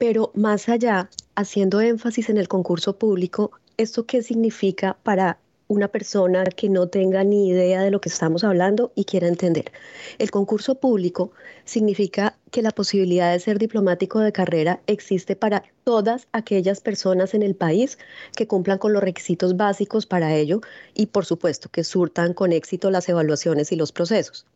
pero 0.00 0.32
más 0.34 0.70
allá, 0.70 1.10
haciendo 1.34 1.82
énfasis 1.82 2.30
en 2.30 2.38
el 2.38 2.48
concurso 2.48 2.96
público, 2.96 3.50
¿esto 3.76 4.06
qué 4.06 4.22
significa 4.22 4.96
para 5.02 5.38
una 5.68 5.88
persona 5.88 6.44
que 6.44 6.70
no 6.70 6.88
tenga 6.88 7.22
ni 7.22 7.50
idea 7.50 7.82
de 7.82 7.90
lo 7.90 8.00
que 8.00 8.08
estamos 8.08 8.42
hablando 8.42 8.92
y 8.96 9.04
quiera 9.04 9.28
entender. 9.28 9.70
El 10.18 10.30
concurso 10.30 10.76
público 10.76 11.32
significa 11.64 12.36
que 12.50 12.62
la 12.62 12.72
posibilidad 12.72 13.30
de 13.30 13.38
ser 13.38 13.58
diplomático 13.58 14.18
de 14.18 14.32
carrera 14.32 14.80
existe 14.88 15.36
para 15.36 15.62
todas 15.84 16.26
aquellas 16.32 16.80
personas 16.80 17.34
en 17.34 17.42
el 17.42 17.54
país 17.54 17.98
que 18.34 18.48
cumplan 18.48 18.78
con 18.78 18.94
los 18.94 19.02
requisitos 19.02 19.56
básicos 19.56 20.06
para 20.06 20.34
ello 20.34 20.60
y 20.94 21.06
por 21.06 21.24
supuesto 21.26 21.68
que 21.70 21.84
surtan 21.84 22.32
con 22.32 22.52
éxito 22.52 22.90
las 22.90 23.08
evaluaciones 23.08 23.70
y 23.70 23.76
los 23.76 23.92
procesos. 23.92 24.46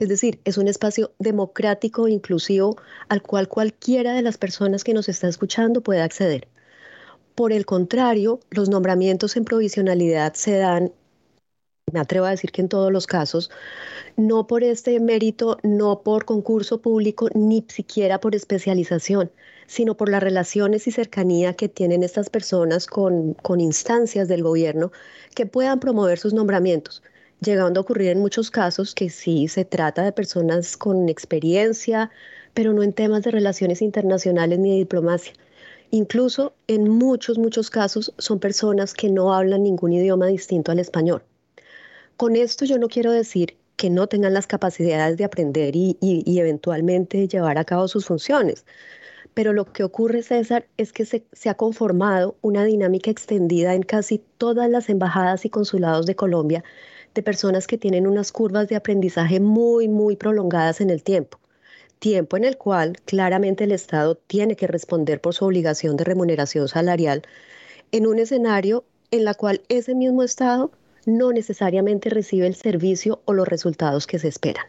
Es 0.00 0.08
decir, 0.08 0.40
es 0.44 0.56
un 0.56 0.66
espacio 0.66 1.12
democrático 1.18 2.06
e 2.06 2.10
inclusivo 2.10 2.76
al 3.08 3.22
cual 3.22 3.48
cualquiera 3.48 4.14
de 4.14 4.22
las 4.22 4.38
personas 4.38 4.82
que 4.82 4.94
nos 4.94 5.10
está 5.10 5.28
escuchando 5.28 5.82
puede 5.82 6.00
acceder. 6.00 6.48
Por 7.34 7.52
el 7.52 7.66
contrario, 7.66 8.40
los 8.50 8.70
nombramientos 8.70 9.36
en 9.36 9.44
provisionalidad 9.44 10.34
se 10.34 10.56
dan, 10.56 10.92
me 11.92 12.00
atrevo 12.00 12.26
a 12.26 12.30
decir 12.30 12.50
que 12.50 12.62
en 12.62 12.70
todos 12.70 12.90
los 12.90 13.06
casos, 13.06 13.50
no 14.16 14.46
por 14.46 14.64
este 14.64 14.98
mérito, 15.00 15.58
no 15.62 16.02
por 16.02 16.24
concurso 16.24 16.80
público, 16.80 17.28
ni 17.34 17.66
siquiera 17.68 18.20
por 18.20 18.34
especialización, 18.34 19.30
sino 19.66 19.98
por 19.98 20.08
las 20.08 20.22
relaciones 20.22 20.86
y 20.86 20.92
cercanía 20.92 21.54
que 21.54 21.68
tienen 21.68 22.02
estas 22.04 22.30
personas 22.30 22.86
con, 22.86 23.34
con 23.34 23.60
instancias 23.60 24.28
del 24.28 24.42
gobierno 24.44 24.92
que 25.34 25.46
puedan 25.46 25.78
promover 25.78 26.18
sus 26.18 26.32
nombramientos 26.32 27.02
llegando 27.40 27.80
a 27.80 27.82
ocurrir 27.82 28.08
en 28.10 28.20
muchos 28.20 28.50
casos 28.50 28.94
que 28.94 29.10
sí 29.10 29.48
se 29.48 29.64
trata 29.64 30.02
de 30.02 30.12
personas 30.12 30.76
con 30.76 31.08
experiencia, 31.08 32.10
pero 32.54 32.72
no 32.72 32.82
en 32.82 32.92
temas 32.92 33.22
de 33.22 33.30
relaciones 33.30 33.82
internacionales 33.82 34.58
ni 34.58 34.70
de 34.70 34.76
diplomacia, 34.76 35.32
Incluso 35.92 36.54
en 36.68 36.88
muchos, 36.88 37.36
muchos 37.36 37.68
casos 37.68 38.14
son 38.18 38.38
personas 38.38 38.94
que 38.94 39.10
no 39.10 39.34
hablan 39.34 39.64
ningún 39.64 39.92
idioma 39.92 40.28
distinto 40.28 40.70
al 40.70 40.78
español. 40.78 41.24
Con 42.16 42.36
esto 42.36 42.64
yo 42.64 42.78
no 42.78 42.86
quiero 42.88 43.10
decir 43.10 43.56
que 43.76 43.90
no 43.90 44.06
tengan 44.06 44.34
las 44.34 44.46
capacidades 44.46 45.16
de 45.16 45.24
aprender 45.24 45.74
y, 45.74 45.96
eventualmente 46.38 47.26
llevar 47.26 47.58
a 47.58 47.64
cabo 47.64 47.88
sus 47.88 48.06
funciones. 48.06 48.64
Pero 49.34 49.52
lo 49.52 49.64
que 49.64 49.82
ocurre, 49.82 50.22
César, 50.22 50.66
es 50.76 50.92
que 50.92 51.04
se, 51.04 51.24
se, 51.32 51.48
ha 51.48 51.54
conformado 51.54 52.36
una 52.40 52.64
dinámica 52.64 53.10
extendida 53.10 53.74
en 53.74 53.82
casi 53.82 54.22
todas 54.38 54.70
las 54.70 54.90
embajadas 54.90 55.44
y 55.44 55.50
consulados 55.50 56.06
de 56.06 56.14
Colombia 56.14 56.62
de 57.14 57.22
personas 57.22 57.66
que 57.66 57.78
tienen 57.78 58.06
unas 58.06 58.32
curvas 58.32 58.68
de 58.68 58.76
aprendizaje 58.76 59.40
muy, 59.40 59.88
muy 59.88 60.16
prolongadas 60.16 60.80
en 60.80 60.90
el 60.90 61.02
tiempo 61.02 61.40
tiempo 62.00 62.36
en 62.36 62.44
el 62.44 62.56
cual 62.56 62.96
claramente 63.04 63.64
el 63.64 63.72
Estado 63.72 64.16
tiene 64.16 64.56
que 64.56 64.66
responder 64.66 65.20
por 65.20 65.34
su 65.34 65.44
obligación 65.44 65.96
de 65.96 66.04
remuneración 66.04 66.66
salarial 66.66 67.22
en 67.92 68.06
un 68.06 68.18
escenario 68.18 68.84
en 69.12 69.24
la 69.24 69.34
cual 69.34 69.60
ese 69.68 69.94
mismo 69.94 70.22
Estado 70.22 70.72
no 71.06 71.32
necesariamente 71.32 72.10
recibe 72.10 72.46
el 72.46 72.54
servicio 72.54 73.20
o 73.26 73.32
los 73.32 73.46
resultados 73.46 74.06
que 74.06 74.18
se 74.18 74.28
esperan. 74.28 74.64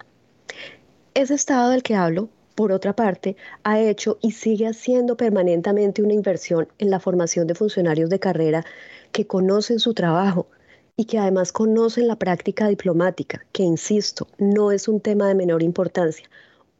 Ese 1.14 1.34
Estado 1.34 1.72
del 1.72 1.84
que 1.84 1.96
hablo, 1.96 2.30
por 2.56 2.72
otra 2.72 2.96
parte, 2.96 3.36
ha 3.64 3.80
hecho 3.80 4.18
y 4.22 4.32
sigue 4.32 4.68
haciendo 4.68 5.16
permanentemente 5.18 6.04
una 6.04 6.14
inversión 6.14 6.68
en 6.80 6.89
la 6.89 7.00
formación 7.00 7.48
de 7.48 7.56
funcionarios 7.56 8.10
de 8.10 8.20
carrera 8.20 8.66
que 9.12 9.26
conocen 9.26 9.80
su 9.80 9.94
trabajo 9.94 10.48
y 10.96 11.06
que 11.06 11.18
además 11.18 11.52
conocen 11.52 12.08
la 12.08 12.16
práctica 12.16 12.68
diplomática, 12.68 13.46
que, 13.52 13.64
insisto, 13.64 14.28
no 14.38 14.72
es 14.72 14.88
un 14.88 15.00
tema 15.00 15.28
de 15.28 15.36
menor 15.36 15.64
importancia, 15.64 16.30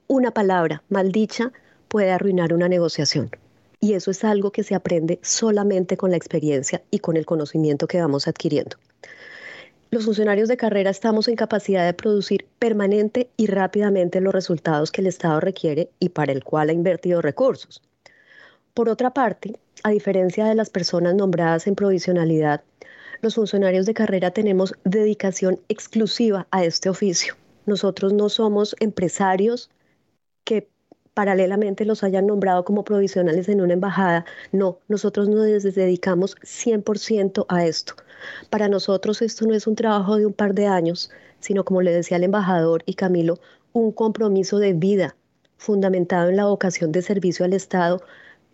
una 0.08 0.32
palabra 0.32 0.84
maldicha 0.90 1.52
puede 1.88 2.12
arruinar 2.12 2.54
una 2.54 2.68
negociación. 2.68 3.32
Y 3.80 3.94
eso 3.94 4.12
es 4.12 4.24
algo 4.24 4.52
que 4.52 4.64
se 4.64 4.76
aprende 4.76 5.20
solamente 5.24 5.98
con 5.98 6.12
la 6.12 6.18
experiencia 6.18 6.84
y 6.92 7.00
con 7.00 7.18
el 7.18 7.26
conocimiento 7.26 7.88
que 7.88 8.00
vamos 8.00 8.28
adquiriendo. 8.28 8.78
Los 9.90 10.06
funcionarios 10.06 10.48
de 10.48 10.56
carrera 10.56 10.90
estamos 10.90 11.28
en 11.28 11.36
capacidad 11.36 11.86
de 11.86 11.94
producir 11.94 12.46
permanente 12.60 13.30
y 13.36 13.48
rápidamente 13.48 14.22
los 14.22 14.34
resultados 14.34 14.92
que 14.92 15.02
el 15.02 15.08
Estado 15.08 15.42
requiere 15.42 15.90
y 16.00 16.10
para 16.10 16.32
el 16.32 16.46
cual 16.46 16.70
ha 16.70 16.74
invertido 16.74 17.22
recursos. 17.22 17.82
Por 18.74 18.88
otra 18.88 19.14
parte, 19.14 19.60
a 19.84 19.90
diferencia 19.90 20.46
de 20.46 20.56
las 20.56 20.70
personas 20.70 21.16
nombradas 21.16 21.68
en 21.68 21.76
provisionalidad, 21.76 22.64
los 23.22 23.36
funcionarios 23.36 23.86
de 23.86 23.94
carrera 23.94 24.32
tenemos 24.32 24.74
dedicación 24.84 25.60
exclusiva 25.70 26.48
a 26.52 26.64
este 26.64 26.90
oficio. 26.90 27.36
Nosotros 27.66 28.14
no 28.14 28.30
somos 28.30 28.76
empresarios 28.80 29.70
que 30.44 30.70
paralelamente 31.14 31.86
los 31.86 32.04
hayan 32.04 32.26
nombrado 32.26 32.66
como 32.66 32.84
provisionales 32.84 33.48
en 33.50 33.62
una 33.62 33.74
embajada. 33.74 34.26
No, 34.52 34.80
nosotros 34.88 35.30
nos 35.30 35.46
dedicamos 35.46 36.36
100% 36.42 37.46
a 37.48 37.66
esto. 37.66 37.94
Para 38.50 38.68
nosotros 38.68 39.22
esto 39.22 39.46
no 39.46 39.54
es 39.54 39.68
un 39.68 39.76
trabajo 39.76 40.18
de 40.18 40.26
un 40.26 40.34
par 40.34 40.54
de 40.54 40.68
años, 40.68 41.12
sino 41.40 41.64
como 41.66 41.82
le 41.82 41.92
decía 41.92 42.18
el 42.18 42.24
embajador 42.24 42.84
y 42.86 42.96
Camilo, 42.96 43.40
un 43.74 43.92
compromiso 43.92 44.58
de 44.60 44.74
vida 44.74 45.16
fundamentado 45.58 46.30
en 46.30 46.38
la 46.38 46.46
vocación 46.46 46.92
de 46.92 47.02
servicio 47.02 47.46
al 47.46 47.54
Estado, 47.54 48.02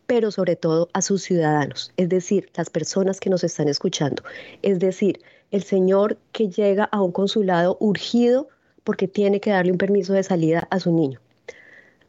pero 0.08 0.32
sobre 0.32 0.56
todo 0.56 0.90
a 0.94 1.02
sus 1.02 1.22
ciudadanos, 1.22 1.94
es 1.98 2.10
decir, 2.10 2.50
las 2.56 2.70
personas 2.70 3.20
que 3.20 3.30
nos 3.30 3.44
están 3.44 3.68
escuchando. 3.68 4.24
Es 4.62 4.80
decir, 4.80 5.22
el 5.52 5.64
señor 5.64 6.18
que 6.32 6.50
llega 6.50 6.86
a 6.86 7.02
un 7.02 7.12
consulado 7.12 7.78
urgido 7.80 8.48
porque 8.84 9.08
tiene 9.08 9.40
que 9.40 9.52
darle 9.52 9.72
un 9.72 9.78
permiso 9.78 10.14
de 10.14 10.24
salida 10.24 10.68
a 10.72 10.80
su 10.80 10.92
niño 10.92 11.20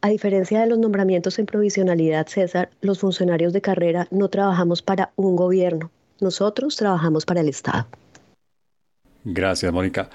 a 0.01 0.09
diferencia 0.09 0.61
de 0.61 0.67
los 0.67 0.79
nombramientos 0.79 1.39
en 1.39 1.47
provisionalidad, 1.47 2.27
César, 2.29 2.71
los 2.81 3.01
funcionarios 3.01 3.53
de 3.53 3.61
carrera 3.61 4.07
no 4.11 4.29
trabajamos 4.29 4.83
para 4.83 5.11
un 5.17 5.37
gobierno, 5.37 5.91
nosotros 6.21 6.77
trabajamos 6.77 7.25
para 7.27 7.41
el 7.41 7.49
Estado. 7.49 7.87
Gracias, 9.25 9.73
Mónica. 9.73 10.09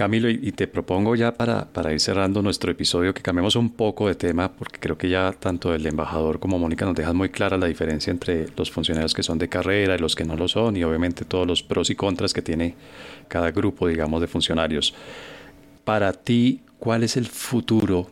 Camilo, 0.00 0.30
y 0.30 0.52
te 0.52 0.66
propongo 0.66 1.14
ya 1.14 1.34
para, 1.34 1.66
para 1.66 1.92
ir 1.92 2.00
cerrando 2.00 2.40
nuestro 2.40 2.72
episodio 2.72 3.12
que 3.12 3.20
cambiemos 3.20 3.54
un 3.54 3.68
poco 3.68 4.08
de 4.08 4.14
tema, 4.14 4.50
porque 4.50 4.78
creo 4.80 4.96
que 4.96 5.10
ya 5.10 5.30
tanto 5.38 5.74
el 5.74 5.84
embajador 5.84 6.40
como 6.40 6.58
Mónica 6.58 6.86
nos 6.86 6.94
dejan 6.94 7.14
muy 7.14 7.28
clara 7.28 7.58
la 7.58 7.66
diferencia 7.66 8.10
entre 8.10 8.46
los 8.56 8.70
funcionarios 8.70 9.12
que 9.12 9.22
son 9.22 9.36
de 9.36 9.50
carrera 9.50 9.96
y 9.96 9.98
los 9.98 10.16
que 10.16 10.24
no 10.24 10.36
lo 10.36 10.48
son, 10.48 10.74
y 10.78 10.84
obviamente 10.84 11.26
todos 11.26 11.46
los 11.46 11.62
pros 11.62 11.90
y 11.90 11.96
contras 11.96 12.32
que 12.32 12.40
tiene 12.40 12.76
cada 13.28 13.50
grupo, 13.50 13.88
digamos, 13.88 14.22
de 14.22 14.26
funcionarios. 14.26 14.94
Para 15.84 16.14
ti, 16.14 16.62
¿cuál 16.78 17.02
es 17.02 17.18
el 17.18 17.26
futuro 17.26 18.08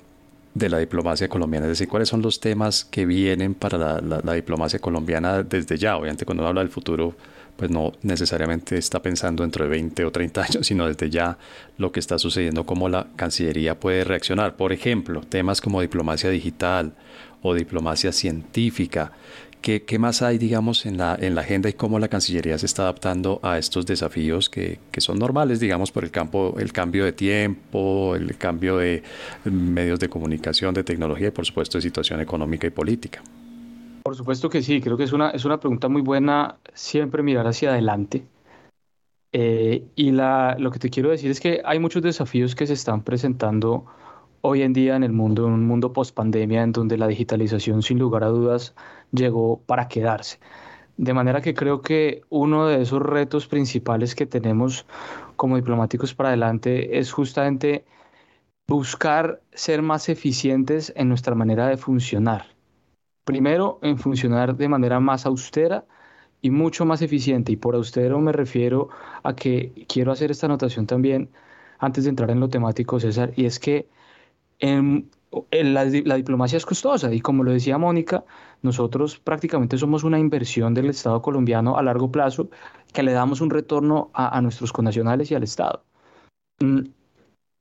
de 0.53 0.69
la 0.69 0.79
diplomacia 0.81 1.27
colombiana, 1.27 1.65
es 1.67 1.71
decir, 1.71 1.89
cuáles 1.89 2.11
son 2.11 2.21
los 2.21 2.39
temas 2.39 2.85
que 2.85 3.07
vienen 3.07 3.55
para 3.55 4.03
la, 4.03 4.35
diplomacia 4.35 4.79
colombiana 4.79 5.43
desde 5.43 5.79
ya. 5.79 5.97
Obviamente 5.97 6.27
cuando 6.27 6.47
habla 6.47 6.61
del 6.61 6.71
futuro, 6.71 7.15
pues 7.59 7.73
no 7.73 7.93
necesariamente 8.03 8.79
está 8.79 9.03
pensando 9.03 9.43
dentro 9.43 9.65
de 9.65 9.71
20 9.71 10.05
o 10.05 10.13
30 10.13 10.43
años, 10.43 10.67
sino 10.67 10.87
desde 10.87 11.11
ya 11.11 11.39
lo 11.77 11.91
que 11.91 11.99
está 11.99 12.17
sucediendo, 12.17 12.65
cómo 12.65 12.89
la 12.89 13.09
Cancillería 13.17 13.81
puede 13.81 14.05
reaccionar. 14.05 14.55
Por 14.55 14.73
ejemplo, 14.73 15.23
temas 15.23 15.61
como 15.61 15.81
diplomacia 15.81 16.31
digital 16.31 16.95
o 17.43 17.55
diplomacia 17.55 18.13
científica, 18.13 19.13
¿Qué, 19.61 19.99
más 19.99 20.23
hay, 20.23 20.39
digamos, 20.39 20.87
en 20.87 20.99
la, 20.99 21.19
en 21.21 21.35
la 21.35 21.41
agenda 21.41 21.69
y 21.69 21.73
cómo 21.73 21.99
la 21.99 22.07
Cancillería 22.07 22.57
se 22.59 22.67
está 22.67 22.83
adaptando 22.83 23.41
a 23.43 23.59
estos 23.59 23.87
desafíos 23.87 24.49
que, 24.49 24.79
que 24.93 25.01
son 25.01 25.19
normales, 25.19 25.59
digamos, 25.59 25.91
por 25.91 26.05
el, 26.05 26.13
campo, 26.13 26.55
el 26.61 26.73
cambio 26.73 27.05
de 27.05 27.13
tiempo, 27.13 28.15
el 28.15 28.39
cambio 28.39 28.77
de 28.77 29.03
medios 29.45 29.99
de 29.99 30.09
comunicación, 30.09 30.75
de 30.75 30.85
tecnología 30.85 31.29
y, 31.29 31.31
por 31.33 31.45
supuesto, 31.45 31.77
de 31.77 31.83
situación 31.83 32.21
económica 32.21 32.69
y 32.69 32.71
política? 32.71 33.21
Por 34.09 34.17
supuesto 34.17 34.49
que 34.49 34.63
sí, 34.63 34.81
creo 34.81 34.97
que 34.97 35.05
es 35.05 35.13
una, 35.13 35.29
es 35.33 35.45
una 35.45 35.61
pregunta 35.61 35.91
muy 35.91 36.01
buena 36.01 36.57
siempre 36.73 37.23
mirar 37.23 37.47
hacia 37.47 37.73
adelante. 37.73 38.25
Eh, 39.33 39.85
y 39.97 40.13
la, 40.13 40.57
lo 40.59 40.71
que 40.71 40.79
te 40.79 40.89
quiero 40.89 41.11
decir 41.11 41.31
es 41.31 41.41
que 41.41 41.61
hay 41.63 41.79
muchos 41.79 42.01
desafíos 42.01 42.55
que 42.55 42.67
se 42.67 42.73
están 42.73 43.03
presentando 43.03 43.85
hoy 44.41 44.63
en 44.63 44.73
día 44.73 44.97
en 44.97 45.05
el 45.05 45.13
mundo, 45.13 45.47
en 45.47 45.53
un 45.53 45.67
mundo 45.67 45.93
post 45.93 46.15
pandemia, 46.15 46.63
en 46.63 46.73
donde 46.73 46.97
la 46.97 47.07
digitalización 47.07 47.83
sin 47.83 47.99
lugar 47.99 48.25
a 48.25 48.29
dudas 48.29 48.75
llegó 49.13 49.61
para 49.67 49.89
quedarse. 49.89 50.41
De 50.97 51.13
manera 51.13 51.43
que 51.43 51.53
creo 51.53 51.83
que 51.83 52.23
uno 52.31 52.67
de 52.67 52.81
esos 52.81 53.03
retos 53.03 53.47
principales 53.47 54.15
que 54.15 54.25
tenemos 54.25 54.87
como 55.37 55.57
diplomáticos 55.57 56.15
para 56.15 56.31
adelante 56.31 56.99
es 56.99 57.13
justamente 57.13 57.85
buscar 58.67 59.43
ser 59.53 59.83
más 59.83 60.09
eficientes 60.09 60.95
en 60.97 61.11
nuestra 61.11 61.35
manera 61.35 61.67
de 61.67 61.77
funcionar. 61.77 62.58
Primero, 63.29 63.79
en 63.83 63.99
funcionar 63.99 64.57
de 64.57 64.69
manera 64.71 65.01
más 65.01 65.27
austera 65.27 65.85
y 66.41 66.49
mucho 66.51 66.87
más 66.87 67.03
eficiente. 67.03 67.53
Y 67.53 67.57
por 67.57 67.75
austero 67.75 68.19
me 68.21 68.33
refiero 68.33 68.89
a 69.23 69.37
que 69.37 69.85
quiero 69.87 70.13
hacer 70.13 70.31
esta 70.31 70.47
anotación 70.47 70.87
también 70.87 71.29
antes 71.79 72.05
de 72.05 72.11
entrar 72.11 72.31
en 72.31 72.41
lo 72.41 72.49
temático, 72.49 72.99
César, 72.99 73.35
y 73.37 73.45
es 73.45 73.59
que 73.61 73.87
la, 74.63 75.85
diplomacia 75.85 76.57
es 76.57 76.65
costosa 76.65 77.13
y 77.13 77.21
como 77.21 77.45
lo 77.45 77.53
decía 77.53 77.77
Mónica, 77.77 78.25
nosotros 78.63 79.19
prácticamente 79.19 79.77
somos 79.77 80.05
una 80.05 80.19
inversión 80.19 80.73
del 80.73 80.89
Estado 80.89 81.21
colombiano 81.21 81.77
a 81.77 81.83
largo 81.83 82.11
plazo 82.11 82.49
que 82.95 83.03
le 83.03 83.13
damos 83.13 83.43
un 83.43 83.51
retorno 83.51 84.11
a, 84.15 84.41
nuestros 84.41 84.73
connacionales 84.73 85.31
y 85.31 85.35
al 85.35 85.43
Estado. 85.43 85.85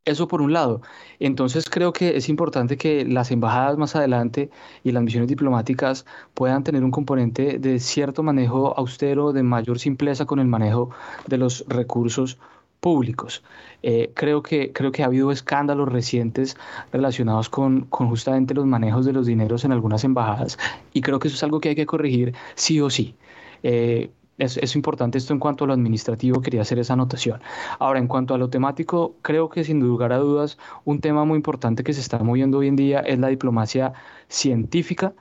Eso 0.08 0.30
por 0.30 0.42
un 0.42 0.54
lado. 0.54 0.82
Entonces 1.20 1.70
creo 1.70 1.92
que 1.92 2.16
es 2.16 2.30
importante 2.30 2.78
que 2.78 3.04
las 3.04 3.30
embajadas 3.30 3.78
más 3.78 3.94
adelante 3.94 4.50
y 4.82 4.94
las 4.94 5.04
misiones 5.04 5.28
diplomáticas 5.28 6.06
puedan 6.34 6.64
tener 6.64 6.86
un 6.86 6.92
componente 6.92 7.60
de 7.60 7.78
cierto 7.82 8.24
manejo 8.24 8.74
austero, 8.78 9.34
de 9.34 9.44
mayor 9.44 9.80
simpleza 9.80 10.26
con 10.26 10.40
el 10.40 10.48
manejo 10.48 10.92
de 11.28 11.38
los 11.38 11.66
recursos 11.68 12.38
públicos. 12.80 13.44
Eh, 13.84 14.14
creo, 14.16 14.42
que, 14.42 14.72
creo 14.72 14.94
que 14.94 15.04
ha 15.04 15.08
habido 15.08 15.30
escándalos 15.30 15.90
recientes 15.90 16.56
relacionados 16.94 17.50
con, 17.50 17.82
con 17.82 18.08
justamente 18.08 18.54
los 18.54 18.66
manejos 18.66 19.06
de 19.06 19.12
los 19.12 19.26
dineros 19.26 19.66
en 19.66 19.74
algunas 19.74 20.06
embajadas 20.06 20.58
y 20.94 21.02
creo 21.02 21.20
que 21.20 21.28
eso 21.28 21.36
es 21.36 21.44
algo 21.44 21.60
que 21.60 21.68
hay 21.70 21.76
que 21.76 21.86
corregir 21.86 22.34
sí 22.56 22.80
o 22.80 22.90
sí. 22.90 23.14
Eh, 23.62 24.10
es, 24.38 24.76
importante 24.76 25.18
esto 25.18 25.34
en 25.34 25.40
cuanto 25.40 25.64
a 25.64 25.68
lo 25.68 25.74
administrativo, 25.74 26.42
quería 26.42 26.62
hacer 26.62 26.80
esa 26.80 26.94
anotación. 26.94 27.42
Ahora, 27.80 28.00
en 28.00 28.08
cuanto 28.08 28.34
a 28.34 28.38
lo 28.38 28.50
temático, 28.50 29.16
creo 29.22 29.50
que 29.50 29.64
sin 29.64 29.80
lugar 29.80 30.14
a 30.14 30.18
dudas, 30.18 30.58
un 30.86 31.00
tema 31.00 31.26
muy 31.26 31.38
importante 31.38 31.84
que 31.84 31.94
se 31.94 32.02
está 32.02 32.20
moviendo 32.20 32.60
hoy 32.60 32.68
en 32.68 32.76
día 32.76 33.00
es 33.00 33.20
la 33.20 33.28
diplomacia 33.30 33.94
científica. 34.28 35.14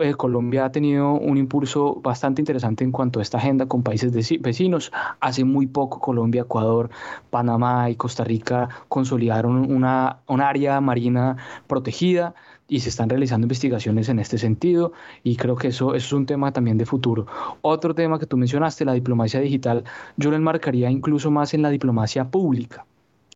Eh, 0.00 0.14
Colombia 0.14 0.66
ha 0.66 0.72
tenido 0.72 1.12
un 1.12 1.38
impulso 1.38 1.94
bastante 2.02 2.42
interesante 2.42 2.84
en 2.84 2.92
cuanto 2.92 3.20
a 3.20 3.22
esta 3.22 3.38
agenda 3.38 3.66
con 3.66 3.82
países 3.82 4.12
vecinos. 4.40 4.92
Hace 5.20 5.44
muy 5.44 5.66
poco 5.66 5.98
Colombia, 5.98 6.42
Ecuador, 6.42 6.90
Panamá 7.30 7.88
y 7.88 7.96
Costa 7.96 8.22
Rica 8.24 8.68
consolidaron 8.88 9.70
una, 9.72 10.18
un 10.26 10.42
área 10.42 10.80
marina 10.82 11.36
protegida 11.66 12.34
y 12.68 12.80
se 12.80 12.90
están 12.90 13.08
realizando 13.08 13.46
investigaciones 13.46 14.08
en 14.08 14.18
este 14.18 14.38
sentido 14.38 14.92
y 15.24 15.36
creo 15.36 15.56
que 15.56 15.68
eso, 15.68 15.94
es 15.94 16.12
un 16.12 16.26
tema 16.26 16.52
también 16.52 16.78
de 16.78 16.86
futuro. 16.86 17.26
Otro 17.62 17.94
tema 17.94 18.18
que 18.18 18.26
tú 18.26 18.36
mencionaste, 18.36 18.84
la 18.84 18.92
diplomacia 18.92 19.40
digital, 19.40 19.84
yo 20.16 20.30
lo 20.30 20.36
enmarcaría 20.36 20.90
incluso 20.90 21.30
más 21.30 21.54
en 21.54 21.62
la 21.62 21.70
diplomacia 21.70 22.30
pública. 22.30 22.86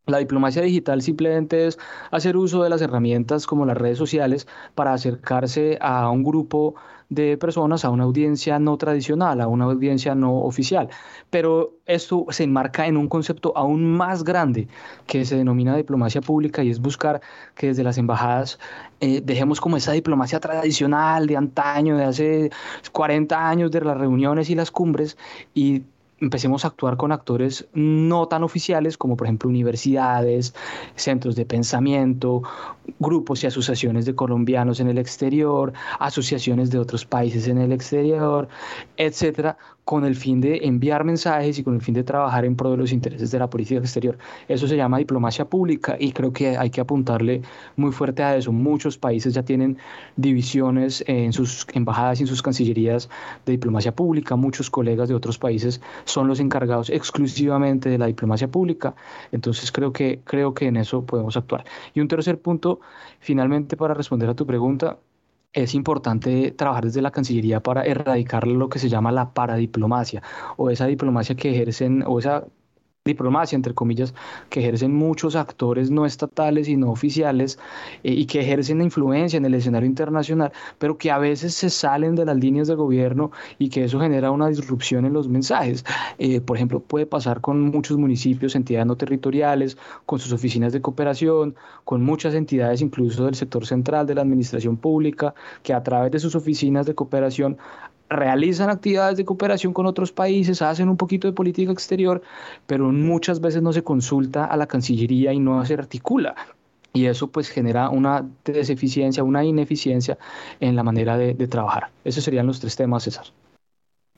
La 0.06 0.18
diplomacia 0.18 0.62
digital 0.62 1.00
simplemente 1.00 1.68
es 1.68 1.78
hacer 2.10 2.36
uso 2.36 2.62
de 2.62 2.68
las 2.68 2.82
herramientas 2.82 3.46
como 3.46 3.64
las 3.64 3.76
redes 3.76 3.98
sociales 3.98 4.48
para 4.74 4.92
acercarse 4.92 5.78
a 5.80 6.10
un 6.10 6.24
grupo 6.24 6.74
de 7.14 7.36
personas 7.36 7.84
a 7.84 7.90
una 7.90 8.04
audiencia 8.04 8.58
no 8.58 8.76
tradicional, 8.78 9.40
a 9.40 9.46
una 9.46 9.66
audiencia 9.66 10.14
no 10.14 10.38
oficial. 10.38 10.88
Pero 11.28 11.74
esto 11.84 12.26
se 12.30 12.44
enmarca 12.44 12.86
en 12.86 12.96
un 12.96 13.08
concepto 13.08 13.52
aún 13.54 13.84
más 13.84 14.24
grande 14.24 14.68
que 15.06 15.24
se 15.24 15.36
denomina 15.36 15.76
diplomacia 15.76 16.22
pública 16.22 16.62
y 16.62 16.70
es 16.70 16.80
buscar 16.80 17.20
que 17.54 17.68
desde 17.68 17.82
las 17.82 17.98
embajadas 17.98 18.58
eh, 19.00 19.20
dejemos 19.22 19.60
como 19.60 19.76
esa 19.76 19.92
diplomacia 19.92 20.40
tradicional 20.40 21.26
de 21.26 21.36
antaño, 21.36 21.96
de 21.98 22.04
hace 22.04 22.50
40 22.92 23.48
años 23.48 23.70
de 23.70 23.82
las 23.82 23.98
reuniones 23.98 24.48
y 24.48 24.54
las 24.54 24.70
cumbres 24.70 25.18
y 25.54 25.82
empecemos 26.22 26.64
a 26.64 26.68
actuar 26.68 26.96
con 26.96 27.12
actores 27.12 27.66
no 27.74 28.28
tan 28.28 28.44
oficiales 28.44 28.96
como 28.96 29.16
por 29.16 29.26
ejemplo 29.26 29.50
universidades, 29.50 30.54
centros 30.94 31.34
de 31.34 31.44
pensamiento, 31.44 32.42
grupos 33.00 33.42
y 33.42 33.48
asociaciones 33.48 34.06
de 34.06 34.14
colombianos 34.14 34.78
en 34.80 34.88
el 34.88 34.98
exterior, 34.98 35.72
asociaciones 35.98 36.70
de 36.70 36.78
otros 36.78 37.04
países 37.04 37.48
en 37.48 37.58
el 37.58 37.72
exterior, 37.72 38.48
etcétera, 38.96 39.58
con 39.84 40.04
el 40.04 40.14
fin 40.14 40.40
de 40.40 40.60
enviar 40.62 41.04
mensajes 41.04 41.58
y 41.58 41.64
con 41.64 41.74
el 41.74 41.80
fin 41.80 41.94
de 41.94 42.04
trabajar 42.04 42.44
en 42.44 42.54
pro 42.56 42.70
de 42.70 42.76
los 42.76 42.92
intereses 42.92 43.30
de 43.30 43.38
la 43.38 43.50
política 43.50 43.80
exterior. 43.80 44.16
Eso 44.48 44.68
se 44.68 44.76
llama 44.76 44.98
diplomacia 44.98 45.44
pública 45.44 45.96
y 45.98 46.12
creo 46.12 46.32
que 46.32 46.56
hay 46.56 46.70
que 46.70 46.80
apuntarle 46.80 47.42
muy 47.76 47.90
fuerte 47.90 48.22
a 48.22 48.36
eso. 48.36 48.52
Muchos 48.52 48.96
países 48.96 49.34
ya 49.34 49.42
tienen 49.42 49.78
divisiones 50.16 51.02
en 51.06 51.32
sus 51.32 51.66
embajadas 51.74 52.20
y 52.20 52.22
en 52.22 52.28
sus 52.28 52.42
cancillerías 52.42 53.08
de 53.44 53.52
diplomacia 53.52 53.94
pública. 53.94 54.36
Muchos 54.36 54.70
colegas 54.70 55.08
de 55.08 55.14
otros 55.14 55.38
países 55.38 55.80
son 56.04 56.28
los 56.28 56.38
encargados 56.38 56.88
exclusivamente 56.88 57.88
de 57.88 57.98
la 57.98 58.06
diplomacia 58.06 58.48
pública. 58.48 58.94
Entonces 59.32 59.72
creo 59.72 59.92
que, 59.92 60.20
creo 60.24 60.54
que 60.54 60.66
en 60.66 60.76
eso 60.76 61.04
podemos 61.04 61.36
actuar. 61.36 61.64
Y 61.92 62.00
un 62.00 62.08
tercer 62.08 62.40
punto, 62.40 62.80
finalmente, 63.18 63.76
para 63.76 63.94
responder 63.94 64.28
a 64.28 64.34
tu 64.34 64.46
pregunta, 64.46 64.98
es 65.52 65.74
importante 65.74 66.50
trabajar 66.52 66.84
desde 66.86 67.02
la 67.02 67.10
Cancillería 67.10 67.62
para 67.62 67.84
erradicar 67.84 68.46
lo 68.46 68.68
que 68.68 68.78
se 68.78 68.88
llama 68.88 69.12
la 69.12 69.34
paradiplomacia 69.34 70.22
o 70.56 70.70
esa 70.70 70.86
diplomacia 70.86 71.34
que 71.34 71.50
ejercen 71.50 72.04
o 72.06 72.18
esa 72.18 72.46
diplomacia, 73.04 73.56
entre 73.56 73.74
comillas, 73.74 74.14
que 74.48 74.60
ejercen 74.60 74.94
muchos 74.94 75.34
actores 75.34 75.90
no 75.90 76.06
estatales 76.06 76.68
y 76.68 76.76
no 76.76 76.92
oficiales 76.92 77.58
eh, 78.04 78.12
y 78.12 78.26
que 78.26 78.40
ejercen 78.40 78.80
influencia 78.80 79.36
en 79.36 79.44
el 79.44 79.54
escenario 79.54 79.88
internacional, 79.88 80.52
pero 80.78 80.98
que 80.98 81.10
a 81.10 81.18
veces 81.18 81.52
se 81.54 81.68
salen 81.68 82.14
de 82.14 82.24
las 82.24 82.36
líneas 82.36 82.68
de 82.68 82.76
gobierno 82.76 83.32
y 83.58 83.70
que 83.70 83.84
eso 83.84 83.98
genera 83.98 84.30
una 84.30 84.46
disrupción 84.46 85.04
en 85.04 85.14
los 85.14 85.28
mensajes. 85.28 85.84
Eh, 86.18 86.40
por 86.40 86.56
ejemplo, 86.56 86.78
puede 86.78 87.06
pasar 87.06 87.40
con 87.40 87.60
muchos 87.60 87.98
municipios, 87.98 88.54
entidades 88.54 88.86
no 88.86 88.96
territoriales, 88.96 89.76
con 90.06 90.20
sus 90.20 90.32
oficinas 90.32 90.72
de 90.72 90.80
cooperación, 90.80 91.56
con 91.84 92.04
muchas 92.04 92.34
entidades 92.34 92.82
incluso 92.82 93.24
del 93.24 93.34
sector 93.34 93.66
central 93.66 94.06
de 94.06 94.14
la 94.14 94.22
administración 94.22 94.76
pública, 94.76 95.34
que 95.64 95.74
a 95.74 95.82
través 95.82 96.12
de 96.12 96.20
sus 96.20 96.36
oficinas 96.36 96.86
de 96.86 96.94
cooperación 96.94 97.58
realizan 98.12 98.70
actividades 98.70 99.16
de 99.16 99.24
cooperación 99.24 99.72
con 99.72 99.86
otros 99.86 100.12
países, 100.12 100.62
hacen 100.62 100.88
un 100.88 100.96
poquito 100.96 101.26
de 101.26 101.32
política 101.32 101.72
exterior, 101.72 102.22
pero 102.66 102.90
muchas 102.92 103.40
veces 103.40 103.62
no 103.62 103.72
se 103.72 103.82
consulta 103.82 104.44
a 104.44 104.56
la 104.56 104.66
Cancillería 104.66 105.32
y 105.32 105.38
no 105.38 105.64
se 105.64 105.74
articula. 105.74 106.34
Y 106.92 107.06
eso 107.06 107.28
pues 107.28 107.48
genera 107.48 107.88
una 107.88 108.24
deseficiencia, 108.44 109.24
una 109.24 109.44
ineficiencia 109.44 110.18
en 110.60 110.76
la 110.76 110.82
manera 110.82 111.16
de, 111.16 111.34
trabajar. 111.46 111.90
Esos 112.04 112.22
serían 112.22 112.46
los 112.46 112.60
tres 112.60 112.76
temas, 112.76 113.04
César. 113.04 113.26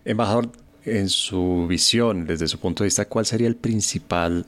Embajador, 0.04 0.50
en 0.84 1.08
su 1.08 1.66
visión, 1.68 2.26
desde 2.26 2.48
su 2.48 2.58
punto 2.58 2.82
de 2.82 2.88
vista, 2.88 3.06
¿cuál 3.06 3.26
sería 3.26 3.46
el 3.46 3.56
principal 3.56 4.44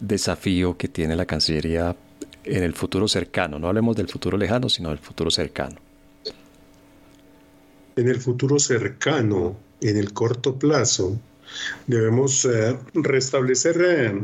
desafío 0.00 0.76
que 0.76 0.88
tiene 0.88 1.14
la 1.14 1.26
Cancillería 1.26 1.94
en 2.44 2.62
el 2.62 2.72
futuro 2.72 3.06
cercano? 3.06 3.58
No 3.58 3.68
hablemos 3.68 3.96
del 3.96 4.08
futuro 4.08 4.38
lejano, 4.38 4.70
sino 4.70 4.88
del 4.88 4.98
futuro 4.98 5.30
cercano 5.30 5.91
en 7.96 8.08
el 8.08 8.20
futuro 8.20 8.58
cercano, 8.58 9.56
en 9.80 9.96
el 9.96 10.12
corto 10.12 10.58
plazo, 10.58 11.18
debemos 11.86 12.44
eh, 12.44 12.76
restablecer 12.94 13.82
eh, 13.84 14.20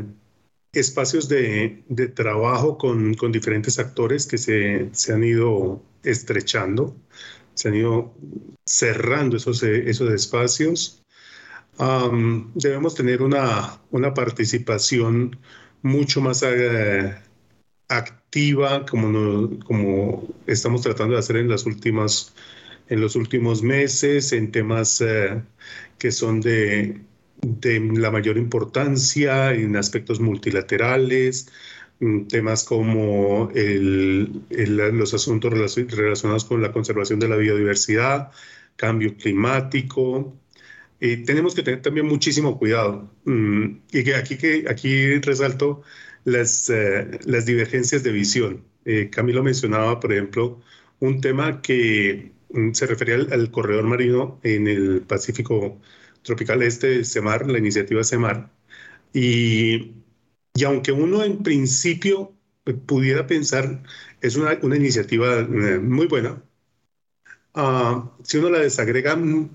espacios 0.73 1.27
de, 1.27 1.83
trabajo 2.15 2.77
con, 2.77 3.13
diferentes 3.31 3.79
actores 3.79 4.25
que 4.25 4.37
se, 4.37 5.13
han 5.13 5.23
ido 5.23 5.81
estrechando, 6.03 6.95
se 7.53 7.69
han 7.69 7.75
ido 7.75 8.13
cerrando 8.65 9.37
esos, 9.37 9.63
esos 9.63 10.11
espacios. 10.13 11.03
debemos 12.55 12.95
tener 12.95 13.21
una, 13.21 13.79
una, 13.91 14.13
participación 14.13 15.37
mucho 15.81 16.21
más 16.21 16.43
eh, 16.43 17.15
activa 17.87 18.85
como, 18.85 19.59
como 19.65 20.27
estamos 20.45 20.81
tratando 20.81 21.13
de 21.13 21.19
hacer 21.19 21.37
en 21.37 21.49
las 21.49 21.65
últimas 21.65 22.33
en 22.89 23.01
los 23.01 23.15
últimos 23.15 23.63
meses 23.63 24.33
en 24.33 24.51
temas 24.51 25.01
eh, 25.01 25.41
que 25.97 26.11
son 26.11 26.41
de, 26.41 27.01
de, 27.41 27.79
la 27.79 28.11
mayor 28.11 28.37
importancia 28.37 29.53
en 29.53 29.75
aspectos 29.75 30.19
multilaterales, 30.19 31.49
mm, 31.99 32.27
temas 32.27 32.63
como 32.63 33.51
el, 33.55 34.41
los 34.49 35.13
asuntos 35.13 35.51
relacionados 35.51 36.45
con 36.45 36.61
la 36.61 36.71
conservación 36.71 37.19
de 37.19 37.29
la 37.29 37.37
biodiversidad, 37.37 38.31
cambio 38.75 39.15
climático. 39.17 40.35
Eh, 40.99 41.17
tenemos 41.25 41.55
que 41.55 41.63
tener 41.63 41.81
también 41.81 42.07
muchísimo 42.07 42.57
cuidado. 42.57 43.11
Mm, 43.25 43.79
y 43.91 44.03
que 44.03 44.15
aquí, 44.15 44.37
que 44.37 44.65
aquí 44.69 45.19
resalto 45.19 45.83
las, 46.25 46.69
eh, 46.69 47.19
las 47.25 47.45
divergencias 47.45 48.03
de 48.03 48.11
visión. 48.11 48.63
Camilo 49.11 49.43
mencionaba, 49.43 49.99
por 49.99 50.11
ejemplo, 50.11 50.61
un 50.99 51.21
tema 51.21 51.61
que 51.61 52.31
se 52.73 52.85
refería 52.87 53.15
al, 53.15 53.51
corredor 53.51 53.85
marino 53.85 54.39
en 54.43 54.67
el 54.67 55.01
Pacífico 55.01 55.79
Tropical 56.23 56.63
Este, 56.63 57.03
CEMAR, 57.05 57.47
la 57.49 57.59
iniciativa 57.59 58.03
CEMAR. 58.03 58.51
Y, 59.13 59.95
y 60.53 60.63
aunque 60.65 60.91
uno 60.91 61.23
en 61.23 61.43
principio 61.43 62.33
pudiera 62.85 63.27
pensar, 63.27 63.83
es 64.21 64.35
una, 64.35 64.57
una 64.61 64.77
iniciativa 64.77 65.39
eh, 65.39 65.79
muy 65.79 66.07
buena, 66.07 66.43
ah, 67.53 68.11
si 68.23 68.37
uno 68.37 68.49
la 68.49 68.59
desagrega 68.59 69.13
al, 69.13 69.49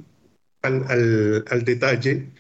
al, 0.63 1.45
al, 1.49 1.65
detalle, 1.65 2.31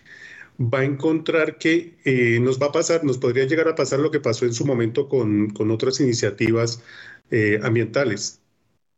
va 0.61 0.80
a 0.80 0.84
encontrar 0.84 1.59
que 1.59 1.98
eh, 2.05 2.40
nos 2.40 2.61
va 2.61 2.66
a 2.68 2.72
pasar, 2.72 3.05
nos 3.05 3.18
podría 3.18 3.44
llegar 3.46 3.68
a 3.68 3.74
pasar 3.74 4.00
lo 4.00 4.11
que 4.11 4.20
pasó 4.20 4.46
en 4.46 4.55
su 4.55 4.64
momento 4.66 5.09
con, 5.09 5.50
con 5.50 5.70
otras 5.70 6.00
iniciativas 6.00 6.82
eh, 7.30 7.61
ambientales 7.62 8.43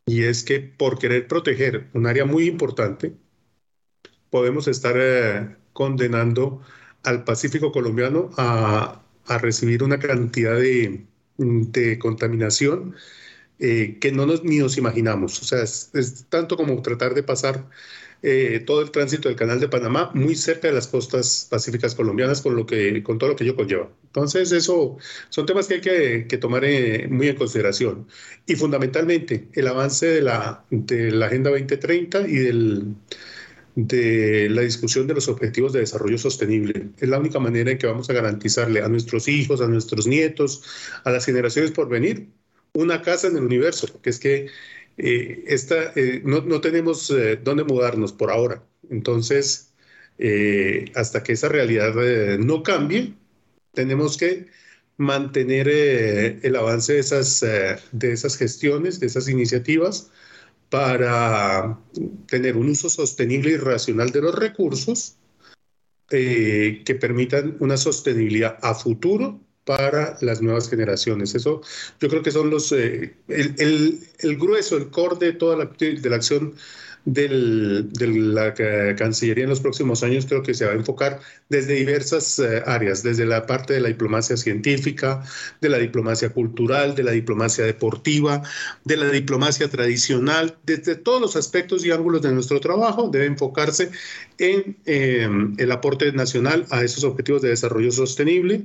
y 0.06 0.24
es 0.24 0.44
que 0.44 0.60
por 0.60 0.98
querer 0.98 1.28
proteger 1.28 1.88
un 1.92 2.06
área 2.06 2.24
muy 2.24 2.46
importante, 2.46 3.16
podemos 4.30 4.68
estar 4.68 4.94
eh, 4.98 5.56
condenando 5.72 6.62
al 7.02 7.24
Pacífico 7.24 7.72
colombiano 7.72 8.30
a, 8.36 9.02
recibir 9.40 9.82
una 9.82 9.98
cantidad 9.98 10.56
de, 10.56 11.06
contaminación 11.98 12.94
eh, 13.58 13.98
que 14.00 14.12
no 14.12 14.26
nos, 14.26 14.44
ni 14.44 14.58
nos 14.58 14.78
imaginamos. 14.78 15.42
O 15.42 15.44
sea, 15.44 15.62
es, 15.62 15.90
tanto 16.28 16.56
como 16.56 16.80
tratar 16.82 17.14
de 17.14 17.22
pasar 17.24 17.68
eh, 18.28 18.58
todo 18.66 18.82
el 18.82 18.90
tránsito 18.90 19.28
del 19.28 19.36
Canal 19.38 19.60
de 19.60 19.68
Panamá 19.68 20.10
muy 20.12 20.34
cerca 20.34 20.66
de 20.66 20.74
las 20.74 20.88
costas 20.88 21.46
pacíficas 21.48 21.94
colombianas 21.94 22.40
con, 22.42 22.56
lo 22.56 22.66
que, 22.66 23.00
con 23.04 23.18
todo 23.18 23.30
lo 23.30 23.36
que 23.36 23.44
ello 23.44 23.54
conlleva. 23.54 23.88
Entonces, 24.06 24.50
eso 24.50 24.98
son 25.28 25.46
temas 25.46 25.68
que 25.68 25.74
hay 25.74 25.80
que, 26.26 26.38
tomar 26.38 26.64
eh, 26.64 27.06
muy 27.08 27.28
en 27.28 27.36
consideración. 27.36 28.08
Y 28.44 28.56
fundamentalmente, 28.56 29.46
el 29.52 29.68
avance 29.68 30.06
de 30.06 30.22
la, 30.22 30.64
de 30.70 31.12
la 31.12 31.26
Agenda 31.26 31.50
2030 31.50 32.26
y 32.26 32.36
del, 32.36 32.96
de 33.76 34.48
la 34.50 34.62
discusión 34.62 35.06
de 35.06 35.14
los 35.14 35.28
objetivos 35.28 35.72
de 35.72 35.78
desarrollo 35.80 36.18
sostenible. 36.18 36.88
Es 36.98 37.08
la 37.08 37.20
única 37.20 37.38
manera 37.38 37.70
en 37.70 37.78
que 37.78 37.86
vamos 37.86 38.10
a 38.10 38.12
garantizarle 38.12 38.82
a 38.82 38.88
nuestros 38.88 39.28
hijos, 39.28 39.60
a 39.60 39.68
nuestros 39.68 40.08
nietos, 40.08 40.64
a 41.04 41.12
las 41.12 41.26
generaciones 41.26 41.70
por 41.70 41.88
venir, 41.88 42.26
una 42.72 43.02
casa 43.02 43.28
en 43.28 43.36
el 43.36 43.44
universo, 43.44 43.86
porque 43.86 44.10
es 44.10 44.18
que 44.18 44.48
eh, 44.98 45.44
esta, 45.46 45.92
eh, 45.94 46.22
no, 46.24 46.40
no, 46.40 46.60
tenemos 46.60 47.10
eh, 47.10 47.36
dónde 47.42 47.64
mudarnos 47.64 48.12
por 48.12 48.30
ahora. 48.30 48.62
Entonces, 48.90 49.72
hasta 50.94 51.22
que 51.22 51.32
esa 51.32 51.48
realidad 51.50 51.94
no 52.38 52.62
cambie, 52.62 53.14
tenemos 53.74 54.16
que 54.16 54.46
mantener 54.96 55.68
el 55.68 56.56
avance 56.56 56.94
de 56.94 57.00
esas, 57.00 57.44
de 57.92 58.12
esas 58.12 58.36
gestiones, 58.38 58.98
de 58.98 59.08
esas 59.08 59.28
iniciativas, 59.28 60.10
para 60.70 61.78
tener 62.28 62.56
un 62.56 62.70
uso 62.70 62.88
sostenible 62.88 63.50
y 63.52 63.56
racional 63.58 64.10
de 64.10 64.22
los 64.22 64.34
recursos 64.34 65.16
que 66.08 66.98
permitan 66.98 67.56
una 67.60 67.76
sostenibilidad 67.76 68.58
a 68.62 68.74
futuro 68.74 69.45
para 69.66 70.16
las 70.20 70.40
nuevas 70.40 70.70
generaciones. 70.70 71.34
Eso 71.34 71.60
yo 72.00 72.08
creo 72.08 72.22
que 72.22 72.30
son 72.30 72.48
los 72.50 72.72
eh, 72.72 73.16
el, 73.28 74.00
el, 74.20 74.36
grueso, 74.38 74.76
el 74.76 74.90
core 74.90 75.16
de 75.18 75.32
toda 75.32 75.56
la, 75.56 75.70
de 75.78 76.08
la 76.08 76.16
acción 76.16 76.54
de 77.06 77.28
la 77.28 78.52
Cancillería 78.96 79.44
en 79.44 79.50
los 79.50 79.60
próximos 79.60 80.02
años 80.02 80.26
creo 80.26 80.42
que 80.42 80.54
se 80.54 80.66
va 80.66 80.72
a 80.72 80.74
enfocar 80.74 81.20
desde 81.48 81.74
diversas 81.74 82.40
eh, 82.40 82.64
áreas, 82.66 83.04
desde 83.04 83.24
la 83.24 83.46
parte 83.46 83.74
de 83.74 83.80
la 83.80 83.88
diplomacia 83.88 84.36
científica, 84.36 85.22
de 85.60 85.68
la 85.68 85.78
diplomacia 85.78 86.30
cultural, 86.30 86.96
de 86.96 87.04
la 87.04 87.12
diplomacia 87.12 87.64
deportiva, 87.64 88.42
de 88.84 88.96
la 88.96 89.08
diplomacia 89.08 89.68
tradicional, 89.68 90.56
desde 90.64 90.96
todos 90.96 91.20
los 91.20 91.36
aspectos 91.36 91.84
y 91.84 91.92
ángulos 91.92 92.22
de 92.22 92.32
nuestro 92.32 92.58
trabajo 92.58 93.08
debe 93.08 93.26
enfocarse 93.26 93.90
en 94.38 94.76
eh, 94.84 95.28
el 95.58 95.72
aporte 95.72 96.10
nacional 96.10 96.66
a 96.70 96.82
esos 96.82 97.04
objetivos 97.04 97.40
de 97.40 97.50
desarrollo 97.50 97.92
sostenible 97.92 98.64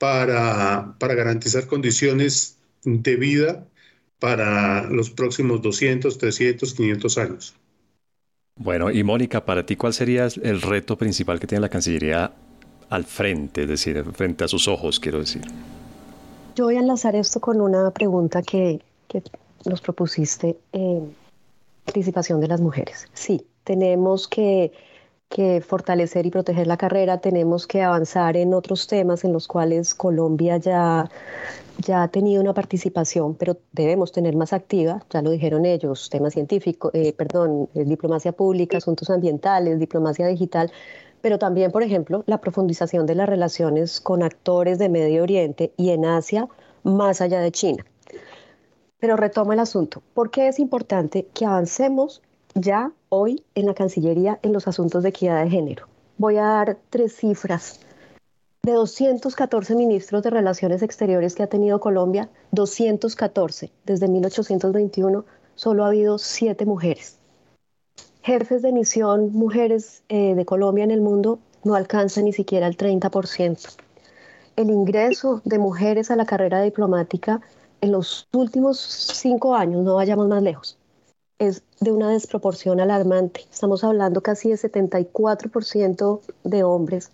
para, 0.00 0.96
para 0.98 1.14
garantizar 1.14 1.66
condiciones 1.66 2.58
de 2.84 3.16
vida 3.16 3.66
para 4.18 4.88
los 4.88 5.10
próximos 5.10 5.60
200, 5.60 6.16
300, 6.16 6.72
500 6.72 7.18
años. 7.18 7.54
Bueno, 8.56 8.90
y 8.90 9.04
Mónica, 9.04 9.44
para 9.44 9.66
ti, 9.66 9.76
¿cuál 9.76 9.92
sería 9.92 10.26
el 10.42 10.62
reto 10.62 10.96
principal 10.96 11.38
que 11.38 11.46
tiene 11.46 11.60
la 11.60 11.68
Cancillería 11.68 12.32
al 12.88 13.04
frente, 13.04 13.64
es 13.64 13.68
decir, 13.68 14.02
frente 14.14 14.44
a 14.44 14.48
sus 14.48 14.68
ojos, 14.68 14.98
quiero 15.00 15.18
decir? 15.18 15.42
Yo 16.56 16.64
voy 16.64 16.76
a 16.76 16.80
enlazar 16.80 17.14
esto 17.14 17.38
con 17.38 17.60
una 17.60 17.90
pregunta 17.90 18.40
que, 18.40 18.80
que 19.06 19.22
nos 19.66 19.82
propusiste, 19.82 20.56
en 20.72 21.14
participación 21.84 22.40
de 22.40 22.48
las 22.48 22.62
mujeres. 22.62 23.06
Sí, 23.12 23.46
tenemos 23.64 24.26
que 24.28 24.72
que 25.30 25.60
fortalecer 25.60 26.26
y 26.26 26.30
proteger 26.30 26.66
la 26.66 26.76
carrera, 26.76 27.20
tenemos 27.20 27.68
que 27.68 27.82
avanzar 27.82 28.36
en 28.36 28.52
otros 28.52 28.88
temas 28.88 29.24
en 29.24 29.32
los 29.32 29.46
cuales 29.46 29.94
Colombia 29.94 30.56
ya, 30.56 31.08
ya 31.78 32.02
ha 32.02 32.08
tenido 32.08 32.42
una 32.42 32.52
participación, 32.52 33.36
pero 33.36 33.56
debemos 33.70 34.10
tener 34.10 34.34
más 34.34 34.52
activa, 34.52 35.04
ya 35.08 35.22
lo 35.22 35.30
dijeron 35.30 35.66
ellos, 35.66 36.10
temas 36.10 36.34
científicos, 36.34 36.90
eh, 36.94 37.12
perdón, 37.12 37.68
eh, 37.74 37.84
diplomacia 37.84 38.32
pública, 38.32 38.78
asuntos 38.78 39.08
ambientales, 39.08 39.78
diplomacia 39.78 40.26
digital, 40.26 40.72
pero 41.22 41.38
también, 41.38 41.70
por 41.70 41.84
ejemplo, 41.84 42.24
la 42.26 42.40
profundización 42.40 43.06
de 43.06 43.14
las 43.14 43.28
relaciones 43.28 44.00
con 44.00 44.24
actores 44.24 44.80
de 44.80 44.88
Medio 44.88 45.22
Oriente 45.22 45.72
y 45.76 45.90
en 45.90 46.06
Asia, 46.06 46.48
más 46.82 47.20
allá 47.20 47.40
de 47.40 47.52
China. 47.52 47.86
Pero 48.98 49.16
retomo 49.16 49.52
el 49.52 49.60
asunto. 49.60 50.02
¿Por 50.12 50.32
qué 50.32 50.48
es 50.48 50.58
importante 50.58 51.28
que 51.32 51.46
avancemos 51.46 52.20
ya 52.54 52.92
hoy 53.08 53.44
en 53.54 53.66
la 53.66 53.74
Cancillería 53.74 54.38
en 54.42 54.52
los 54.52 54.68
asuntos 54.68 55.02
de 55.02 55.10
equidad 55.10 55.42
de 55.42 55.50
género. 55.50 55.86
Voy 56.18 56.36
a 56.36 56.44
dar 56.44 56.78
tres 56.90 57.16
cifras. 57.16 57.80
De 58.62 58.72
214 58.72 59.74
ministros 59.74 60.22
de 60.22 60.30
Relaciones 60.30 60.82
Exteriores 60.82 61.34
que 61.34 61.42
ha 61.42 61.46
tenido 61.46 61.80
Colombia, 61.80 62.28
214 62.52 63.72
desde 63.86 64.08
1821, 64.08 65.24
solo 65.54 65.84
ha 65.84 65.88
habido 65.88 66.18
siete 66.18 66.66
mujeres. 66.66 67.18
Jefes 68.22 68.60
de 68.60 68.72
misión 68.72 69.32
mujeres 69.32 70.02
eh, 70.10 70.34
de 70.34 70.44
Colombia 70.44 70.84
en 70.84 70.90
el 70.90 71.00
mundo 71.00 71.38
no 71.64 71.74
alcanza 71.74 72.20
ni 72.20 72.34
siquiera 72.34 72.66
el 72.66 72.76
30%. 72.76 73.76
El 74.56 74.68
ingreso 74.68 75.40
de 75.46 75.58
mujeres 75.58 76.10
a 76.10 76.16
la 76.16 76.26
carrera 76.26 76.60
diplomática 76.60 77.40
en 77.80 77.92
los 77.92 78.28
últimos 78.32 78.78
cinco 78.78 79.54
años, 79.54 79.82
no 79.82 79.94
vayamos 79.94 80.28
más 80.28 80.42
lejos, 80.42 80.76
es 81.40 81.62
de 81.80 81.90
una 81.90 82.10
desproporción 82.10 82.80
alarmante. 82.80 83.40
Estamos 83.50 83.82
hablando 83.82 84.20
casi 84.20 84.50
de 84.50 84.56
74% 84.56 86.20
de 86.44 86.62
hombres 86.62 87.10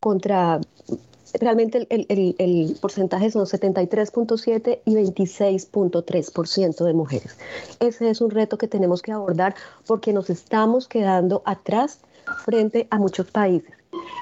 contra, 0.00 0.60
realmente 1.40 1.86
el, 1.90 2.76
porcentaje 2.80 3.30
son 3.30 3.44
73.7 3.44 4.80
y 4.84 4.94
26.3% 4.94 6.84
de 6.84 6.94
mujeres. 6.94 7.36
Ese 7.80 8.10
es 8.10 8.20
un 8.20 8.30
reto 8.30 8.58
que 8.58 8.66
tenemos 8.66 9.02
que 9.02 9.12
abordar 9.12 9.54
porque 9.86 10.12
nos 10.12 10.30
estamos 10.30 10.88
quedando 10.88 11.42
atrás 11.44 12.00
frente 12.44 12.88
a 12.90 12.98
muchos 12.98 13.30
países. 13.30 13.74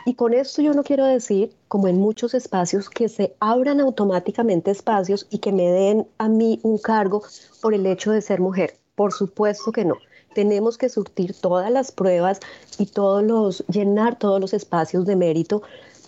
Y 0.04 0.14
con 0.14 0.34
esto 0.34 0.62
yo 0.62 0.74
no 0.74 0.82
quiero 0.82 1.04
decir, 1.06 1.54
como 1.68 1.86
en 1.86 1.96
muchos 1.96 2.34
espacios, 2.34 2.90
que 2.90 3.08
se 3.08 3.36
abran 3.38 3.80
automáticamente 3.80 4.72
espacios 4.72 5.26
y 5.30 5.38
que 5.38 5.52
me 5.52 5.70
den 5.70 6.08
a 6.18 6.28
mí 6.28 6.58
un 6.62 6.78
cargo 6.78 7.22
por 7.60 7.72
el 7.72 7.86
hecho 7.86 8.10
de 8.10 8.20
ser 8.20 8.40
mujer. 8.40 8.81
Por 8.94 9.12
supuesto 9.12 9.72
que 9.72 9.84
no. 9.84 9.96
Tenemos 10.34 10.76
que 10.76 10.88
surtir 10.88 11.34
todas 11.34 11.70
las 11.70 11.92
pruebas 11.92 12.40
y 12.78 12.86
todos 12.86 13.22
los, 13.22 13.64
llenar 13.68 14.18
todos 14.18 14.40
los 14.40 14.52
espacios 14.52 15.06
de 15.06 15.16
mérito, 15.16 15.62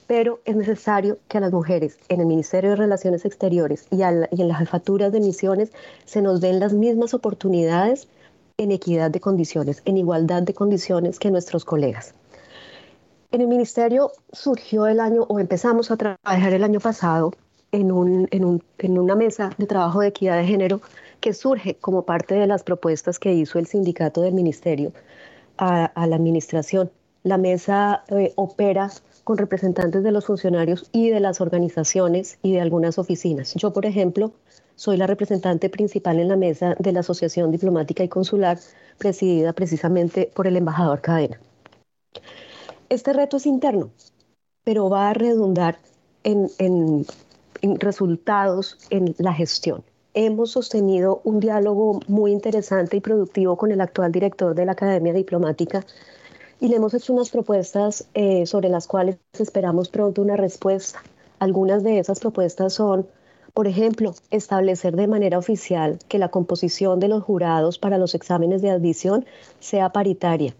pero 0.07 0.41
es 0.45 0.55
necesario 0.55 1.18
que 1.28 1.39
a 1.39 1.41
las 1.41 1.53
mujeres 1.53 1.99
en 2.09 2.20
el 2.20 2.26
Ministerio 2.26 2.70
de 2.70 2.76
Relaciones 2.76 3.24
Exteriores 3.24 3.87
y, 3.91 4.03
en 4.03 4.49
las 4.49 4.59
jefaturas 4.59 5.12
de 5.12 5.20
misiones 5.20 5.72
se 6.05 6.20
nos 6.20 6.41
den 6.41 6.61
las 6.61 6.74
mismas 6.74 7.14
oportunidades 7.14 8.07
en 8.59 8.70
equidad 8.70 9.11
de 9.11 9.20
condiciones, 9.20 9.82
en 9.87 9.97
igualdad 9.97 10.43
de 10.43 10.55
condiciones 10.55 11.18
que 11.18 11.30
nuestros 11.30 11.64
colegas. 11.64 12.14
En 13.30 13.41
el 13.41 13.49
ministerio 13.49 14.12
surgió 14.32 14.87
el 14.87 15.01
año, 15.01 15.22
o 15.22 15.41
empezamos 15.41 15.91
a 15.91 15.97
trabajar 15.97 16.53
el 16.53 16.62
año 16.62 16.80
pasado, 16.80 17.32
en 17.72 17.91
una 17.91 19.16
mesa 19.16 19.51
de 19.59 19.66
trabajo 19.66 20.01
de 20.01 20.09
equidad 20.09 20.37
de 20.37 20.45
género 20.45 20.80
que 21.25 21.33
surge 21.33 21.77
como 21.77 22.05
parte 22.05 22.35
de 22.35 22.47
las 22.47 22.64
propuestas 22.64 23.18
que 23.18 23.33
hizo 23.33 23.59
el 23.59 23.66
sindicato 23.66 24.20
del 24.20 24.35
ministerio 24.35 24.93
a, 25.57 25.91
la 26.07 26.16
administración. 26.16 26.91
La 27.22 27.39
mesa 27.39 28.05
eh, 28.09 28.35
opera 28.37 28.91
con 29.25 29.39
representantes 29.39 30.03
de 30.03 30.12
los 30.12 30.27
funcionarios 30.27 30.91
y 30.93 31.09
de 31.09 31.20
las 31.20 31.41
organizaciones 31.41 32.39
y 32.43 32.53
de 32.53 32.61
algunas 32.61 32.99
oficinas. 32.99 33.55
Yo, 33.55 33.72
por 33.72 33.87
ejemplo, 33.87 34.35
soy 34.75 34.99
la 34.99 35.07
representante 35.07 35.70
principal 35.70 36.18
en 36.18 36.29
la 36.29 36.37
mesa 36.37 36.77
de 36.79 36.93
la 36.93 37.01
Asociación 37.01 37.51
Diplomática 37.51 38.05
y 38.05 38.09
Consular, 38.11 38.59
presidida 38.99 39.55
precisamente 39.55 40.31
por 40.35 40.47
el 40.47 40.59
embajador 40.59 41.01
Cadena. 41.01 41.41
Este 42.91 43.14
reto 43.14 43.39
es 43.39 43.47
interno, 43.47 43.89
pero 44.62 44.91
va 44.91 45.09
a 45.09 45.14
redundar 45.14 45.79
en, 46.22 46.51
en 46.59 47.07
resultados 47.81 48.77
en 48.91 49.14
la 49.16 49.33
gestión 49.33 49.85
hemos 50.14 50.52
sostenido 50.52 51.20
un 51.24 51.40
diálogo 51.40 52.00
muy 52.06 52.32
interesante 52.32 52.96
y 52.96 53.00
productivo 53.00 53.56
con 53.56 53.72
el 53.72 53.80
actual 53.80 54.12
director 54.12 54.54
de 54.54 54.64
la 54.64 54.72
Academia 54.72 55.12
Diplomática 55.12 55.84
y 56.60 56.68
le 56.68 56.76
hemos 56.76 56.94
hecho 56.94 57.12
unas 57.12 57.30
propuestas 57.30 58.08
eh, 58.14 58.46
sobre 58.46 58.68
las 58.68 58.86
cuales 58.86 59.18
esperamos 59.38 59.88
pronto 59.88 60.22
una 60.22 60.36
respuesta. 60.36 61.02
Algunas 61.40 61.82
de 61.82 61.98
esas 61.98 62.20
propuestas 62.20 62.74
son, 62.74 63.06
por 63.52 63.66
ejemplo, 63.66 64.14
establecer 64.30 64.94
de 64.94 65.08
manera 65.08 65.36
oficial 65.36 65.98
que 66.08 66.18
la 66.18 66.30
composición 66.30 67.00
de 67.00 67.08
los 67.08 67.22
jurados 67.24 67.78
para 67.78 67.98
los 67.98 68.14
exámenes 68.14 68.62
de 68.62 68.70
admisión 68.70 69.26
sea 69.58 69.90
paritaria 69.90 70.54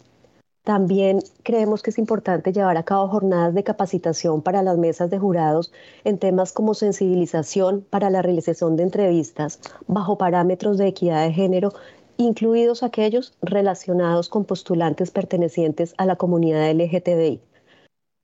también 0.65 1.21
creemos 1.43 1.83
que 1.83 1.91
es 1.91 1.99
importante 1.99 2.53
llevar 2.53 2.79
a 2.79 2.85
cabo 2.85 3.07
jornadas 3.09 3.55
de 3.55 3.63
capacitación 3.63 4.41
para 4.41 4.63
las 4.63 4.79
mesas 4.79 5.11
de 5.11 5.19
jurados 5.19 5.73
en 6.05 6.19
temas 6.19 6.53
como 6.53 6.73
sensibilización 6.73 7.83
para 7.91 8.09
la 8.09 8.23
realización 8.23 8.75
de 8.77 8.85
entrevistas 8.85 9.61
bajo 9.87 10.17
parámetros 10.17 10.79
de 10.79 10.89
equidad 10.89 11.27
de 11.27 11.35
género, 11.35 11.75
incluidos 12.17 12.83
aquellos 12.83 13.37
relacionados 13.43 14.31
con 14.31 14.47
postulantes 14.47 15.11
pertenecientes 15.11 15.95
a 15.99 16.07
la 16.07 16.17
comunidad 16.17 16.71
LGTBI. 16.73 17.43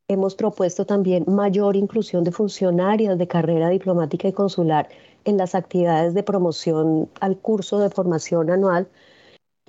Hemos 0.08 0.34
propuesto 0.34 0.86
también 0.86 1.24
mayor 1.28 1.76
inclusión 1.76 2.24
de 2.24 2.32
funcionarias 2.32 3.18
de 3.18 3.28
carrera 3.28 3.68
diplomática 3.68 4.28
y 4.28 4.32
consular 4.32 4.88
en 5.24 5.36
las 5.36 5.54
actividades 5.54 6.14
de 6.14 6.22
promoción 6.22 7.10
al 7.20 7.36
curso 7.36 7.78
de 7.78 7.90
formación 7.90 8.50
anual 8.50 8.88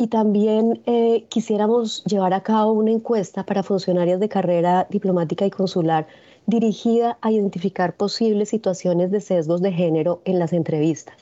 Y 0.01 0.07
también 0.07 0.81
eh, 0.87 1.27
quisiéramos 1.29 2.03
llevar 2.05 2.33
a 2.33 2.41
cabo 2.41 2.71
una 2.71 2.89
encuesta 2.89 3.45
para 3.45 3.61
funcionarios 3.61 4.19
de 4.19 4.29
carrera 4.29 4.87
diplomática 4.89 5.45
y 5.45 5.51
consular 5.51 6.07
dirigida 6.47 7.19
a 7.21 7.31
identificar 7.31 7.95
posibles 7.95 8.49
situaciones 8.49 9.11
de 9.11 9.21
sesgos 9.21 9.61
de 9.61 9.71
género 9.71 10.23
en 10.25 10.39
las 10.39 10.53
entrevistas. 10.53 11.15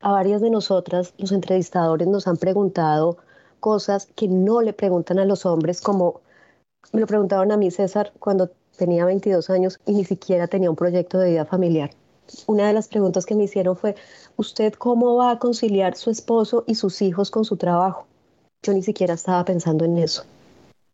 A 0.00 0.12
varias 0.12 0.42
de 0.42 0.50
nosotras, 0.50 1.14
los 1.16 1.32
entrevistadores 1.32 2.06
nos 2.06 2.28
han 2.28 2.36
preguntado 2.36 3.16
cosas 3.60 4.10
que 4.14 4.28
no 4.28 4.60
le 4.60 4.74
preguntan 4.74 5.18
a 5.18 5.24
los 5.24 5.46
hombres, 5.46 5.80
como 5.80 6.20
me 6.92 7.00
lo 7.00 7.06
preguntaron 7.06 7.50
a 7.50 7.56
mí 7.56 7.70
César 7.70 8.12
cuando 8.18 8.50
tenía 8.76 9.06
22 9.06 9.48
años 9.48 9.80
y 9.86 9.92
ni 9.94 10.04
siquiera 10.04 10.48
tenía 10.48 10.68
un 10.68 10.76
proyecto 10.76 11.18
de 11.18 11.30
vida 11.30 11.46
familiar. 11.46 11.92
Una 12.46 12.66
de 12.66 12.74
las 12.74 12.88
preguntas 12.88 13.24
que 13.24 13.34
me 13.34 13.44
hicieron 13.44 13.74
fue, 13.74 13.94
¿usted 14.36 14.74
cómo 14.74 15.16
va 15.16 15.30
a 15.30 15.38
conciliar 15.38 15.96
su 15.96 16.10
esposo 16.10 16.64
y 16.66 16.74
sus 16.74 17.00
hijos 17.00 17.30
con 17.30 17.46
su 17.46 17.56
trabajo? 17.56 18.04
Yo 18.62 18.72
ni 18.72 18.82
siquiera 18.82 19.14
estaba 19.14 19.44
pensando 19.44 19.84
en 19.84 19.98
eso. 19.98 20.24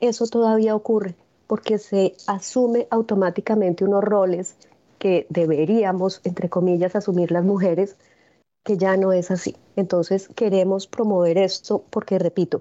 Eso 0.01 0.27
todavía 0.27 0.75
ocurre 0.75 1.15
porque 1.47 1.79
se 1.79 2.15
asume 2.27 2.87
automáticamente 2.91 3.85
unos 3.85 4.03
roles 4.03 4.57
que 4.99 5.27
deberíamos, 5.29 6.21
entre 6.25 6.49
comillas, 6.49 6.97
asumir 6.97 7.31
las 7.31 7.45
mujeres, 7.45 7.97
que 8.65 8.77
ya 8.77 8.97
no 8.97 9.13
es 9.13 9.31
así. 9.31 9.57
Entonces 9.77 10.29
queremos 10.29 10.87
promover 10.87 11.37
esto 11.39 11.85
porque, 11.91 12.19
repito, 12.19 12.61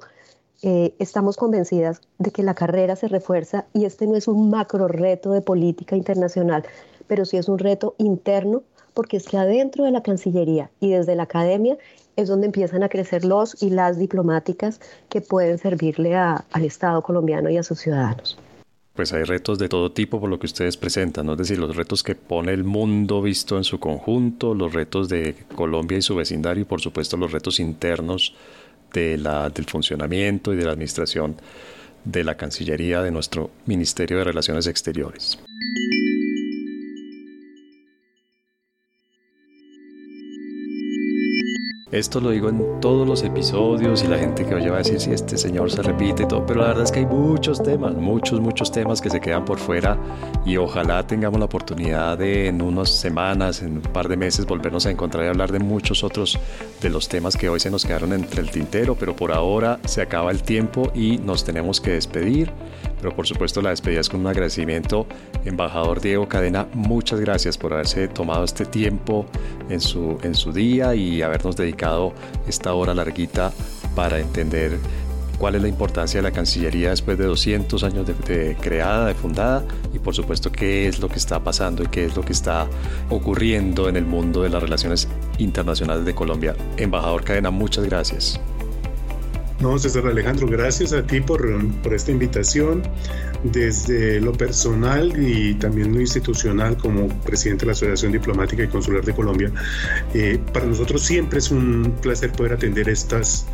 eh, 0.62 0.94
estamos 1.00 1.38
convencidas 1.38 2.02
de 2.18 2.32
que 2.32 2.44
la 2.44 2.56
carrera 2.56 2.96
se 2.96 3.08
refuerza 3.08 3.66
y 3.74 3.86
este 3.86 4.08
no 4.08 4.16
es 4.16 4.28
un 4.28 4.50
macro 4.50 4.88
reto 4.88 5.32
de 5.32 5.42
política 5.42 5.96
internacional, 5.96 6.64
pero 7.08 7.26
sí 7.26 7.38
es 7.38 7.50
un 7.50 7.60
reto 7.60 7.96
interno 7.98 8.64
porque 8.94 9.18
es 9.18 9.28
que 9.28 9.38
adentro 9.38 9.84
de 9.84 9.92
la 9.92 10.04
Cancillería 10.04 10.70
y 10.80 10.92
desde 10.92 11.16
la 11.16 11.24
academia 11.24 11.78
es 12.16 12.28
donde 12.28 12.46
empiezan 12.46 12.84
a 12.84 12.90
crecer 12.90 13.26
los 13.26 13.62
y 13.62 13.70
las 13.70 13.98
diplomáticas 13.98 14.80
que 15.10 15.22
pueden 15.22 15.58
servirle 15.58 16.16
al 16.16 16.64
Estado 16.64 17.02
colombiano 17.02 17.50
y 17.50 17.58
a 17.58 17.64
sus 17.64 17.80
ciudadanos. 17.80 18.38
Pues 18.94 19.12
hay 19.12 19.24
retos 19.24 19.58
de 19.58 19.70
todo 19.70 19.92
tipo 19.92 20.20
por 20.20 20.30
lo 20.30 20.38
que 20.38 20.46
ustedes 20.46 20.78
presentan, 20.78 21.26
¿no? 21.26 21.32
es 21.32 21.40
decir, 21.40 21.58
los 21.58 21.76
retos 21.76 22.04
que 22.04 22.14
pone 22.14 22.54
el 22.54 22.64
mundo 22.64 23.24
visto 23.24 23.58
en 23.58 23.64
su 23.64 23.80
conjunto, 23.80 24.54
los 24.54 24.72
retos 24.72 25.10
de 25.10 25.36
Colombia 25.56 25.98
y 25.98 26.04
su 26.04 26.16
vecindario 26.16 26.62
y 26.62 26.66
por 26.66 26.80
supuesto 26.80 27.18
los 27.18 27.32
retos 27.32 27.60
internos 27.60 28.36
de 28.94 29.18
la, 29.18 29.50
del 29.50 29.66
funcionamiento 29.66 30.54
y 30.54 30.58
de 30.58 30.66
la 30.66 30.74
administración 30.74 31.38
de 32.06 32.24
la 32.24 32.36
Cancillería 32.38 33.02
de 33.02 33.10
nuestro 33.10 33.50
Ministerio 33.66 34.20
de 34.20 34.26
Relaciones 34.26 34.68
Exteriores. 34.68 35.40
Esto 41.94 42.20
lo 42.20 42.32
digo 42.32 42.50
en 42.50 42.82
todos 42.82 43.08
los 43.08 43.22
episodios 43.22 44.04
y 44.04 44.08
la 44.08 44.18
gente 44.18 44.44
que 44.48 44.56
oye 44.56 44.68
va 44.68 44.78
a 44.78 44.80
decir 44.80 45.00
si 45.00 45.12
este 45.12 45.38
señor 45.38 45.70
se 45.70 45.84
repite 45.84 46.24
y 46.24 46.28
todo, 46.28 46.44
pero 46.44 46.62
la 46.62 46.70
verdad 46.70 46.86
es 46.86 46.92
que 46.92 47.02
hay 47.02 47.06
muchos 47.06 47.62
temas, 47.62 47.94
muchos, 47.94 48.42
muchos 48.42 48.72
temas 48.72 49.00
que 49.00 49.12
se 49.12 49.22
quedan 49.22 49.46
por 49.46 49.60
fuera 49.60 49.96
y 50.44 50.58
ojalá 50.58 51.06
tengamos 51.06 51.38
la 51.38 51.46
oportunidad 51.46 52.18
de 52.18 52.48
en 52.48 52.64
unas 52.64 52.90
semanas, 52.90 53.62
en 53.62 53.74
un 53.74 53.84
par 53.84 54.08
de 54.08 54.18
meses, 54.18 54.48
volvernos 54.48 54.88
a 54.88 54.90
encontrar 54.90 55.26
y 55.26 55.28
hablar 55.28 55.52
de 55.52 55.60
muchos 55.60 56.04
otros 56.04 56.40
de 56.82 56.90
los 56.90 57.08
temas 57.08 57.38
que 57.38 57.48
hoy 57.48 57.60
se 57.60 57.70
nos 57.70 57.86
quedaron 57.86 58.12
entre 58.14 58.42
el 58.42 58.50
tintero, 58.50 58.96
pero 58.96 59.16
por 59.16 59.32
ahora 59.32 59.78
se 59.86 60.02
acaba 60.02 60.32
el 60.32 60.42
tiempo 60.42 60.92
y 60.96 61.20
nos 61.20 61.44
tenemos 61.44 61.80
que 61.80 61.92
despedir 61.92 62.52
pero 63.04 63.14
por 63.18 63.28
supuesto 63.28 63.62
la 63.62 63.72
despedida 63.72 64.00
es 64.00 64.08
con 64.08 64.22
un 64.22 64.28
agradecimiento. 64.28 65.06
Embajador 65.44 66.00
Diego 66.00 66.30
Cadena, 66.30 66.68
muchas 66.74 67.20
gracias 67.20 67.58
por 67.58 67.74
haberse 67.74 68.08
tomado 68.08 68.46
este 68.46 68.64
tiempo 68.64 69.26
en 69.68 69.82
su, 69.82 70.18
en 70.24 70.34
su 70.34 70.54
día 70.54 70.96
y 70.96 71.22
habernos 71.22 71.58
dedicado 71.58 71.83
esta 72.48 72.74
hora 72.74 72.94
larguita 72.94 73.52
para 73.96 74.20
entender 74.20 74.80
cuál 75.38 75.56
es 75.56 75.62
la 75.62 75.68
importancia 75.68 76.20
de 76.20 76.24
la 76.24 76.32
Cancillería 76.32 76.92
después 76.92 77.18
de 77.18 77.26
200 77.26 77.84
años 77.84 78.08
de, 78.08 78.56
creada, 78.62 79.08
de 79.08 79.14
fundada, 79.14 79.64
y 79.94 80.00
por 80.00 80.16
supuesto 80.16 80.52
qué 80.52 80.88
es 80.88 81.00
lo 81.00 81.10
que 81.10 81.18
está 81.18 81.44
pasando 81.44 81.84
y 81.84 81.88
qué 81.88 82.06
es 82.06 82.16
lo 82.16 82.24
que 82.24 82.32
está 82.32 82.68
ocurriendo 83.10 83.90
en 83.90 83.98
el 83.98 84.06
mundo 84.06 84.44
de 84.44 84.50
las 84.50 84.62
relaciones 84.62 85.08
internacionales 85.38 86.06
de 86.06 86.16
Colombia. 86.16 86.56
Embajador 86.78 87.24
Cadena, 87.24 87.52
muchas 87.52 87.86
gracias. 87.86 88.40
No, 89.60 89.78
César 89.80 90.06
Alejandro, 90.08 90.48
gracias 90.48 90.94
a 90.94 91.04
ti 91.04 91.22
por, 91.22 91.42
por, 91.82 91.94
esta 91.94 92.12
invitación. 92.12 92.84
Desde 93.44 94.22
lo 94.22 94.32
personal 94.34 95.14
y 95.22 95.54
también 95.56 95.94
lo 95.94 96.02
institucional 96.02 96.78
como 96.78 97.08
presidente 97.22 97.62
de 97.62 97.68
la 97.68 97.72
Asociación 97.74 98.12
Diplomática 98.12 98.64
y 98.64 98.68
Consular 98.68 99.04
de 99.04 99.14
Colombia, 99.14 99.52
eh, 100.14 100.40
para 100.54 100.66
nosotros 100.66 101.02
siempre 101.02 101.40
es 101.40 101.52
un 101.52 101.96
placer 102.02 102.32
poder 102.32 102.54
atender 102.54 102.88
estas, 102.90 103.46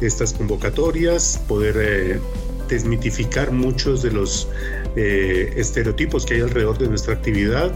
estas 0.00 0.32
convocatorias, 0.32 1.42
poder 1.46 1.76
eh, 1.78 2.20
desmitificar 2.68 3.52
muchos 3.52 4.02
de 4.02 4.10
los 4.12 4.48
eh, 4.96 5.52
estereotipos 5.56 6.24
que 6.24 6.34
hay 6.34 6.40
alrededor 6.40 6.78
de 6.78 6.88
nuestra 6.88 7.14
actividad 7.14 7.72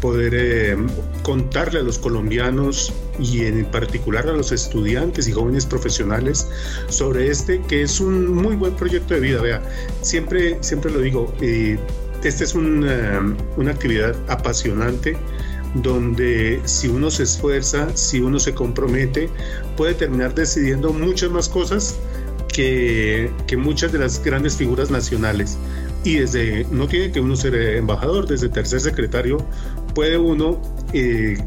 poder 0.00 0.32
eh, 0.34 0.76
contarle 1.22 1.80
a 1.80 1.82
los 1.82 1.98
colombianos 1.98 2.92
y 3.18 3.44
en 3.44 3.64
particular 3.66 4.28
a 4.28 4.32
los 4.32 4.52
estudiantes 4.52 5.26
y 5.28 5.32
jóvenes 5.32 5.66
profesionales 5.66 6.46
sobre 6.88 7.28
este 7.28 7.60
que 7.62 7.82
es 7.82 8.00
un 8.00 8.32
muy 8.32 8.56
buen 8.56 8.74
proyecto 8.74 9.14
de 9.14 9.20
vida. 9.20 9.40
Vea, 9.40 9.62
siempre, 10.02 10.58
siempre 10.60 10.90
lo 10.90 11.00
digo, 11.00 11.32
eh, 11.40 11.78
esta 12.22 12.44
es 12.44 12.54
una, 12.54 13.36
una 13.56 13.70
actividad 13.70 14.14
apasionante 14.28 15.16
donde 15.74 16.60
si 16.64 16.88
uno 16.88 17.10
se 17.10 17.24
esfuerza, 17.24 17.88
si 17.94 18.20
uno 18.20 18.38
se 18.38 18.54
compromete, 18.54 19.28
puede 19.76 19.94
terminar 19.94 20.34
decidiendo 20.34 20.92
muchas 20.92 21.30
más 21.30 21.48
cosas 21.48 21.96
que, 22.48 23.30
que 23.46 23.56
muchas 23.56 23.92
de 23.92 23.98
las 23.98 24.22
grandes 24.22 24.56
figuras 24.56 24.90
nacionales. 24.90 25.58
Y 26.04 26.16
desde, 26.16 26.64
no 26.70 26.88
tiene 26.88 27.12
que 27.12 27.20
uno 27.20 27.36
ser 27.36 27.54
embajador, 27.54 28.26
desde 28.26 28.48
tercer 28.48 28.80
secretario 28.80 29.38
puede 29.94 30.18
uno, 30.18 30.60
eh, 30.92 31.38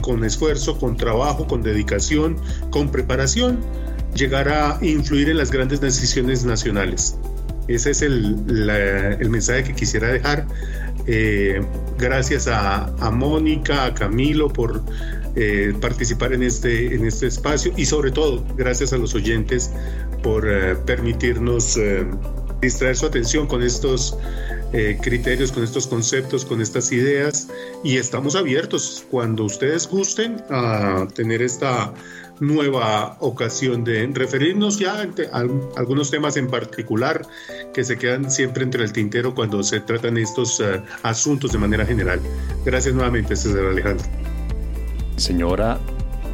con 0.00 0.24
esfuerzo, 0.24 0.78
con 0.78 0.96
trabajo, 0.96 1.46
con 1.46 1.62
dedicación, 1.62 2.36
con 2.70 2.90
preparación, 2.90 3.60
llegar 4.14 4.48
a 4.48 4.78
influir 4.82 5.28
en 5.28 5.36
las 5.36 5.50
grandes 5.50 5.80
decisiones 5.80 6.44
nacionales. 6.44 7.16
Ese 7.68 7.90
es 7.90 8.02
el, 8.02 8.36
mensaje 9.28 9.64
que 9.64 9.74
quisiera 9.74 10.08
dejar. 10.08 10.46
Eh, 11.06 11.62
gracias 11.98 12.48
a, 12.48 12.86
a, 12.98 13.10
Mónica, 13.10 13.84
a 13.84 13.94
Camilo 13.94 14.48
por 14.48 14.82
eh, 15.36 15.74
participar 15.80 16.32
en 16.32 16.42
este, 16.42 16.94
en 16.94 17.06
este 17.06 17.26
espacio 17.26 17.72
y 17.76 17.86
sobre 17.86 18.10
todo 18.10 18.44
gracias 18.56 18.92
a 18.92 18.98
los 18.98 19.14
oyentes 19.14 19.70
por 20.22 20.46
permitirnos 20.84 21.78
distraer 22.60 22.96
su 22.96 23.06
atención 23.06 23.46
con 23.46 23.62
estos 23.62 24.18
eh, 24.72 24.98
criterios, 25.00 25.52
con 25.52 25.64
estos 25.64 25.86
conceptos, 25.86 26.44
con 26.44 26.60
estas 26.60 26.92
ideas 26.92 27.48
y 27.82 27.96
estamos 27.96 28.36
abiertos 28.36 29.04
cuando 29.10 29.44
ustedes 29.44 29.88
gusten 29.88 30.42
a 30.50 31.06
tener 31.14 31.40
esta 31.42 31.94
nueva 32.40 33.16
ocasión 33.20 33.82
de 33.82 34.06
referirnos 34.12 34.78
ya 34.78 35.02
a 35.32 35.46
algunos 35.76 36.10
temas 36.10 36.36
en 36.36 36.48
particular 36.48 37.26
que 37.72 37.82
se 37.82 37.96
quedan 37.96 38.30
siempre 38.30 38.62
entre 38.62 38.84
el 38.84 38.92
tintero 38.92 39.34
cuando 39.34 39.62
se 39.62 39.80
tratan 39.80 40.18
estos 40.18 40.60
eh, 40.60 40.80
asuntos 41.02 41.52
de 41.52 41.58
manera 41.58 41.86
general. 41.86 42.20
Gracias 42.64 42.94
nuevamente, 42.94 43.36
César 43.36 43.64
Alejandro. 43.64 44.06
Señora 45.16 45.78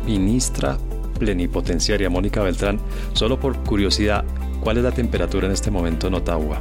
ministra 0.07 0.77
plenipotenciaria 1.19 2.11
Mónica 2.11 2.43
Beltrán, 2.43 2.81
solo 3.13 3.39
por 3.39 3.57
curiosidad, 3.65 4.25
¿cuál 4.61 4.79
es 4.79 4.85
la 4.85 4.93
temperatura 4.93 5.47
en 5.47 5.53
este 5.53 5.71
momento 5.71 6.09
en 6.09 6.15
Ottawa? 6.15 6.61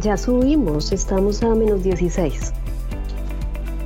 Ya 0.00 0.16
subimos, 0.16 0.90
estamos 0.92 1.42
a 1.42 1.54
menos 1.54 1.82
16. 1.82 2.52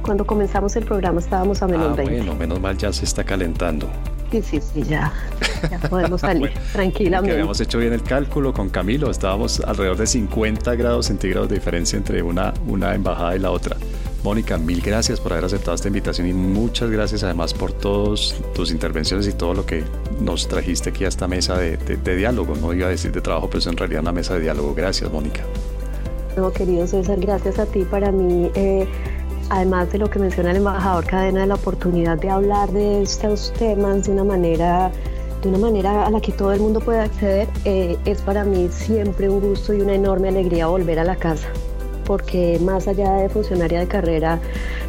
Cuando 0.03 0.27
comenzamos 0.27 0.77
el 0.77 0.85
programa 0.85 1.21
estábamos 1.21 1.63
a 1.63 1.67
menos 1.67 1.91
ah, 1.93 1.97
20. 1.97 2.17
Bueno, 2.17 2.35
menos 2.35 2.61
mal 2.61 2.77
ya 2.77 2.93
se 2.93 3.05
está 3.05 3.25
calentando. 3.25 3.89
Sí, 4.31 4.43
sí, 4.43 4.61
sí, 4.61 4.83
ya, 4.83 5.13
ya 5.71 5.79
podemos 5.89 6.21
salir 6.23 6.53
tranquilamente. 6.73 7.33
habíamos 7.33 7.61
hecho 7.61 7.79
bien 7.79 7.93
el 7.93 8.03
cálculo 8.03 8.53
con 8.53 8.69
Camilo, 8.69 9.11
estábamos 9.11 9.61
alrededor 9.61 9.97
de 9.99 10.07
50 10.07 10.75
grados 10.75 11.07
centígrados 11.07 11.49
de 11.49 11.57
diferencia 11.57 11.97
entre 11.97 12.23
una, 12.23 12.53
una 12.67 12.95
embajada 12.95 13.37
y 13.37 13.39
la 13.39 13.51
otra. 13.51 13.77
Mónica, 14.25 14.57
mil 14.57 14.81
gracias 14.81 15.21
por 15.21 15.33
haber 15.33 15.45
aceptado 15.45 15.75
esta 15.75 15.89
invitación 15.89 16.27
y 16.27 16.33
muchas 16.33 16.91
gracias 16.91 17.23
además 17.23 17.53
por 17.53 17.73
todas 17.73 18.35
tus 18.55 18.71
intervenciones 18.71 19.29
y 19.29 19.35
todo 19.35 19.53
lo 19.53 19.67
que 19.67 19.85
nos 20.19 20.49
trajiste 20.49 20.91
aquí 20.91 21.05
a 21.05 21.09
esta 21.09 21.29
mesa 21.29 21.59
de, 21.59 21.77
de 21.77 22.17
diálogo. 22.17 22.57
No 22.57 22.73
iba 22.73 22.87
a 22.87 22.91
decir 22.91 23.13
de 23.13 23.21
trabajo, 23.21 23.49
pero 23.49 23.59
es 23.59 23.67
en 23.67 23.77
realidad 23.77 24.01
una 24.01 24.13
mesa 24.13 24.33
de 24.35 24.41
diálogo. 24.41 24.75
Gracias, 24.75 25.13
Mónica. 25.13 25.43
No, 26.37 26.53
querido 26.53 26.87
César, 26.87 27.21
gracias 27.21 27.59
a 27.61 27.67
ti. 27.67 27.85
Para 27.85 28.11
mí, 28.11 28.51
eh, 28.55 28.89
además 29.51 29.93
de 29.93 29.99
lo 29.99 30.11
que 30.11 30.19
menciona 30.19 30.51
el 30.51 30.57
embajador 30.57 31.07
Cadena, 31.07 31.47
la 31.47 31.55
oportunidad 31.55 32.19
de 32.19 32.29
hablar 32.29 32.73
de 32.73 33.03
estos 33.03 33.53
temas 33.53 34.05
de 34.05 34.13
una 34.13 34.25
manera 34.25 34.91
de 35.43 35.51
una 35.51 35.59
manera 35.59 36.07
a 36.07 36.11
la 36.11 36.23
que 36.23 36.33
todo 36.33 36.55
el 36.55 36.61
mundo 36.61 36.81
pueda 36.81 37.03
acceder, 37.03 37.47
eh, 37.67 37.99
es 38.07 38.23
para 38.23 38.45
mí 38.45 38.69
siempre 38.71 39.29
un 39.29 39.41
gusto 39.41 39.75
y 39.75 39.83
una 39.83 39.93
enorme 39.93 40.29
alegría 40.29 40.69
volver 40.69 40.99
a 40.99 41.05
la 41.05 41.17
casa, 41.17 41.49
porque 42.07 42.59
más 42.61 42.89
allá 42.89 43.13
de 43.17 43.29
funcionaria 43.29 43.81
de 43.81 43.87
carrera, 43.87 44.41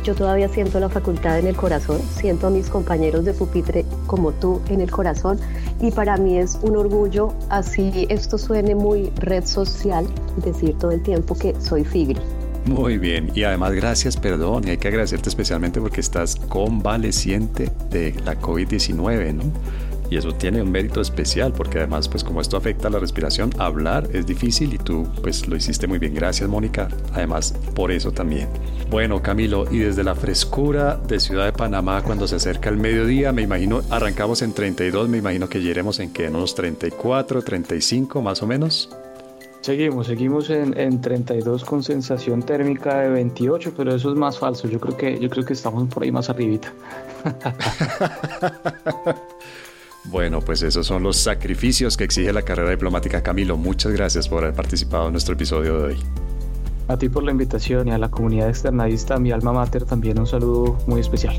yo 0.05 0.15
todavía 0.15 0.47
siento 0.47 0.79
la 0.79 0.87
facultad 0.87 1.39
en 1.39 1.47
el 1.47 1.57
corazón, 1.57 1.99
siento 1.99 2.47
a 2.47 2.51
mis 2.51 2.69
compañeros 2.69 3.25
de 3.25 3.33
pupitre 3.33 3.83
como 4.07 4.31
tú 4.31 4.61
en 4.69 4.79
el 4.79 4.89
corazón 4.89 5.39
y 5.87 5.91
para 5.91 6.17
mí 6.17 6.37
es 6.37 6.57
un 6.61 6.75
orgullo, 6.75 7.33
así 7.49 8.07
esto 8.09 8.37
suene 8.37 8.75
muy 8.75 9.11
red 9.17 9.45
social, 9.45 10.07
decir 10.43 10.75
todo 10.77 10.91
el 10.91 11.01
tiempo 11.03 11.35
que 11.35 11.53
soy 11.59 11.83
Figri. 11.83 12.19
Muy 12.65 12.97
bien, 12.97 13.31
y 13.35 13.43
además 13.43 13.73
gracias, 13.73 14.17
perdón, 14.17 14.67
y 14.67 14.71
hay 14.71 14.77
que 14.77 14.87
agradecerte 14.87 15.29
especialmente 15.29 15.79
porque 15.79 16.01
estás 16.01 16.35
convaleciente 16.35 17.71
de 17.91 18.15
la 18.25 18.39
COVID-19, 18.39 19.33
¿no? 19.33 19.43
Y 20.09 20.17
eso 20.17 20.33
tiene 20.33 20.61
un 20.61 20.71
mérito 20.71 21.01
especial 21.01 21.53
porque 21.53 21.79
además, 21.79 22.07
pues 22.07 22.23
como 22.23 22.41
esto 22.41 22.57
afecta 22.57 22.87
a 22.87 22.91
la 22.91 22.99
respiración, 22.99 23.51
hablar 23.57 24.07
es 24.13 24.25
difícil 24.25 24.73
y 24.73 24.77
tú 24.77 25.07
pues 25.21 25.47
lo 25.47 25.55
hiciste 25.55 25.87
muy 25.87 25.99
bien. 25.99 26.13
Gracias, 26.13 26.49
Mónica. 26.49 26.87
Además, 27.13 27.53
por 27.73 27.91
eso 27.91 28.11
también. 28.11 28.47
Bueno, 28.89 29.21
Camilo, 29.21 29.65
y 29.71 29.79
desde 29.79 30.03
la 30.03 30.15
frescura 30.15 30.95
de 30.95 31.19
Ciudad 31.19 31.45
de 31.45 31.53
Panamá, 31.53 32.03
cuando 32.03 32.27
se 32.27 32.35
acerca 32.35 32.69
el 32.69 32.77
mediodía, 32.77 33.31
me 33.31 33.41
imagino, 33.41 33.81
arrancamos 33.89 34.41
en 34.41 34.53
32, 34.53 35.09
me 35.09 35.17
imagino 35.17 35.49
que 35.49 35.59
llegaremos 35.59 35.99
en 35.99 36.13
que 36.13 36.25
en 36.25 36.35
unos 36.35 36.55
34, 36.55 37.41
35 37.41 38.21
más 38.21 38.43
o 38.43 38.47
menos. 38.47 38.89
Seguimos, 39.61 40.05
seguimos 40.05 40.51
en, 40.51 40.79
en, 40.79 41.01
32 41.01 41.65
con 41.65 41.81
sensación 41.81 42.43
térmica 42.43 42.99
de 42.99 43.09
28, 43.09 43.73
pero 43.75 43.95
eso 43.95 44.11
es 44.11 44.15
más 44.15 44.37
falso. 44.37 44.67
Yo 44.67 44.79
creo 44.79 44.95
que, 44.95 45.19
yo 45.19 45.27
creo 45.27 45.43
que 45.43 45.53
estamos 45.53 45.91
por 45.91 46.03
ahí 46.03 46.11
más 46.11 46.29
arribita. 46.29 46.71
Bueno, 50.09 50.39
pues 50.39 50.61
esos 50.61 50.85
son 50.85 51.03
los 51.03 51.17
sacrificios 51.17 51.97
que 51.97 52.03
exige 52.03 52.31
la 52.31 52.43
carrera 52.43 52.69
diplomática. 52.69 53.21
Camilo, 53.21 53.57
muchas 53.57 53.91
gracias 53.91 54.29
por 54.29 54.43
haber 54.43 54.55
participado 54.55 55.07
en 55.07 55.13
nuestro 55.13 55.33
episodio 55.33 55.79
de 55.79 55.83
hoy. 55.93 55.97
A 56.87 56.97
ti 56.97 57.09
por 57.09 57.23
la 57.23 57.31
invitación 57.31 57.87
y 57.87 57.91
a 57.91 57.97
la 57.97 58.09
comunidad 58.09 58.49
externadista, 58.49 59.17
mi 59.17 59.31
alma 59.31 59.51
mater, 59.51 59.85
también 59.85 60.19
un 60.19 60.27
saludo 60.27 60.77
muy 60.87 61.01
especial. 61.01 61.35